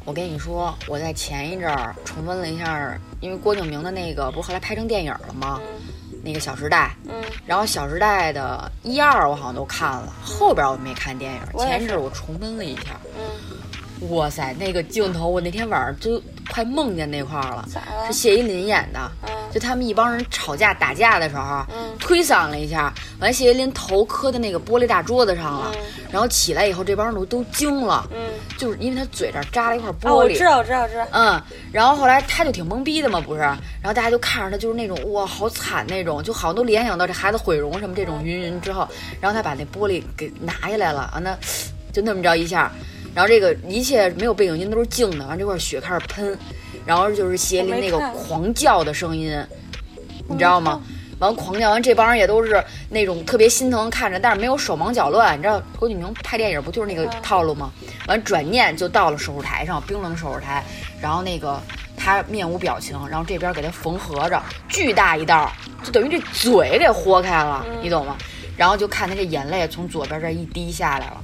[0.03, 5.59] 我跟你说，我在前一阵儿重温了一下，因为郭敬明的那个不是后来拍成电影了吗？
[6.21, 11.39] 那个《小时代》，嗯，然后《小时代》的一二我好像都看了，后边我没看电影。
[11.59, 16.21] 前一阵我重温了一下，嗯，哇塞，那个镜头我那天晚上就
[16.51, 18.07] 快梦见那块儿了，咋了？
[18.07, 19.29] 是谢依霖演的，嗯。
[19.51, 21.95] 就他们一帮人吵架打架的时候，嗯。
[21.99, 25.81] 推搡了一下，完谢依霖头磕在那个玻璃大桌子上了，嗯。
[26.11, 28.17] 然后起来以后这帮人都都惊了，嗯，
[28.57, 31.05] 就是因为他嘴这儿扎了一块玻璃，啊，我知道，我知道，我知道。
[31.11, 33.41] 嗯，然后后来他就挺懵逼的嘛，不是？
[33.41, 38.87] 然后大家就看着他就是那种哇，好惨那种，就好像都联想到这孩子毁容什么这种云云之后，
[39.21, 41.37] 然后他把那玻璃给拿下来了，啊，那
[41.93, 42.71] 就那么着一下，
[43.19, 46.39] 然后这个一切没有背景音都是静的，完这块血开始喷，
[46.85, 49.37] 然后就是邪灵那个狂叫的声音，
[50.29, 50.81] 你知道吗？
[51.19, 55.37] 完狂叫完，这帮人也都是那种特别心疼看着，但是没有手忙脚乱。
[55.37, 57.69] 你知道郭敬明拍电影不就是那个套路吗？
[58.07, 60.63] 完转念就到了手术台上，冰冷手术台，
[61.01, 61.61] 然后那个
[61.97, 65.51] 他面无表情，然后这边给他缝合着，巨大一道，
[65.83, 68.15] 就等于这嘴给豁开了，你懂吗？
[68.55, 71.21] 然后就看他这眼泪从左边这一滴下来了。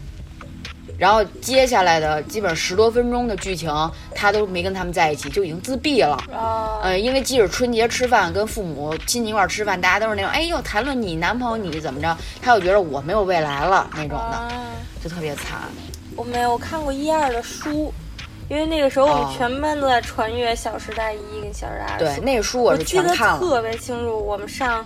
[0.97, 3.69] 然后接下来的基本十多分钟的剧情，
[4.13, 6.17] 他都没跟他们在一起，就已经自闭了。
[6.31, 14.51] 哦，呃，因为即使春节吃饭跟父母亲戚一块儿吃饭，大家都是那种，哎呦，谈论你男朋友你怎么着，他又觉得我没有未来了那种的，啊
[15.03, 15.61] 就特别惨。
[16.15, 17.93] 我没有，我看过一二的书，
[18.49, 24.17] 因为那个时候我哦们全班都在传阅《小时代一》跟《小时代二》的对，那个书我是全看了特别清楚。
[24.25, 24.85] 我们上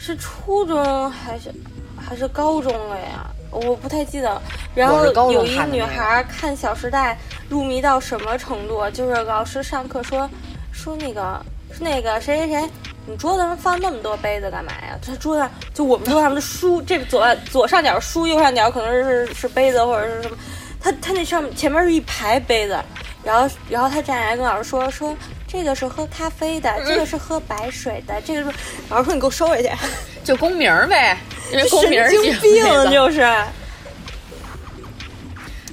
[0.00, 1.54] 是初中还是
[1.96, 3.30] 还是高中了呀？
[3.50, 4.40] 我不太记得。
[4.74, 7.14] 然后有一女孩看《小时代》
[7.48, 8.88] 入迷到什么程度？
[8.90, 10.28] 就是老师上课说
[10.72, 12.70] 说那个说那个谁谁谁。
[13.06, 14.96] 你桌子上放那么多杯子干嘛呀？
[15.04, 20.36] 他桌子上就我们桌上的书，这个左左上角书，右上角可能是是杯子或者是什么。
[20.80, 22.78] 他他那上面前面是一排杯子，
[23.24, 25.16] 然后然后他站起来跟老师说说
[25.50, 28.58] 这个是喝咖啡的，这个是喝白水的，这个是
[28.88, 29.70] 老师说你给我收回去，
[30.22, 31.18] 就公名儿呗，
[31.50, 33.20] 因为公名儿神经病就是。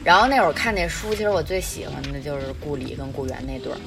[0.03, 3.77] 然后那会儿看那书，其实我最喜欢的就是顾里跟顾源那对儿，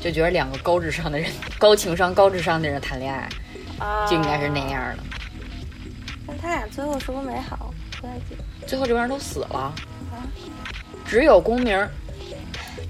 [0.00, 3.28] 就觉得两个高智商的人、高情商、高智商的人谈恋爱，
[3.78, 5.02] 啊就应该是那样的。
[6.26, 7.72] 但他俩最后是不是没好？
[8.00, 8.44] 不太记得。
[8.66, 9.74] 最后这帮人都死了，
[11.06, 11.90] 只有公明儿，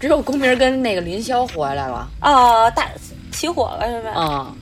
[0.00, 2.08] 只有公明儿跟那个林霄活下来了。
[2.22, 2.88] 哦，大
[3.30, 4.14] 起火了是吧？
[4.16, 4.56] 嗯，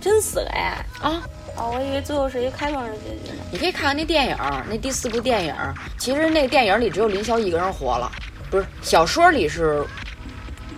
[0.00, 0.84] 真死了呀！
[1.00, 1.22] 啊。
[1.56, 3.42] 哦，我以为最后是一个开放式结局呢。
[3.50, 8.08] 你可以看看那电影儿，那第四部电影儿，其实那电影里只有林霄一个人活了，
[8.48, 9.84] 不是小说里是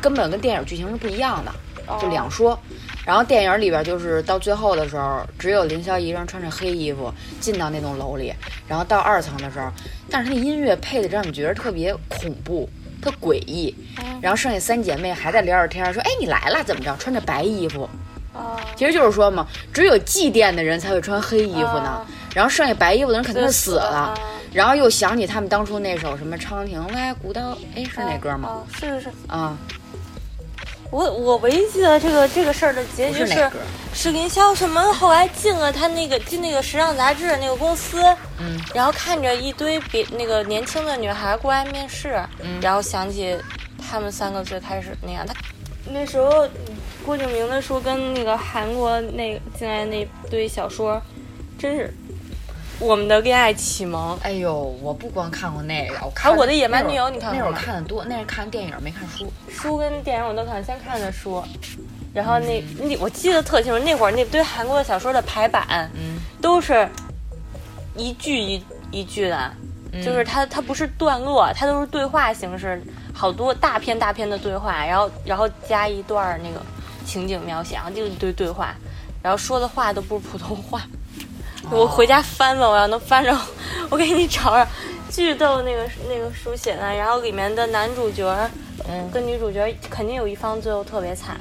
[0.01, 1.53] 根本跟电影剧情是不一样的，
[2.01, 2.59] 就两说。
[3.05, 8.33] 然后电影里边就是到最后的时候，只有林霄一个人穿着黑衣服进到那栋楼里，
[8.67, 9.71] 然后到二层的时候，
[10.09, 12.67] 但是他那音乐配的让你觉得特别恐怖、
[13.01, 13.74] 特诡异。
[14.20, 16.94] 然后剩下三姐妹还在聊着天，说：“哎，你来了，怎么着？
[16.98, 17.89] 穿着白衣服。”
[18.77, 24.14] 其实就是说嘛，只有祭奠的人才会穿黑衣服呢，然后剩下白衣服的人肯定是死了。
[24.52, 28.62] 然后又想起他们当初那首什么“长亭外，古道”，哎，是那歌吗？
[28.72, 29.56] 是是是啊。
[30.91, 33.51] 我我唯一记得这个这个事儿的结局是，
[33.95, 38.03] 是林霄什么后来进了他那个进那个时尚杂志那个公司，
[38.39, 43.37] 嗯，然后看着一堆别那个年轻的女孩过来面试，嗯，然后想起
[43.81, 45.35] 他们三个最开始那样，他
[45.87, 46.49] 那时候
[47.07, 51.01] 郭敬明的书跟那个韩国那个进来那堆小说，
[51.59, 51.93] 真是。
[52.81, 54.19] 我们的恋爱启蒙。
[54.23, 59.31] 哎呦，我不光看过那个，我看我的野蛮女友，你看那会儿看的多，那是看电影没看书。
[59.51, 61.44] 书跟电影我都看，先看的书，
[62.15, 66.89] 然后那那我记得特清楚，那会儿那堆韩国的小说的排版，嗯，都是
[67.94, 69.52] 一句一一句的，
[70.02, 72.82] 就是它它不是段落，它都是对话形式，
[73.12, 76.65] 好多大片大片的对话，然后然后加一段那个
[77.05, 78.74] 情景描写，然后就一堆对话，
[79.23, 80.81] 然后说的话都不是普通话。
[81.69, 83.37] 我回家翻吧，我要能翻着，
[83.91, 84.66] 我给你找找，
[85.11, 88.35] 巨逗那个那个书写的，然后里面的男主角，
[88.89, 91.37] 嗯，跟女主角肯定有一方最后特别惨，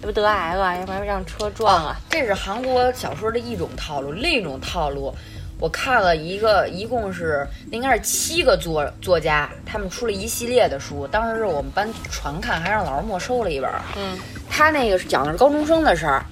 [0.00, 1.96] 要不得癌了，要不然让车撞了。
[2.10, 5.12] 这是韩国小说的一种套路，另一种套路，
[5.58, 13.68] 我看了一个，一共是应该是七个作作家，他们出了一系列的书，当时是我们班传看，还让老师没收了一本。
[13.96, 14.16] 嗯，
[14.48, 16.24] 他那个是讲的是高中生的事儿。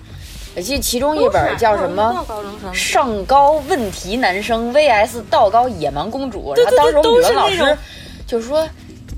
[0.54, 2.26] 我记得其中一本叫什么
[2.74, 7.78] 《上高问题男生 VS 道高野蛮公主》，然后当时我们语文老师
[8.26, 8.68] 就说：“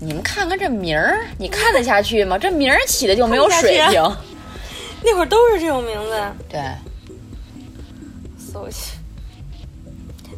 [0.00, 2.38] 你们看看这名儿，你看得下去吗？
[2.38, 4.00] 这名儿起的就没有水平。
[5.02, 6.22] ”那会儿都是这种名字。
[6.48, 6.60] 对，
[8.38, 8.92] 搜去。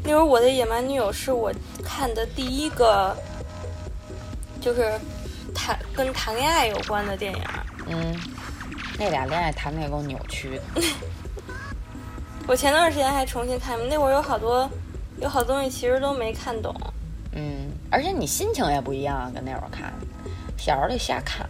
[0.03, 1.53] 那会儿我的野蛮女友是我
[1.85, 3.15] 看的第一个，
[4.63, 4.99] 就是
[5.55, 7.41] 谈跟谈恋爱有关的电影。
[7.89, 8.19] 嗯。
[8.99, 10.83] 那俩恋爱谈的也够扭曲的。
[12.49, 14.71] 我前段时间还重新看，那会儿有好多，
[15.21, 16.75] 有好东西其实都没看懂。
[17.33, 19.93] 嗯，而且你心情也不一样，跟那会儿看，
[20.57, 21.47] 小时候得瞎看。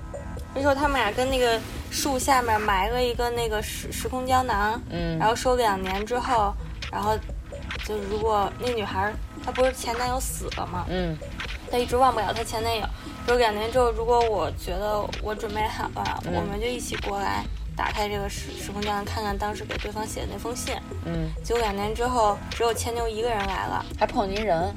[0.54, 1.60] 那时候他们俩跟那个
[1.90, 6.52] 树下面埋了一个那个时时空胶囊，嗯，然后说两年之后，
[6.90, 7.14] 然后
[7.84, 9.12] 就如果那女孩
[9.46, 10.84] 她不是前男友死了吗？
[10.88, 11.16] 嗯，
[11.70, 12.84] 她一直忘不了她前男友。
[13.26, 17.44] 说两年之后，如果我觉得我准备好了，我们就一起过来
[17.76, 20.74] 打开这个时时空胶囊，看看当时给对方写的那封信。
[21.04, 24.74] 嗯，结果两年之后，只有千牛一个人来了，还碰见一人。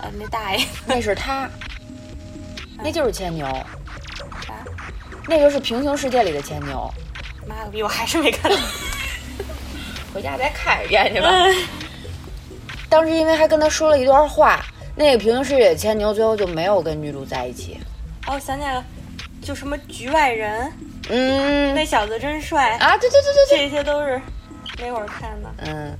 [0.00, 1.50] 呃，那大爷， 那是他，
[2.78, 3.46] 那就是千牛。
[4.46, 4.54] 啥？
[5.26, 6.88] 那就是平行世界里的千牛。
[7.48, 8.56] 妈个逼，我还是没看到。
[10.14, 11.28] 回家再看一遍去吧。
[12.88, 14.64] 当时因为还跟他说了一段话。
[15.00, 17.78] 那个平行世界牵牛最后就没有跟女主在一起。
[18.26, 18.84] 哦，我想起来了，
[19.40, 20.72] 就什么局外人，
[21.08, 22.98] 嗯，那小子真帅啊！
[22.98, 24.20] 对对对对对，这些都是
[24.80, 25.48] 那会儿看的。
[25.58, 25.96] 嗯，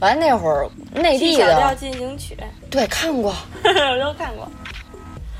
[0.00, 2.34] 完那会儿内地的《小调进行曲》，
[2.68, 4.46] 对，看过， 我都看过。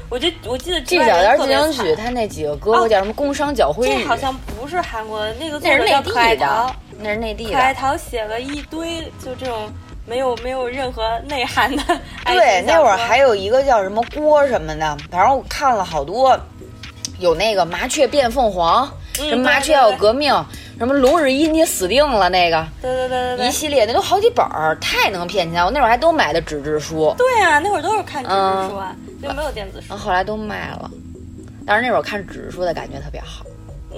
[0.09, 3.13] 我就我记得《G 小调进行曲》，他那几个哥哥叫什么？
[3.13, 7.53] 工商脚灰这好像不是韩国的，那个那是内地的，那是内地的。
[7.53, 9.71] 可爱桃写了一堆，就这种。
[10.07, 11.83] 没有没有任何内涵的。
[12.25, 16.39] 对，那会儿还有一个叫什么锅什么的，反正我看了好多，
[17.19, 20.33] 有那个麻雀变凤凰，什么麻雀要革命，
[20.79, 25.65] 什么龙日一你死定了那个，对对对对，一系列那都好几本儿，太能骗钱。
[25.65, 27.15] 我那会儿还都买的纸质书。
[27.19, 28.35] 对啊，那会儿都是看纸质
[28.69, 29.95] 书啊，就没有电子书。
[29.97, 30.91] 后来都卖了，
[31.67, 33.45] 但是那会儿看纸质书的感觉特别好。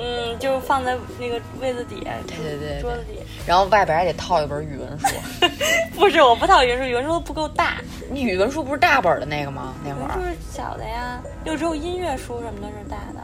[0.01, 3.19] 嗯，就放在那个位子底下，对对对，桌子底。
[3.47, 5.07] 然后外边还得套一本语文书。
[5.99, 7.79] 不是，我不套语文书，语文书不够大。
[8.11, 9.75] 你语文书不是大本的那个吗？
[9.85, 10.15] 那会儿。
[10.17, 13.21] 就是小的呀，又只有音乐书什么的是大的。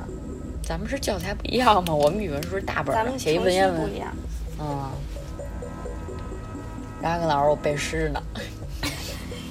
[0.62, 1.94] 咱们是教材不一样吗？
[1.94, 3.82] 我们语文书是大本的，写一文言文。
[3.82, 4.09] 不一样。
[4.59, 4.90] 嗯。
[7.01, 8.22] 然后跟老师我背诗呢。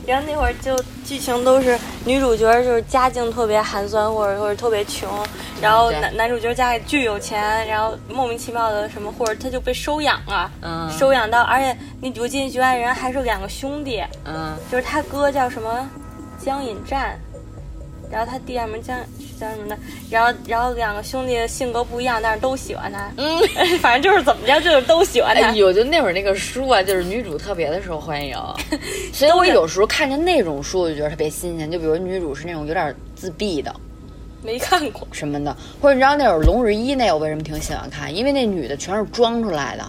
[0.05, 5.09] 然后那会儿就剧情都是女主角就是家境特别寒酸，或者或者特别穷，
[5.61, 15.89] 然后男男主角家里巨有钱，然后莫名其妙的什么，或者他就被收养了，嗯，收养到，而且那我进局外人还是两个兄弟，嗯，就是他哥叫什么？
[16.37, 17.17] 江引战，
[18.11, 18.77] 然后他弟叫什么？
[18.79, 18.97] 江
[19.39, 19.77] 叫什么的，
[20.09, 23.11] 然后然后两个兄弟性格不一样，但是都喜欢他。
[23.17, 23.39] 嗯，
[23.79, 25.47] 反正就是怎么着，就是都喜欢他。
[25.47, 28.35] 哎呦，就那会儿那个书啊，就是女主特别的受欢迎，
[29.13, 31.69] 所以我有时候看见那种书，我就觉得特别新鲜。
[31.69, 33.73] 就比如女主是那种有点自闭的
[34.41, 38.13] 没看过，什么的，或者你知道那会儿《龙日一》那我为什么挺喜欢看？
[38.13, 39.83] 因为那女的全是装出来的。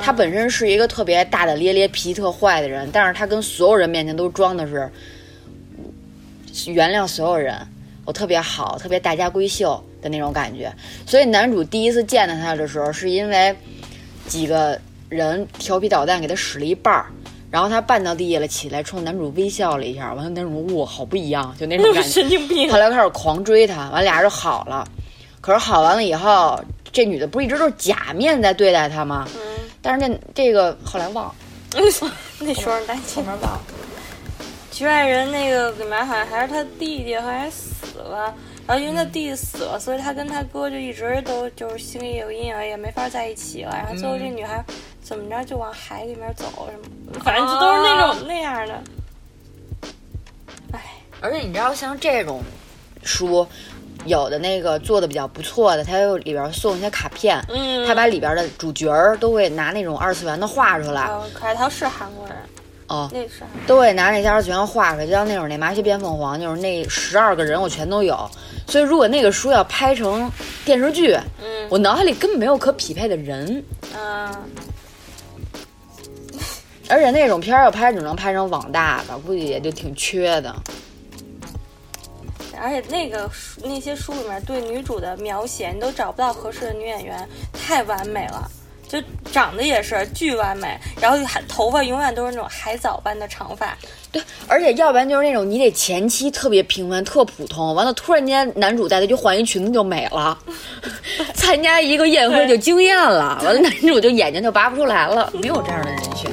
[0.00, 4.88] 她本身是一个特别大大咧咧、脾气特坏的人，但是她跟所有人面前都装的是
[6.70, 7.56] 原谅所有人，
[8.10, 10.74] 我特别好，特别大家闺秀的那种感觉。
[11.06, 13.54] 所以男主第一次见到她的时候，是因为
[14.26, 14.76] 几个
[15.08, 17.06] 人调皮捣蛋给她使了一半儿，
[17.52, 22.08] 然后她绊到地下了，起来冲男主微笑了一下，完了男主哇，好不一样，就那种感觉。
[22.10, 22.68] 神经病。
[22.68, 24.84] 后来开始狂追她，完俩人就好了。
[25.40, 26.60] 可是好完了以后，
[26.90, 29.28] 这女的不是一直都是假面在对待他吗？
[29.36, 29.40] 嗯。
[29.80, 31.34] 但是那这个后来忘了，
[32.40, 33.60] 那时候担心后面忘了。
[34.80, 38.34] 局外人那个里面好像还是他弟弟，好像死了。
[38.66, 43.72] 然后因为他弟弟死了，所以他跟他哥就一直都就是心里有阴影，也没法在一起了。
[43.76, 44.64] 然后最后这女孩
[45.02, 48.82] 怎么着就往海里面走什么，反正就都是那种那样的。
[50.72, 50.80] 唉，
[51.20, 52.42] 而且你知道像这种
[53.02, 53.46] 书。
[54.06, 61.02] 有的那个做的比较不错的，他又里边送一些卡片，嗯，他把里边的主角儿都会拿那种二次元的画出来。
[61.02, 62.34] 哦，可爱涛是韩国人，
[62.90, 68.28] 哦，那啥都会拿那些二次元画出来，就像那会儿那麻雀变凤凰，就是那十二个人我全都有。
[68.66, 70.28] 所以如果那个书要拍成
[70.64, 73.64] 电视剧，嗯，我脑海里根本没有可匹配的人，
[73.96, 74.34] 嗯，
[76.90, 80.52] 而且那种片儿要拍只能拍成网大吧，估计也就挺缺的。
[82.60, 88.50] 而且那个书那些书里面对女主的描写，你都找不到合适的女演员，太完美了，
[88.90, 89.00] 就
[89.30, 93.72] 长得也是巨完美，然后还头发永远都是那种海藻般的长发。
[94.10, 100.36] 对，而且要不然就是那种你得前期特别平凡、特普通，完了突然间男主带她去换一裙子就美了，
[101.34, 106.28] 参加一个宴会就惊艳了，完了男主就眼睛就拔不出来了，没有这样的人选。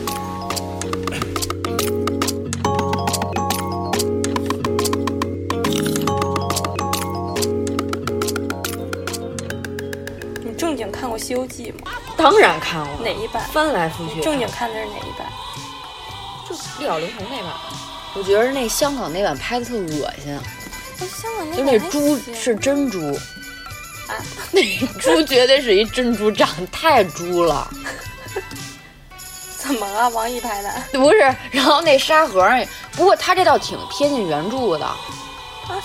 [10.44, 11.92] 你正经看过《西游记》吗？
[12.18, 13.06] 当然看过。
[13.06, 13.48] 哪一版？
[13.54, 14.20] 翻来覆去。
[14.22, 15.32] 正经看的是哪一版？
[16.50, 17.54] 就六小龄童那版。
[18.16, 20.40] 我觉得那香港那版拍的特恶心。
[21.08, 23.00] 香港那就那猪是真猪。
[24.08, 24.16] 啊，
[24.52, 24.64] 那
[25.00, 27.70] 猪绝对是一真猪，长得太猪了。
[29.58, 30.10] 怎么了？
[30.10, 30.72] 王一拍的？
[30.94, 31.18] 不是，
[31.52, 34.86] 然后那沙和尚，不过他这倒挺贴近原著的。
[34.86, 34.98] 啊，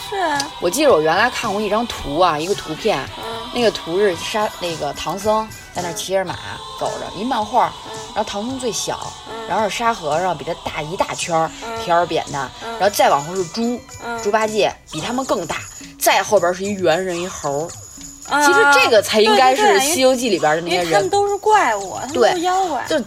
[0.09, 0.39] 是啊。
[0.61, 6.35] 我记得我原来看过一张图啊，一个图片，嗯、那个图是沙那个唐僧在那骑着马
[6.79, 13.81] 走着，一漫画，嗯、然后唐僧最小，嗯、然后是沙和尚比他大一大圈儿，嗯、条儿扁的，然后再往后是猪，
[14.23, 15.57] 猪八戒比他们更大，
[15.99, 17.69] 再后边是一猿人一猴。
[18.29, 22.87] 啊、其实这个才应该是《西游记》里边的那些人，他们都是怪物，他们都是妖怪。
[22.89, 22.99] 就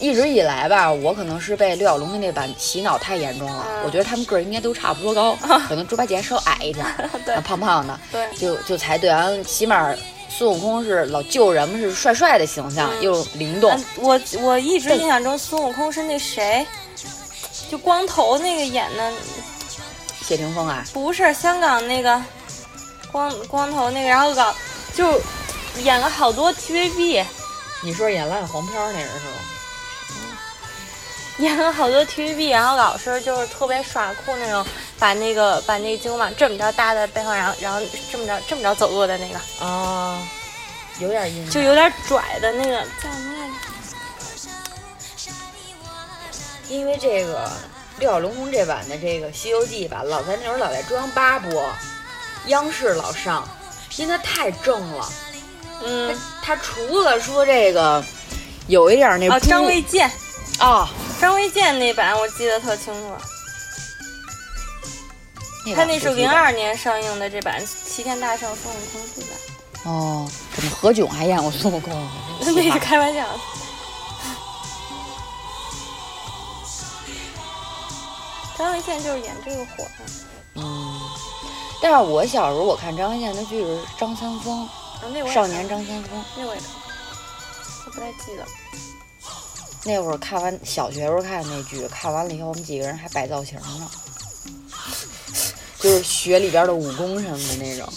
[0.00, 3.64] 一直以来吧，我可能是被六小龙的那版洗脑太严重了。
[3.68, 5.36] 嗯、我觉得他们个儿应该都差不多高，
[5.68, 6.84] 可能猪八戒稍矮一点，
[7.44, 9.08] 胖胖的，对，就就才对。
[9.10, 9.94] 然后，起码
[10.36, 13.78] 孙悟空是老救人们，是帅帅的形象，嗯、又灵动。
[13.96, 16.66] 我我一直印象中孙悟空是那谁，
[17.70, 19.12] 就光头那个演的
[20.22, 20.84] 谢霆锋啊？
[20.92, 22.20] 不是香港那个
[23.10, 24.54] 光光头那个，然后搞
[24.94, 25.20] 就
[25.82, 27.24] 演了好多 TVB。
[27.82, 29.34] 你说演烂黄片那人是吧？
[31.38, 34.64] 演了好多 TVB，然后老师就是特别耍酷那种，
[35.02, 37.80] 把那个把那个金箍棒这么着搭在背后，然后然后
[38.12, 40.22] 这么着这么着走路的那个啊，
[41.00, 45.32] 有点印象，就有点拽的那个叫什么来着？
[46.68, 47.50] 因为这个
[47.98, 51.68] 六小龙童这版的这个《西游记》吧，老在那会儿老在中央八播，
[52.46, 53.44] 央视老上，
[53.96, 55.12] 因为它太正了。
[55.82, 58.04] 嗯，他除了说这个
[58.68, 60.08] 有一点那啊，张卫健
[60.60, 60.88] 啊，
[61.20, 63.08] 张卫健那版我记得特清楚。
[65.74, 69.30] 他那是零二年上映的这版《齐天大圣孙悟空》这版。
[69.84, 71.92] 哦，怎么何炅还演过孙悟空？
[72.40, 73.26] 那是开玩笑。
[78.58, 79.90] 张卫健就是演这个火的。
[80.54, 81.00] 嗯，
[81.80, 84.68] 但是我小时候我看张卫健的剧是张三丰。
[85.32, 86.70] 少年张三丰，那我也看，
[87.86, 88.46] 我不太记得。
[89.84, 93.90] 那会儿看完小学时候看那剧，看完了以后，我们几个人还摆造型呢，
[95.82, 97.92] 就是学里边的武功什么的那种。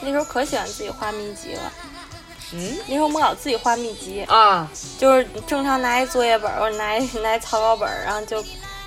[0.00, 1.72] 那时候可喜欢自己画秘籍了。
[2.54, 4.68] 嗯，那时候我们老自己画秘籍啊，
[4.98, 8.44] 就是正常拿一作业本或者拿一拿一草稿本，然后就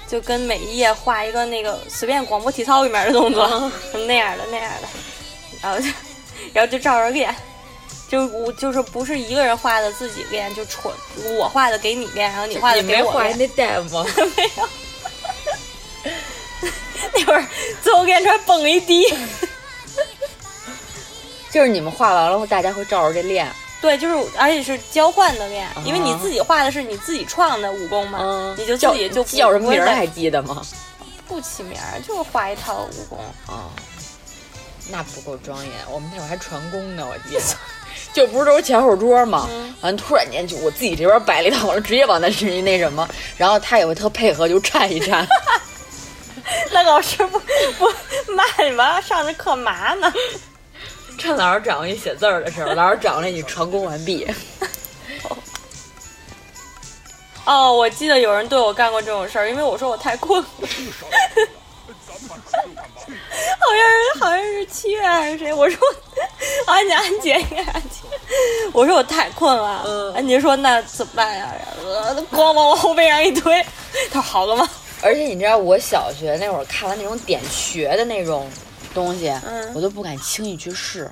[0.07, 3.47] 就跟每一页画一个那个随便广播体操里面的动作，
[4.07, 4.87] 那样的那样的，
[5.61, 5.87] 然后就
[6.53, 7.33] 然后就照着练，
[8.07, 10.93] 就我就是不是一个人画的自己练，就纯
[11.37, 13.33] 我画的给你练，然后你画的给我练。
[13.33, 14.05] 画那大夫吗？
[14.37, 14.69] 没有。
[17.13, 17.45] 那会儿
[17.81, 19.05] 最后练出来蹦一滴，
[21.51, 23.47] 就是你们画完了后，大家会照着这练。
[23.81, 30.61] 对，就是而且是交换的练，因为你啊自己画的是你自己创的武功嘛，你就自己就不叫什么名儿还记得吗？
[31.27, 33.19] 不起名儿，就是画一套武功。
[33.47, 33.69] 啊，
[34.89, 35.73] 那不够庄严。
[35.89, 37.41] 我们那会儿还传功呢，我记得。
[38.15, 39.49] 就不是都是前后桌吗？
[39.81, 43.05] 完、突然间就我自己这边摆了一套，我就直接往那是一那什么，
[43.35, 45.27] 然后他也会特配合，就颤一颤。
[46.71, 47.37] 那老师不
[47.77, 47.85] 不
[48.31, 50.11] 骂你们上着课嘛呢？
[51.17, 54.25] 趁老师掌握你写字儿的时候，老师掌握了你传功完毕。
[57.43, 60.47] 哦，我记得有人对我干过这种事儿，因为我说我太困了。
[63.05, 63.79] 好像
[64.13, 65.53] 是好像是七月还是谁？
[65.53, 65.77] 我说
[66.67, 67.99] 安姐安姐应该安姐，
[68.73, 69.83] 我说我太困了。
[69.85, 71.53] 嗯安姐说那怎么办呀？
[71.83, 73.63] 呃，咣往我后背上一推，
[74.11, 74.67] 他说好了吗？
[75.01, 78.49] 而且你知道，我小学那会儿看完那种点穴的那种
[78.93, 79.31] 东西，
[79.75, 81.11] 我都不敢轻易去试。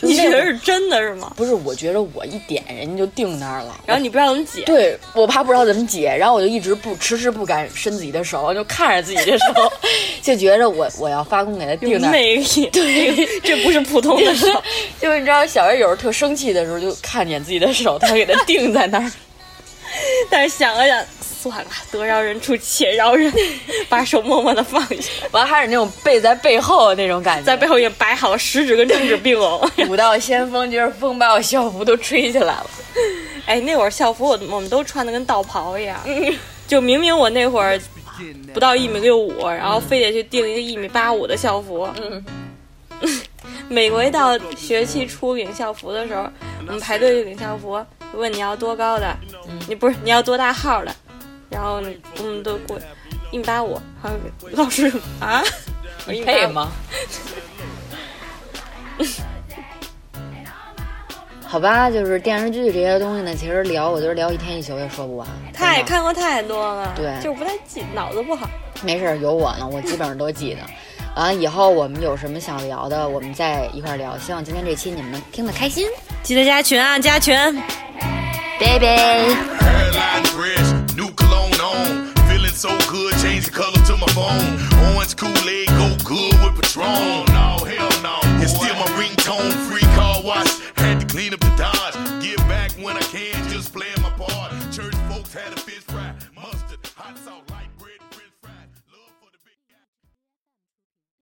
[0.00, 1.32] 就你觉得是真的是吗？
[1.36, 9.72] 不是，我觉得我一点人家就定那儿了，然后你不知道怎么解，对我怕不知道怎么解，然后我就一直不迟迟不敢伸自己的手，就看着自己的手，
[10.22, 12.10] 就觉着我我要发功给他定那儿。
[12.12, 14.46] 魅力，对， 这不是普通的手。
[15.00, 19.10] 就是你知道，小月有时候特生气的时候，就看见自己的手，他给他定在那儿。
[20.30, 23.32] 但是想了想，算了，得饶人处且饶人，
[23.88, 25.10] 把手默默的放下。
[25.32, 29.60] 完还是那种背在背后那种感觉，在背后也摆好了食指跟中指并拢。
[29.88, 32.70] 舞蹈先锋就是风把我校服都吹起来了。
[33.46, 35.98] 哎，那会儿校服我我们都穿的跟道袍一样，
[36.66, 37.80] 就明明我那会儿
[38.52, 41.88] 不到一米六五，然后非得去订一个一米八五的校服。
[41.96, 42.24] 嗯，
[43.68, 46.28] 每回到学期初领校服的时候，
[46.58, 47.82] 我们排队去领校服，
[48.14, 49.16] 问你要多高的，
[49.68, 50.94] 你不是你要多大号的，
[51.50, 51.82] 然后
[52.18, 52.78] 我们都过
[53.30, 54.16] 一米八五，还有
[54.52, 54.90] 老师
[55.20, 55.42] 啊，
[56.06, 56.70] 我 你配吗？
[61.46, 65.26] 好吧，就是电视剧这些东西呢，其实聊我觉得聊一天一宿也说不完。
[65.54, 68.46] 太看过太多了，对就是不太记，脑子不好。
[68.82, 70.60] 没事儿，有我呢，我基本上都记得。
[71.16, 74.16] 完了以后我们有什么想聊的，我们再一块聊。
[74.18, 75.86] 希望今天这期你们能听得开心，
[76.22, 77.34] 记得加群啊，加群，
[78.60, 79.28] 拜拜。
[82.58, 84.58] So good, changing color to my phone.
[84.92, 87.24] Orange coola go good with Patron.
[87.28, 88.18] No, hell no.
[88.42, 89.52] It's still my ringtone.
[89.68, 90.58] Free car wash.
[90.74, 91.94] Had to clean up the Dodge.
[92.20, 93.37] Get back when I can.